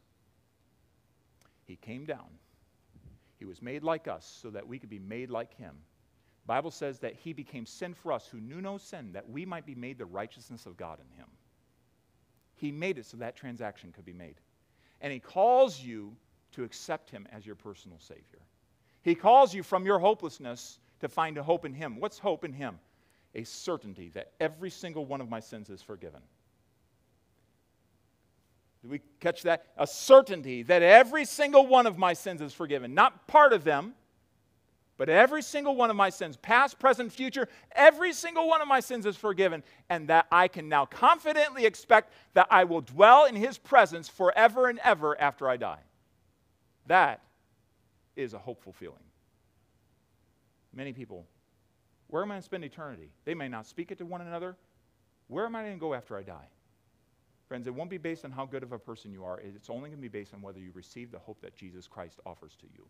He 1.64 1.76
came 1.76 2.04
down. 2.04 2.26
He 3.38 3.44
was 3.44 3.60
made 3.60 3.82
like 3.82 4.08
us 4.08 4.38
so 4.42 4.50
that 4.50 4.66
we 4.66 4.78
could 4.78 4.88
be 4.88 4.98
made 4.98 5.30
like 5.30 5.54
him. 5.54 5.76
Bible 6.46 6.70
says 6.70 7.00
that 7.00 7.14
he 7.14 7.32
became 7.32 7.66
sin 7.66 7.92
for 7.92 8.12
us 8.12 8.26
who 8.26 8.40
knew 8.40 8.60
no 8.60 8.78
sin, 8.78 9.10
that 9.12 9.28
we 9.28 9.44
might 9.44 9.66
be 9.66 9.74
made 9.74 9.98
the 9.98 10.06
righteousness 10.06 10.64
of 10.64 10.76
God 10.76 10.98
in 11.00 11.18
him. 11.18 11.26
He 12.54 12.72
made 12.72 12.98
it 12.98 13.06
so 13.06 13.16
that 13.18 13.36
transaction 13.36 13.92
could 13.92 14.04
be 14.04 14.12
made. 14.12 14.36
And 15.00 15.12
he 15.12 15.18
calls 15.18 15.80
you 15.80 16.16
to 16.52 16.64
accept 16.64 17.10
him 17.10 17.26
as 17.32 17.44
your 17.44 17.56
personal 17.56 17.98
Savior. 17.98 18.40
He 19.02 19.14
calls 19.14 19.52
you 19.52 19.62
from 19.62 19.84
your 19.84 19.98
hopelessness 19.98 20.78
to 21.00 21.08
find 21.08 21.36
a 21.36 21.42
hope 21.42 21.64
in 21.64 21.74
him. 21.74 22.00
What's 22.00 22.18
hope 22.18 22.44
in 22.44 22.52
him? 22.52 22.78
A 23.34 23.44
certainty 23.44 24.10
that 24.14 24.32
every 24.40 24.70
single 24.70 25.04
one 25.04 25.20
of 25.20 25.28
my 25.28 25.40
sins 25.40 25.68
is 25.68 25.82
forgiven. 25.82 26.22
Do 28.86 28.92
we 28.92 29.00
catch 29.18 29.42
that? 29.42 29.66
A 29.76 29.86
certainty 29.86 30.62
that 30.62 30.80
every 30.80 31.24
single 31.24 31.66
one 31.66 31.86
of 31.86 31.98
my 31.98 32.12
sins 32.12 32.40
is 32.40 32.52
forgiven. 32.52 32.94
Not 32.94 33.26
part 33.26 33.52
of 33.52 33.64
them, 33.64 33.94
but 34.96 35.08
every 35.08 35.42
single 35.42 35.74
one 35.74 35.90
of 35.90 35.96
my 35.96 36.08
sins, 36.08 36.36
past, 36.36 36.78
present, 36.78 37.12
future, 37.12 37.48
every 37.72 38.12
single 38.12 38.46
one 38.46 38.62
of 38.62 38.68
my 38.68 38.78
sins 38.78 39.04
is 39.04 39.16
forgiven. 39.16 39.64
And 39.90 40.06
that 40.06 40.26
I 40.30 40.46
can 40.46 40.68
now 40.68 40.86
confidently 40.86 41.66
expect 41.66 42.12
that 42.34 42.46
I 42.48 42.62
will 42.62 42.80
dwell 42.80 43.24
in 43.24 43.34
His 43.34 43.58
presence 43.58 44.08
forever 44.08 44.68
and 44.68 44.78
ever 44.84 45.20
after 45.20 45.48
I 45.48 45.56
die. 45.56 45.80
That 46.86 47.22
is 48.14 48.34
a 48.34 48.38
hopeful 48.38 48.72
feeling. 48.72 49.02
Many 50.72 50.92
people, 50.92 51.26
where 52.06 52.22
am 52.22 52.30
I 52.30 52.34
going 52.34 52.42
to 52.42 52.44
spend 52.44 52.64
eternity? 52.64 53.10
They 53.24 53.34
may 53.34 53.48
not 53.48 53.66
speak 53.66 53.90
it 53.90 53.98
to 53.98 54.06
one 54.06 54.20
another. 54.20 54.56
Where 55.26 55.44
am 55.44 55.56
I 55.56 55.62
going 55.62 55.74
to 55.74 55.80
go 55.80 55.92
after 55.92 56.16
I 56.16 56.22
die? 56.22 56.46
Friends, 57.48 57.66
it 57.68 57.74
won't 57.74 57.90
be 57.90 57.98
based 57.98 58.24
on 58.24 58.32
how 58.32 58.44
good 58.44 58.64
of 58.64 58.72
a 58.72 58.78
person 58.78 59.12
you 59.12 59.24
are. 59.24 59.38
It's 59.38 59.70
only 59.70 59.88
going 59.88 59.98
to 59.98 60.02
be 60.02 60.08
based 60.08 60.34
on 60.34 60.42
whether 60.42 60.58
you 60.58 60.70
receive 60.74 61.12
the 61.12 61.18
hope 61.18 61.40
that 61.42 61.54
Jesus 61.54 61.86
Christ 61.86 62.18
offers 62.26 62.56
to 62.60 62.66
you. 62.74 62.84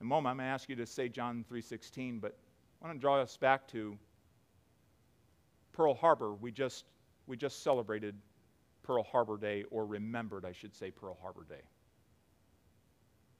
In 0.00 0.06
a 0.06 0.08
moment, 0.08 0.32
I'm 0.32 0.36
going 0.38 0.48
to 0.48 0.52
ask 0.52 0.68
you 0.68 0.76
to 0.76 0.86
say 0.86 1.08
John 1.08 1.44
3.16, 1.50 2.20
but 2.20 2.36
I 2.82 2.86
want 2.86 2.98
to 2.98 3.00
draw 3.00 3.20
us 3.20 3.36
back 3.36 3.68
to 3.68 3.96
Pearl 5.72 5.94
Harbor. 5.94 6.34
We 6.34 6.50
just, 6.50 6.86
we 7.28 7.36
just 7.36 7.62
celebrated 7.62 8.16
Pearl 8.82 9.04
Harbor 9.04 9.36
Day, 9.36 9.64
or 9.70 9.86
remembered, 9.86 10.44
I 10.44 10.52
should 10.52 10.74
say, 10.74 10.90
Pearl 10.90 11.16
Harbor 11.22 11.46
Day. 11.48 11.54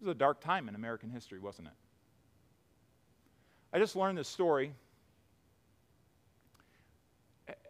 It 0.00 0.06
was 0.06 0.12
a 0.12 0.18
dark 0.18 0.40
time 0.40 0.68
in 0.68 0.76
American 0.76 1.10
history, 1.10 1.40
wasn't 1.40 1.68
it? 1.68 1.74
I 3.72 3.78
just 3.78 3.96
learned 3.96 4.18
this 4.18 4.28
story. 4.28 4.72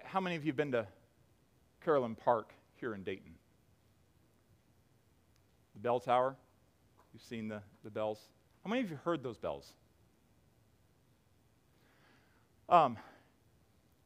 How 0.05 0.21
many 0.21 0.37
of 0.37 0.45
you 0.45 0.51
have 0.51 0.57
been 0.57 0.73
to 0.73 0.87
Carillon 1.85 2.15
Park 2.15 2.53
here 2.77 2.95
in 2.95 3.03
Dayton. 3.03 3.33
The 5.75 5.81
bell 5.81 6.01
tower, 6.01 6.37
you've 7.13 7.23
seen 7.23 7.49
the, 7.49 7.63
the 7.85 7.91
bells. 7.91 8.29
How 8.65 8.71
many 8.71 8.83
of 8.83 8.91
you 8.91 8.99
heard 9.05 9.23
those 9.23 9.39
bells? 9.39 9.73
Um, 12.69 12.99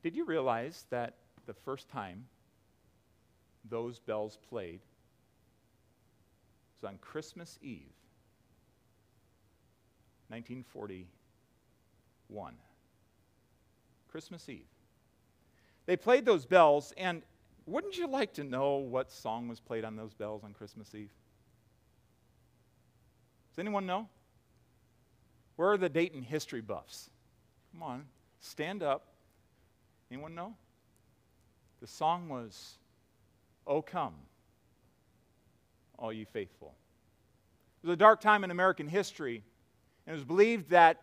did 0.03 0.15
you 0.15 0.25
realize 0.25 0.87
that 0.91 1.15
the 1.47 1.53
first 1.53 1.89
time 1.89 2.25
those 3.69 3.99
bells 3.99 4.39
played 4.49 4.81
was 6.75 6.89
on 6.89 6.99
Christmas 6.99 7.59
Eve, 7.63 7.93
1941? 10.29 12.55
Christmas 14.09 14.49
Eve. 14.49 14.67
They 15.87 15.97
played 15.97 16.25
those 16.25 16.47
bells, 16.47 16.95
and 16.97 17.23
wouldn't 17.67 17.97
you 17.97 18.07
like 18.07 18.35
to 18.35 18.45
know 18.45 18.77
what 18.77 19.11
song 19.11 19.49
was 19.49 19.61
played 19.61 19.85
on 19.85 19.97
those 19.97 20.13
bells 20.13 20.45
on 20.45 20.53
Christmas 20.53 20.95
Eve? 20.95 21.11
Does 23.53 23.59
anyone 23.59 23.87
know? 23.87 24.09
Where 25.57 25.71
are 25.73 25.77
the 25.77 25.89
Dayton 25.89 26.23
history 26.23 26.61
buffs? 26.61 27.11
Come 27.73 27.83
on, 27.83 28.05
stand 28.41 28.83
up. 28.83 29.07
Anyone 30.11 30.35
know? 30.35 30.55
The 31.81 31.87
song 31.87 32.29
was, 32.29 32.79
Oh 33.67 33.83
Come, 33.83 34.15
All 35.99 36.13
Ye 36.13 36.25
Faithful. 36.25 36.75
It 37.83 37.87
was 37.87 37.95
a 37.95 37.97
dark 37.97 38.21
time 38.21 38.45
in 38.45 38.51
American 38.51 38.89
history, 38.89 39.43
and 40.07 40.15
it 40.15 40.17
was 40.17 40.25
believed 40.25 40.71
that 40.71 41.03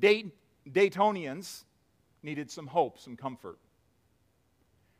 Daytonians 0.00 1.64
needed 2.22 2.50
some 2.50 2.66
hope, 2.66 2.98
some 2.98 3.16
comfort. 3.16 3.58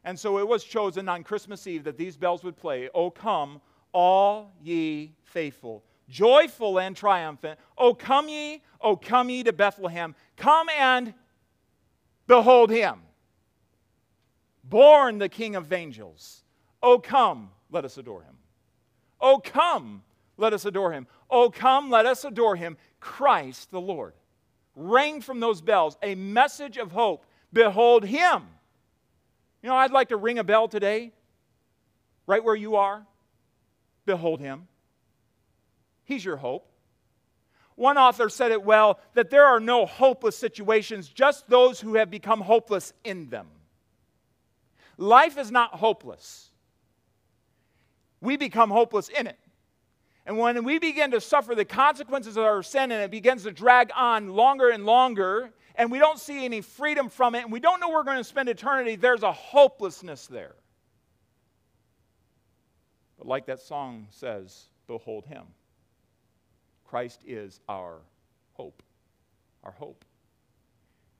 And 0.04 0.18
so 0.18 0.38
it 0.38 0.46
was 0.46 0.62
chosen 0.62 1.08
on 1.08 1.24
Christmas 1.24 1.66
Eve 1.66 1.84
that 1.84 1.96
these 1.96 2.16
bells 2.16 2.44
would 2.44 2.56
play, 2.56 2.90
O 2.94 3.10
come, 3.10 3.60
all 3.92 4.52
ye 4.62 5.12
faithful, 5.22 5.82
joyful 6.08 6.78
and 6.78 6.94
triumphant. 6.94 7.58
O 7.78 7.94
come 7.94 8.28
ye, 8.28 8.62
O 8.80 8.96
come 8.96 9.30
ye 9.30 9.42
to 9.44 9.52
Bethlehem. 9.52 10.14
Come 10.36 10.68
and 10.68 11.14
behold 12.26 12.70
him. 12.70 13.00
Born 14.62 15.18
the 15.18 15.28
King 15.28 15.56
of 15.56 15.72
angels. 15.72 16.42
O 16.82 16.98
come, 16.98 17.50
let 17.70 17.84
us 17.86 17.96
adore 17.96 18.22
him. 18.22 18.36
O 19.20 19.38
come, 19.38 20.02
let 20.36 20.52
us 20.52 20.66
adore 20.66 20.92
him. 20.92 21.06
O 21.30 21.48
come, 21.48 21.90
let 21.90 22.04
us 22.04 22.24
adore 22.24 22.56
him, 22.56 22.76
Christ 23.00 23.70
the 23.70 23.80
Lord. 23.80 24.12
Rang 24.76 25.22
from 25.22 25.40
those 25.40 25.62
bells 25.62 25.96
a 26.02 26.14
message 26.14 26.76
of 26.76 26.92
hope. 26.92 27.24
Behold 27.52 28.04
him 28.04 28.42
You 29.64 29.70
know, 29.70 29.76
I'd 29.76 29.92
like 29.92 30.10
to 30.10 30.18
ring 30.18 30.38
a 30.38 30.44
bell 30.44 30.68
today, 30.68 31.10
right 32.26 32.44
where 32.44 32.54
you 32.54 32.76
are. 32.76 33.06
Behold 34.04 34.38
him. 34.38 34.68
He's 36.04 36.22
your 36.22 36.36
hope. 36.36 36.70
One 37.74 37.96
author 37.96 38.28
said 38.28 38.52
it 38.52 38.62
well 38.62 39.00
that 39.14 39.30
there 39.30 39.46
are 39.46 39.60
no 39.60 39.86
hopeless 39.86 40.36
situations, 40.36 41.08
just 41.08 41.48
those 41.48 41.80
who 41.80 41.94
have 41.94 42.10
become 42.10 42.42
hopeless 42.42 42.92
in 43.04 43.30
them. 43.30 43.46
Life 44.98 45.38
is 45.38 45.50
not 45.50 45.76
hopeless. 45.76 46.50
We 48.20 48.36
become 48.36 48.68
hopeless 48.68 49.08
in 49.08 49.26
it. 49.26 49.38
And 50.26 50.36
when 50.36 50.62
we 50.64 50.78
begin 50.78 51.12
to 51.12 51.22
suffer 51.22 51.54
the 51.54 51.64
consequences 51.64 52.36
of 52.36 52.44
our 52.44 52.62
sin 52.62 52.92
and 52.92 53.02
it 53.02 53.10
begins 53.10 53.44
to 53.44 53.50
drag 53.50 53.90
on 53.96 54.28
longer 54.28 54.68
and 54.68 54.84
longer, 54.84 55.54
and 55.74 55.90
we 55.90 55.98
don't 55.98 56.18
see 56.18 56.44
any 56.44 56.60
freedom 56.60 57.08
from 57.08 57.34
it, 57.34 57.42
and 57.42 57.52
we 57.52 57.60
don't 57.60 57.80
know 57.80 57.90
we're 57.90 58.04
going 58.04 58.18
to 58.18 58.24
spend 58.24 58.48
eternity, 58.48 58.96
there's 58.96 59.22
a 59.22 59.32
hopelessness 59.32 60.26
there. 60.26 60.54
But 63.18 63.26
like 63.26 63.46
that 63.46 63.60
song 63.60 64.06
says, 64.10 64.66
behold 64.86 65.24
him. 65.26 65.44
Christ 66.84 67.22
is 67.26 67.60
our 67.68 67.98
hope. 68.52 68.82
Our 69.64 69.72
hope. 69.72 70.04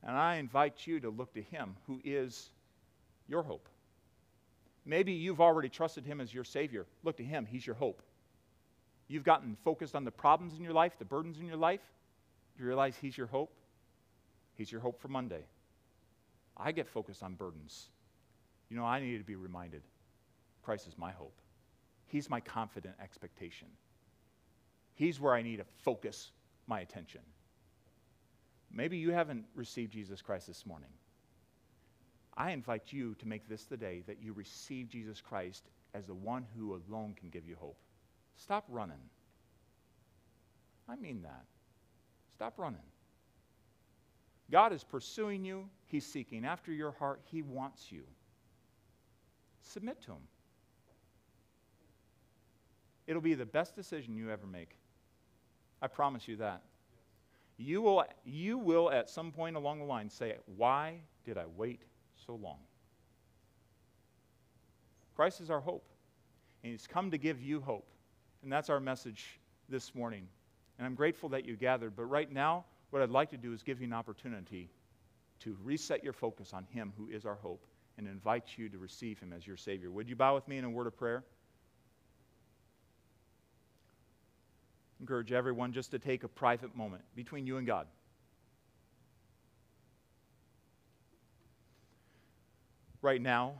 And 0.02 0.16
I 0.16 0.36
invite 0.36 0.86
you 0.86 1.00
to 1.00 1.10
look 1.10 1.32
to 1.34 1.42
him 1.42 1.76
who 1.86 2.00
is 2.04 2.50
your 3.26 3.42
hope. 3.42 3.68
Maybe 4.84 5.12
you've 5.12 5.40
already 5.40 5.70
trusted 5.70 6.04
him 6.04 6.20
as 6.20 6.32
your 6.32 6.44
Savior. 6.44 6.86
Look 7.02 7.16
to 7.16 7.24
him, 7.24 7.46
he's 7.46 7.66
your 7.66 7.76
hope. 7.76 8.02
You've 9.08 9.24
gotten 9.24 9.56
focused 9.64 9.94
on 9.94 10.04
the 10.04 10.10
problems 10.10 10.54
in 10.54 10.62
your 10.62 10.72
life, 10.72 10.98
the 10.98 11.04
burdens 11.04 11.38
in 11.38 11.46
your 11.46 11.56
life. 11.56 11.80
You 12.58 12.66
realize 12.66 12.96
he's 13.00 13.16
your 13.16 13.26
hope? 13.26 13.52
He's 14.54 14.70
your 14.70 14.80
hope 14.80 15.00
for 15.00 15.08
Monday. 15.08 15.44
I 16.56 16.72
get 16.72 16.88
focused 16.88 17.22
on 17.22 17.34
burdens. 17.34 17.88
You 18.68 18.76
know, 18.76 18.84
I 18.84 19.00
need 19.00 19.18
to 19.18 19.24
be 19.24 19.36
reminded 19.36 19.82
Christ 20.62 20.86
is 20.86 20.96
my 20.96 21.10
hope. 21.12 21.36
He's 22.06 22.30
my 22.30 22.40
confident 22.40 22.94
expectation. 23.02 23.68
He's 24.94 25.20
where 25.20 25.34
I 25.34 25.42
need 25.42 25.56
to 25.56 25.64
focus 25.82 26.30
my 26.66 26.80
attention. 26.80 27.20
Maybe 28.72 28.96
you 28.96 29.10
haven't 29.10 29.44
received 29.54 29.92
Jesus 29.92 30.22
Christ 30.22 30.46
this 30.46 30.64
morning. 30.64 30.90
I 32.36 32.50
invite 32.50 32.92
you 32.92 33.14
to 33.16 33.28
make 33.28 33.48
this 33.48 33.64
the 33.64 33.76
day 33.76 34.02
that 34.06 34.20
you 34.20 34.32
receive 34.32 34.88
Jesus 34.88 35.20
Christ 35.20 35.64
as 35.92 36.06
the 36.06 36.14
one 36.14 36.44
who 36.56 36.74
alone 36.74 37.14
can 37.14 37.30
give 37.30 37.46
you 37.46 37.56
hope. 37.56 37.78
Stop 38.36 38.64
running. 38.68 39.10
I 40.88 40.96
mean 40.96 41.22
that. 41.22 41.44
Stop 42.32 42.58
running. 42.58 42.80
God 44.54 44.72
is 44.72 44.84
pursuing 44.84 45.44
you, 45.44 45.68
He's 45.86 46.06
seeking 46.06 46.44
after 46.44 46.70
your 46.70 46.92
heart, 46.92 47.20
He 47.24 47.42
wants 47.42 47.90
you. 47.90 48.04
Submit 49.62 50.00
to 50.02 50.12
Him. 50.12 50.28
It'll 53.08 53.20
be 53.20 53.34
the 53.34 53.44
best 53.44 53.74
decision 53.74 54.16
you 54.16 54.30
ever 54.30 54.46
make. 54.46 54.76
I 55.82 55.88
promise 55.88 56.28
you 56.28 56.36
that. 56.36 56.62
You 57.56 57.82
will, 57.82 58.04
you 58.24 58.56
will 58.56 58.92
at 58.92 59.10
some 59.10 59.32
point 59.32 59.56
along 59.56 59.80
the 59.80 59.86
line 59.86 60.08
say, 60.08 60.36
Why 60.56 61.00
did 61.24 61.36
I 61.36 61.46
wait 61.56 61.82
so 62.24 62.36
long? 62.36 62.58
Christ 65.16 65.40
is 65.40 65.50
our 65.50 65.60
hope, 65.60 65.88
and 66.62 66.70
He's 66.70 66.86
come 66.86 67.10
to 67.10 67.18
give 67.18 67.42
you 67.42 67.60
hope. 67.60 67.88
And 68.44 68.52
that's 68.52 68.70
our 68.70 68.78
message 68.78 69.40
this 69.68 69.96
morning. 69.96 70.28
And 70.78 70.86
I'm 70.86 70.94
grateful 70.94 71.28
that 71.30 71.44
you 71.44 71.56
gathered. 71.56 71.96
But 71.96 72.04
right 72.04 72.30
now, 72.30 72.66
what 72.94 73.02
I'd 73.02 73.10
like 73.10 73.30
to 73.30 73.36
do 73.36 73.52
is 73.52 73.64
give 73.64 73.80
you 73.80 73.88
an 73.88 73.92
opportunity 73.92 74.70
to 75.40 75.58
reset 75.64 76.04
your 76.04 76.12
focus 76.12 76.52
on 76.52 76.64
Him 76.70 76.92
who 76.96 77.08
is 77.08 77.26
our 77.26 77.34
hope 77.34 77.66
and 77.98 78.06
invite 78.06 78.44
you 78.56 78.68
to 78.68 78.78
receive 78.78 79.18
Him 79.18 79.32
as 79.32 79.44
your 79.44 79.56
Savior. 79.56 79.90
Would 79.90 80.08
you 80.08 80.14
bow 80.14 80.36
with 80.36 80.46
me 80.46 80.58
in 80.58 80.64
a 80.64 80.70
word 80.70 80.86
of 80.86 80.96
prayer? 80.96 81.24
Encourage 85.00 85.32
everyone 85.32 85.72
just 85.72 85.90
to 85.90 85.98
take 85.98 86.22
a 86.22 86.28
private 86.28 86.76
moment 86.76 87.02
between 87.16 87.48
you 87.48 87.56
and 87.56 87.66
God. 87.66 87.88
Right 93.02 93.20
now, 93.20 93.54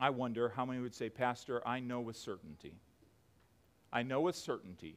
I 0.00 0.08
wonder 0.08 0.48
how 0.48 0.64
many 0.64 0.80
would 0.80 0.94
say, 0.94 1.10
Pastor, 1.10 1.60
I 1.68 1.80
know 1.80 2.00
with 2.00 2.16
certainty. 2.16 2.72
I 3.92 4.02
know 4.02 4.22
with 4.22 4.34
certainty. 4.34 4.96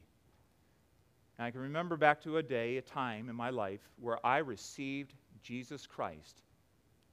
And 1.38 1.46
I 1.46 1.50
can 1.50 1.60
remember 1.60 1.96
back 1.96 2.20
to 2.22 2.38
a 2.38 2.42
day, 2.42 2.76
a 2.78 2.82
time 2.82 3.28
in 3.28 3.36
my 3.36 3.50
life 3.50 3.80
where 4.00 4.24
I 4.26 4.38
received 4.38 5.14
Jesus 5.42 5.86
Christ 5.86 6.42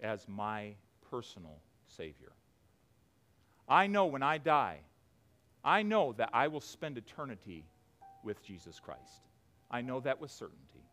as 0.02 0.28
my 0.28 0.74
personal 1.10 1.60
Savior. 1.88 2.32
I 3.70 3.88
know 3.88 4.08
when 4.08 4.24
I 4.24 4.38
die, 4.40 4.80
I 5.64 5.84
know 5.84 6.14
that 6.14 6.30
I 6.34 6.48
will 6.48 6.62
spend 6.62 6.98
eternity 6.98 7.66
with 8.24 8.44
Jesus 8.44 8.80
Christ. 8.80 9.28
I 9.72 9.82
know 9.82 10.00
that 10.02 10.20
with 10.20 10.32
certainty. 10.32 10.84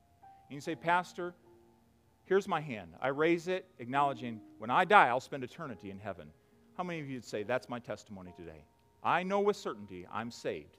And 0.49 0.55
you 0.55 0.61
say, 0.61 0.75
Pastor, 0.75 1.35
here's 2.25 2.49
my 2.49 2.61
hand. 2.61 2.95
I 3.01 3.09
raise 3.09 3.49
it, 3.49 3.67
acknowledging 3.79 4.41
when 4.59 4.71
I 4.71 4.85
die, 4.85 5.09
I'll 5.09 5.21
spend 5.21 5.45
eternity 5.45 5.91
in 5.91 5.99
heaven. 5.99 6.29
How 6.77 6.85
many 6.85 7.01
of 7.01 7.09
you 7.09 7.17
would 7.17 7.25
say, 7.25 7.43
That's 7.43 7.69
my 7.69 7.79
testimony 7.79 8.33
today? 8.37 8.65
I 9.03 9.23
know 9.23 9.41
with 9.41 9.57
certainty 9.57 10.07
I'm 10.13 10.31
saved. 10.31 10.77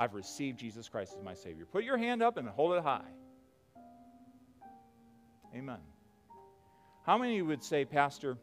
I've 0.00 0.14
received 0.14 0.58
Jesus 0.58 0.88
Christ 0.88 1.14
as 1.18 1.22
my 1.22 1.34
Savior. 1.34 1.66
Put 1.66 1.84
your 1.84 1.98
hand 1.98 2.22
up 2.22 2.38
and 2.38 2.48
hold 2.48 2.72
it 2.72 2.82
high. 2.82 3.04
Amen. 5.54 5.80
How 7.04 7.18
many 7.18 7.42
would 7.42 7.62
say, 7.62 7.84
Pastor, 7.84 8.38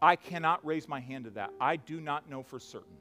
I 0.00 0.16
cannot 0.16 0.64
raise 0.64 0.88
my 0.88 0.98
hand 0.98 1.24
to 1.24 1.30
that. 1.32 1.50
I 1.60 1.76
do 1.76 2.00
not 2.00 2.30
know 2.30 2.42
for 2.42 2.58
certain 2.58 2.96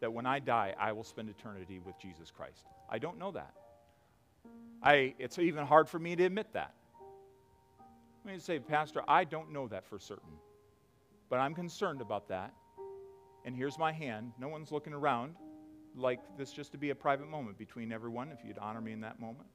that 0.00 0.10
when 0.10 0.24
I 0.24 0.38
die, 0.38 0.74
I 0.78 0.92
will 0.92 1.04
spend 1.04 1.28
eternity 1.28 1.78
with 1.78 1.98
Jesus 1.98 2.30
Christ. 2.30 2.64
I 2.88 3.00
don't 3.00 3.18
know 3.18 3.32
that. 3.32 3.52
I, 4.82 5.14
it's 5.18 5.38
even 5.38 5.66
hard 5.66 5.90
for 5.90 5.98
me 5.98 6.16
to 6.16 6.24
admit 6.24 6.54
that. 6.54 6.72
Let 8.24 8.32
me 8.32 8.40
say, 8.40 8.60
Pastor, 8.60 9.02
I 9.06 9.24
don't 9.24 9.52
know 9.52 9.68
that 9.68 9.84
for 9.84 9.98
certain. 9.98 10.32
But 11.28 11.38
I'm 11.40 11.54
concerned 11.54 12.00
about 12.00 12.28
that. 12.28 12.54
And 13.44 13.54
here's 13.54 13.78
my 13.78 13.92
hand. 13.92 14.32
No 14.38 14.48
one's 14.48 14.72
looking 14.72 14.94
around. 14.94 15.34
Like 15.96 16.20
this 16.36 16.52
just 16.52 16.72
to 16.72 16.78
be 16.78 16.90
a 16.90 16.94
private 16.94 17.28
moment 17.28 17.56
between 17.58 17.90
everyone, 17.90 18.30
if 18.30 18.44
you'd 18.44 18.58
honor 18.58 18.80
me 18.80 18.92
in 18.92 19.00
that 19.00 19.18
moment. 19.18 19.48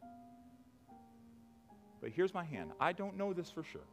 But 2.02 2.10
here's 2.10 2.34
my 2.34 2.44
hand. 2.44 2.72
I 2.80 2.94
don't 2.94 3.16
know 3.16 3.32
this 3.32 3.52
for 3.52 3.64
sure. 3.64 3.88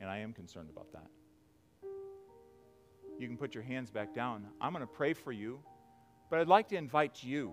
And 0.00 0.10
I 0.10 0.18
am 0.18 0.32
concerned 0.32 0.68
about 0.68 0.92
that. 0.92 1.06
You 3.18 3.28
can 3.28 3.36
put 3.36 3.54
your 3.54 3.62
hands 3.62 3.90
back 3.90 4.14
down. 4.14 4.46
I'm 4.60 4.72
going 4.72 4.82
to 4.82 4.86
pray 4.86 5.14
for 5.14 5.32
you, 5.32 5.60
but 6.28 6.40
I'd 6.40 6.48
like 6.48 6.68
to 6.68 6.76
invite 6.76 7.22
you. 7.22 7.52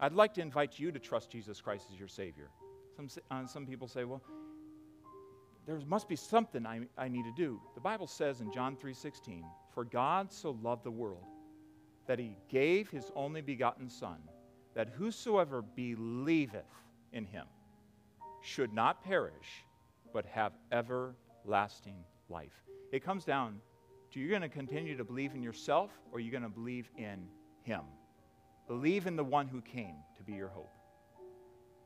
I'd 0.00 0.12
like 0.12 0.34
to 0.34 0.40
invite 0.42 0.78
you 0.78 0.90
to 0.90 0.98
trust 0.98 1.30
Jesus 1.30 1.60
Christ 1.60 1.86
as 1.92 1.98
your 1.98 2.08
Savior. 2.08 2.50
Some, 2.96 3.08
uh, 3.30 3.46
some 3.46 3.64
people 3.64 3.88
say, 3.88 4.04
well, 4.04 4.20
there 5.66 5.80
must 5.86 6.08
be 6.08 6.16
something 6.16 6.66
I, 6.66 6.80
I 6.98 7.08
need 7.08 7.24
to 7.24 7.32
do. 7.32 7.60
The 7.74 7.80
Bible 7.80 8.06
says 8.06 8.40
in 8.40 8.52
John 8.52 8.76
3:16, 8.76 9.44
"For 9.72 9.84
God 9.84 10.32
so 10.32 10.58
loved 10.62 10.82
the 10.82 10.90
world 10.90 11.24
that 12.06 12.18
he 12.18 12.36
gave 12.48 12.90
his 12.90 13.10
only 13.14 13.40
begotten 13.40 13.88
son, 13.88 14.18
that 14.74 14.88
whosoever 14.88 15.62
believeth 15.62 16.64
in 17.12 17.24
him 17.24 17.46
should 18.42 18.72
not 18.72 19.02
perish, 19.02 19.64
but 20.12 20.24
have 20.26 20.52
everlasting 20.70 22.04
life." 22.28 22.64
It 22.90 23.02
comes 23.02 23.24
down 23.24 23.60
to 24.10 24.20
you're 24.20 24.28
going 24.28 24.42
to 24.42 24.48
continue 24.48 24.96
to 24.96 25.04
believe 25.04 25.34
in 25.34 25.42
yourself 25.42 25.90
or 26.10 26.20
you're 26.20 26.32
going 26.32 26.42
to 26.42 26.48
believe 26.48 26.90
in 26.96 27.28
him. 27.62 27.82
Believe 28.66 29.06
in 29.06 29.16
the 29.16 29.24
one 29.24 29.48
who 29.48 29.60
came 29.62 29.96
to 30.16 30.22
be 30.22 30.34
your 30.34 30.48
hope. 30.48 30.70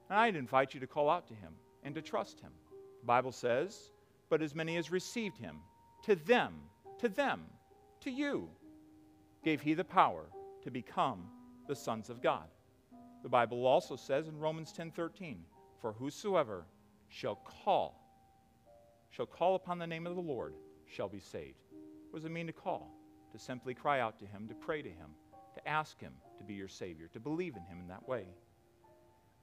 And 0.09 0.19
I'd 0.19 0.37
invite 0.37 0.75
you 0.75 0.81
to 0.81 0.87
call 0.87 1.09
out 1.09 1.27
to 1.29 1.35
him 1.35 1.53
and 1.83 1.95
to 1.95 2.03
trust 2.03 2.41
him. 2.41 2.53
The 3.01 3.07
Bible 3.07 3.33
says, 3.33 3.93
but 4.29 4.43
as 4.43 4.55
many 4.55 4.77
as 4.77 4.91
received 4.91 5.39
him, 5.39 5.61
to 6.03 6.17
them, 6.17 6.55
to 6.99 7.09
them, 7.09 7.45
to 8.01 8.11
you, 8.11 8.49
gave 9.47 9.61
he 9.61 9.75
the 9.75 9.85
power 9.85 10.25
to 10.61 10.73
become 10.73 11.21
the 11.69 11.77
sons 11.77 12.11
of 12.11 12.21
God. 12.21 12.49
The 13.23 13.29
Bible 13.29 13.65
also 13.65 13.95
says 13.95 14.27
in 14.27 14.37
Romans 14.41 14.73
10:13, 14.73 15.45
for 15.81 15.93
whosoever 15.93 16.67
shall 17.09 17.37
call 17.37 18.03
shall 19.11 19.25
call 19.25 19.55
upon 19.55 19.79
the 19.79 19.87
name 19.87 20.05
of 20.05 20.17
the 20.17 20.21
Lord 20.21 20.57
shall 20.87 21.09
be 21.09 21.21
saved. 21.21 21.63
What 22.11 22.19
does 22.19 22.25
it 22.25 22.33
mean 22.33 22.49
to 22.49 22.53
call? 22.53 22.91
To 23.31 23.39
simply 23.39 23.73
cry 23.73 24.01
out 24.01 24.19
to 24.19 24.27
him, 24.27 24.49
to 24.49 24.55
pray 24.57 24.83
to 24.83 24.91
him, 24.91 25.11
to 25.55 25.69
ask 25.69 26.01
him 26.01 26.15
to 26.39 26.43
be 26.43 26.55
your 26.55 26.67
savior, 26.67 27.07
to 27.13 27.21
believe 27.21 27.55
in 27.55 27.63
him 27.67 27.79
in 27.79 27.87
that 27.87 28.09
way. 28.09 28.27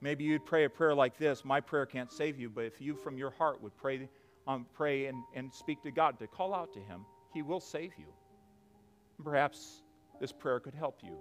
Maybe 0.02 0.26
you'd 0.26 0.46
pray 0.46 0.66
a 0.66 0.70
prayer 0.70 0.94
like 0.94 1.18
this 1.18 1.46
My 1.46 1.62
prayer 1.62 1.86
can't 1.86 2.12
save 2.12 2.38
you, 2.38 2.50
but 2.50 2.66
if 2.66 2.82
you 2.82 2.98
from 2.98 3.18
your 3.18 3.32
heart 3.32 3.64
would 3.64 3.78
pray, 3.78 4.10
um, 4.48 4.66
pray 4.74 5.06
and, 5.06 5.24
and 5.34 5.54
speak 5.54 5.82
to 5.84 5.92
God, 5.92 6.20
to 6.20 6.28
call 6.28 6.54
out 6.54 6.74
to 6.74 6.82
Him, 6.82 7.06
He 7.34 7.42
will 7.42 7.62
save 7.62 7.94
you. 7.98 8.08
Perhaps 9.24 9.83
this 10.20 10.32
prayer 10.32 10.60
could 10.60 10.76
help 10.76 11.00
you. 11.04 11.18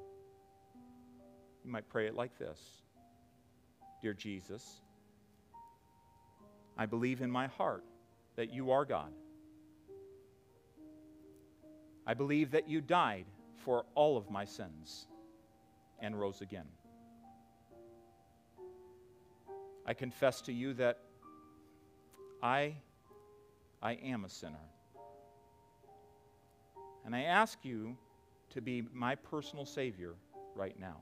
You 1.64 1.70
might 1.70 1.88
pray 1.88 2.06
it 2.06 2.14
like 2.14 2.38
this 2.38 2.60
Dear 4.00 4.14
Jesus, 4.14 4.80
I 6.76 6.86
believe 6.86 7.20
in 7.20 7.30
my 7.30 7.46
heart 7.46 7.84
that 8.36 8.52
you 8.52 8.70
are 8.70 8.84
God. 8.84 9.12
I 12.06 12.14
believe 12.14 12.50
that 12.50 12.68
you 12.68 12.80
died 12.80 13.26
for 13.64 13.84
all 13.94 14.16
of 14.16 14.28
my 14.30 14.44
sins 14.44 15.06
and 16.00 16.18
rose 16.18 16.40
again. 16.40 16.66
I 19.86 19.94
confess 19.94 20.40
to 20.42 20.52
you 20.52 20.74
that 20.74 20.98
I, 22.42 22.74
I 23.80 23.92
am 23.92 24.24
a 24.24 24.28
sinner. 24.28 24.68
And 27.04 27.14
I 27.14 27.22
ask 27.22 27.58
you 27.62 27.96
to 28.52 28.60
be 28.60 28.82
my 28.92 29.14
personal 29.14 29.64
Savior 29.64 30.14
right 30.54 30.78
now. 30.78 31.00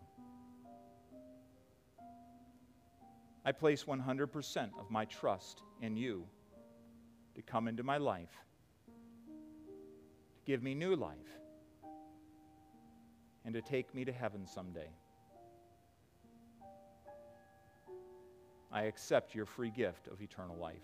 I 3.44 3.52
place 3.52 3.84
100% 3.84 4.70
of 4.78 4.90
my 4.90 5.04
trust 5.06 5.62
in 5.82 5.96
you 5.96 6.24
to 7.34 7.42
come 7.42 7.66
into 7.66 7.82
my 7.82 7.96
life, 7.96 8.44
to 8.86 10.42
give 10.46 10.62
me 10.62 10.74
new 10.74 10.94
life, 10.94 11.16
and 13.44 13.54
to 13.54 13.62
take 13.62 13.94
me 13.94 14.04
to 14.04 14.12
heaven 14.12 14.46
someday. 14.46 14.90
I 18.70 18.82
accept 18.82 19.34
your 19.34 19.46
free 19.46 19.70
gift 19.70 20.06
of 20.06 20.22
eternal 20.22 20.56
life. 20.56 20.76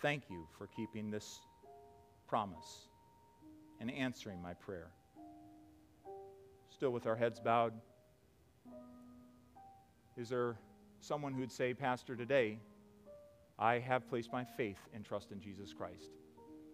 Thank 0.00 0.30
you 0.30 0.46
for 0.56 0.68
keeping 0.68 1.10
this 1.10 1.40
promise 2.28 2.88
and 3.80 3.90
answering 3.90 4.40
my 4.42 4.54
prayer. 4.54 4.88
Still 6.70 6.90
with 6.90 7.06
our 7.06 7.16
heads 7.16 7.40
bowed, 7.40 7.72
is 10.16 10.28
there 10.28 10.56
someone 11.00 11.34
who'd 11.34 11.52
say, 11.52 11.74
Pastor, 11.74 12.16
today 12.16 12.58
I 13.58 13.78
have 13.78 14.08
placed 14.08 14.32
my 14.32 14.44
faith 14.44 14.78
and 14.94 15.04
trust 15.04 15.32
in 15.32 15.40
Jesus 15.40 15.72
Christ? 15.72 16.10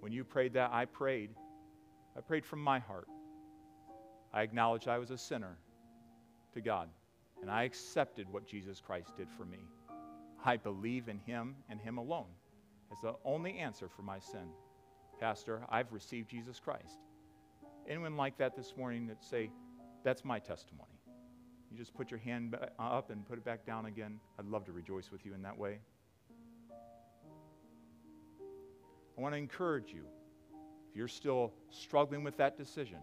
When 0.00 0.12
you 0.12 0.24
prayed 0.24 0.54
that, 0.54 0.70
I 0.72 0.84
prayed. 0.84 1.30
I 2.16 2.20
prayed 2.20 2.44
from 2.44 2.62
my 2.62 2.78
heart. 2.78 3.08
I 4.32 4.42
acknowledged 4.42 4.88
I 4.88 4.98
was 4.98 5.10
a 5.10 5.18
sinner 5.18 5.56
to 6.54 6.60
God, 6.60 6.88
and 7.42 7.50
I 7.50 7.64
accepted 7.64 8.30
what 8.30 8.46
Jesus 8.46 8.80
Christ 8.80 9.16
did 9.16 9.28
for 9.30 9.44
me. 9.44 9.58
I 10.44 10.56
believe 10.56 11.08
in 11.08 11.18
Him 11.18 11.56
and 11.68 11.80
Him 11.80 11.98
alone 11.98 12.30
as 12.92 13.00
the 13.02 13.14
only 13.24 13.58
answer 13.58 13.88
for 13.88 14.02
my 14.02 14.18
sin. 14.18 14.48
Pastor, 15.20 15.60
I've 15.68 15.92
received 15.92 16.30
Jesus 16.30 16.58
Christ. 16.58 16.98
Anyone 17.86 18.16
like 18.16 18.38
that 18.38 18.56
this 18.56 18.74
morning 18.74 19.06
that 19.08 19.22
say, 19.22 19.50
that's 20.02 20.24
my 20.24 20.38
testimony? 20.38 20.98
You 21.70 21.76
just 21.76 21.92
put 21.94 22.10
your 22.10 22.20
hand 22.20 22.56
uh, 22.56 22.82
up 22.82 23.10
and 23.10 23.26
put 23.26 23.36
it 23.36 23.44
back 23.44 23.66
down 23.66 23.84
again. 23.84 24.18
I'd 24.38 24.46
love 24.46 24.64
to 24.64 24.72
rejoice 24.72 25.12
with 25.12 25.26
you 25.26 25.34
in 25.34 25.42
that 25.42 25.58
way. 25.58 25.78
I 29.18 29.20
want 29.20 29.34
to 29.34 29.38
encourage 29.38 29.92
you, 29.92 30.04
if 30.88 30.96
you're 30.96 31.06
still 31.06 31.52
struggling 31.68 32.24
with 32.24 32.38
that 32.38 32.56
decision, 32.56 32.98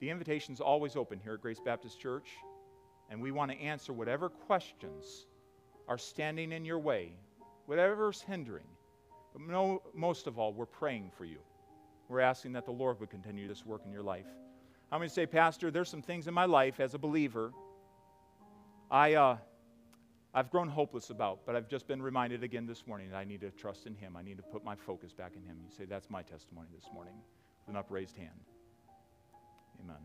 the 0.00 0.10
invitation 0.10 0.52
is 0.52 0.60
always 0.60 0.96
open 0.96 1.20
here 1.20 1.34
at 1.34 1.40
Grace 1.40 1.60
Baptist 1.64 2.00
Church, 2.00 2.28
and 3.10 3.22
we 3.22 3.30
want 3.30 3.52
to 3.52 3.58
answer 3.58 3.92
whatever 3.92 4.28
questions 4.28 5.26
are 5.86 5.98
standing 5.98 6.50
in 6.50 6.64
your 6.64 6.80
way, 6.80 7.12
whatever's 7.66 8.20
hindering. 8.20 8.66
But 9.38 9.52
no, 9.52 9.82
most 9.94 10.26
of 10.26 10.38
all, 10.38 10.52
we're 10.52 10.66
praying 10.66 11.12
for 11.16 11.24
you. 11.24 11.38
We're 12.08 12.20
asking 12.20 12.52
that 12.54 12.64
the 12.64 12.72
Lord 12.72 12.98
would 13.00 13.10
continue 13.10 13.46
this 13.46 13.64
work 13.64 13.82
in 13.84 13.92
your 13.92 14.02
life. 14.02 14.26
I'm 14.90 14.98
going 14.98 15.08
to 15.08 15.14
say, 15.14 15.26
Pastor, 15.26 15.70
there's 15.70 15.88
some 15.88 16.02
things 16.02 16.26
in 16.26 16.34
my 16.34 16.46
life 16.46 16.80
as 16.80 16.94
a 16.94 16.98
believer 16.98 17.52
I, 18.90 19.14
uh, 19.14 19.36
I've 20.32 20.50
grown 20.50 20.68
hopeless 20.68 21.10
about, 21.10 21.40
but 21.44 21.54
I've 21.54 21.68
just 21.68 21.86
been 21.86 22.00
reminded 22.00 22.42
again 22.42 22.66
this 22.66 22.86
morning 22.86 23.10
that 23.10 23.16
I 23.16 23.24
need 23.24 23.42
to 23.42 23.50
trust 23.50 23.86
in 23.86 23.94
Him. 23.94 24.16
I 24.16 24.22
need 24.22 24.38
to 24.38 24.42
put 24.42 24.64
my 24.64 24.74
focus 24.74 25.12
back 25.12 25.32
in 25.36 25.42
Him. 25.42 25.58
You 25.62 25.70
say, 25.76 25.84
That's 25.84 26.08
my 26.08 26.22
testimony 26.22 26.68
this 26.74 26.86
morning 26.92 27.14
with 27.66 27.74
an 27.74 27.78
upraised 27.78 28.16
hand. 28.16 28.30
Amen. 29.84 29.96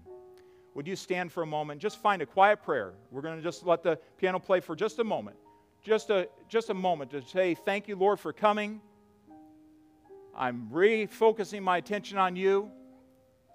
Would 0.76 0.88
you 0.88 0.96
stand 0.96 1.32
for 1.32 1.44
a 1.44 1.48
moment? 1.48 1.80
Just 1.80 2.02
find 2.02 2.22
a 2.22 2.26
quiet 2.26 2.62
prayer. 2.62 2.94
We're 3.12 3.22
going 3.22 3.38
to 3.38 3.44
just 3.44 3.66
let 3.66 3.84
the 3.84 3.98
piano 4.18 4.40
play 4.40 4.60
for 4.60 4.76
just 4.76 5.00
a 5.00 5.04
moment. 5.04 5.38
Just 5.82 6.10
a, 6.10 6.28
just 6.50 6.70
a 6.70 6.74
moment 6.74 7.12
to 7.12 7.22
say, 7.22 7.54
Thank 7.54 7.88
you, 7.88 7.96
Lord, 7.96 8.20
for 8.20 8.34
coming. 8.34 8.82
I'm 10.36 10.68
refocusing 10.72 11.62
my 11.62 11.78
attention 11.78 12.18
on 12.18 12.36
you. 12.36 12.72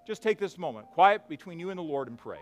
Just 0.07 0.23
take 0.23 0.39
this 0.39 0.57
moment, 0.57 0.87
quiet 0.87 1.29
between 1.29 1.59
you 1.61 1.71
and 1.71 1.79
the 1.79 1.83
Lord, 1.83 2.09
and 2.09 2.17
pray. 2.17 2.39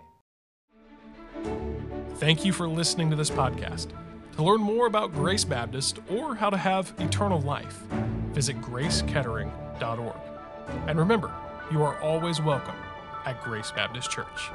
Thank 2.16 2.45
you 2.45 2.53
for 2.53 2.68
listening 2.68 3.11
to 3.11 3.16
this 3.16 3.30
podcast. 3.30 3.89
To 4.37 4.43
learn 4.43 4.61
more 4.61 4.87
about 4.87 5.12
Grace 5.12 5.45
Baptist 5.45 5.99
or 6.11 6.34
how 6.34 6.51
to 6.51 6.57
have 6.57 6.93
eternal 6.99 7.41
life, 7.41 7.82
visit 8.32 8.61
gracekettering.org. 8.61 10.16
And 10.87 10.99
remember, 10.99 11.32
you 11.72 11.82
are 11.82 11.99
always 12.01 12.41
welcome 12.41 12.76
at 13.24 13.43
Grace 13.43 13.70
Baptist 13.70 14.11
Church. 14.11 14.51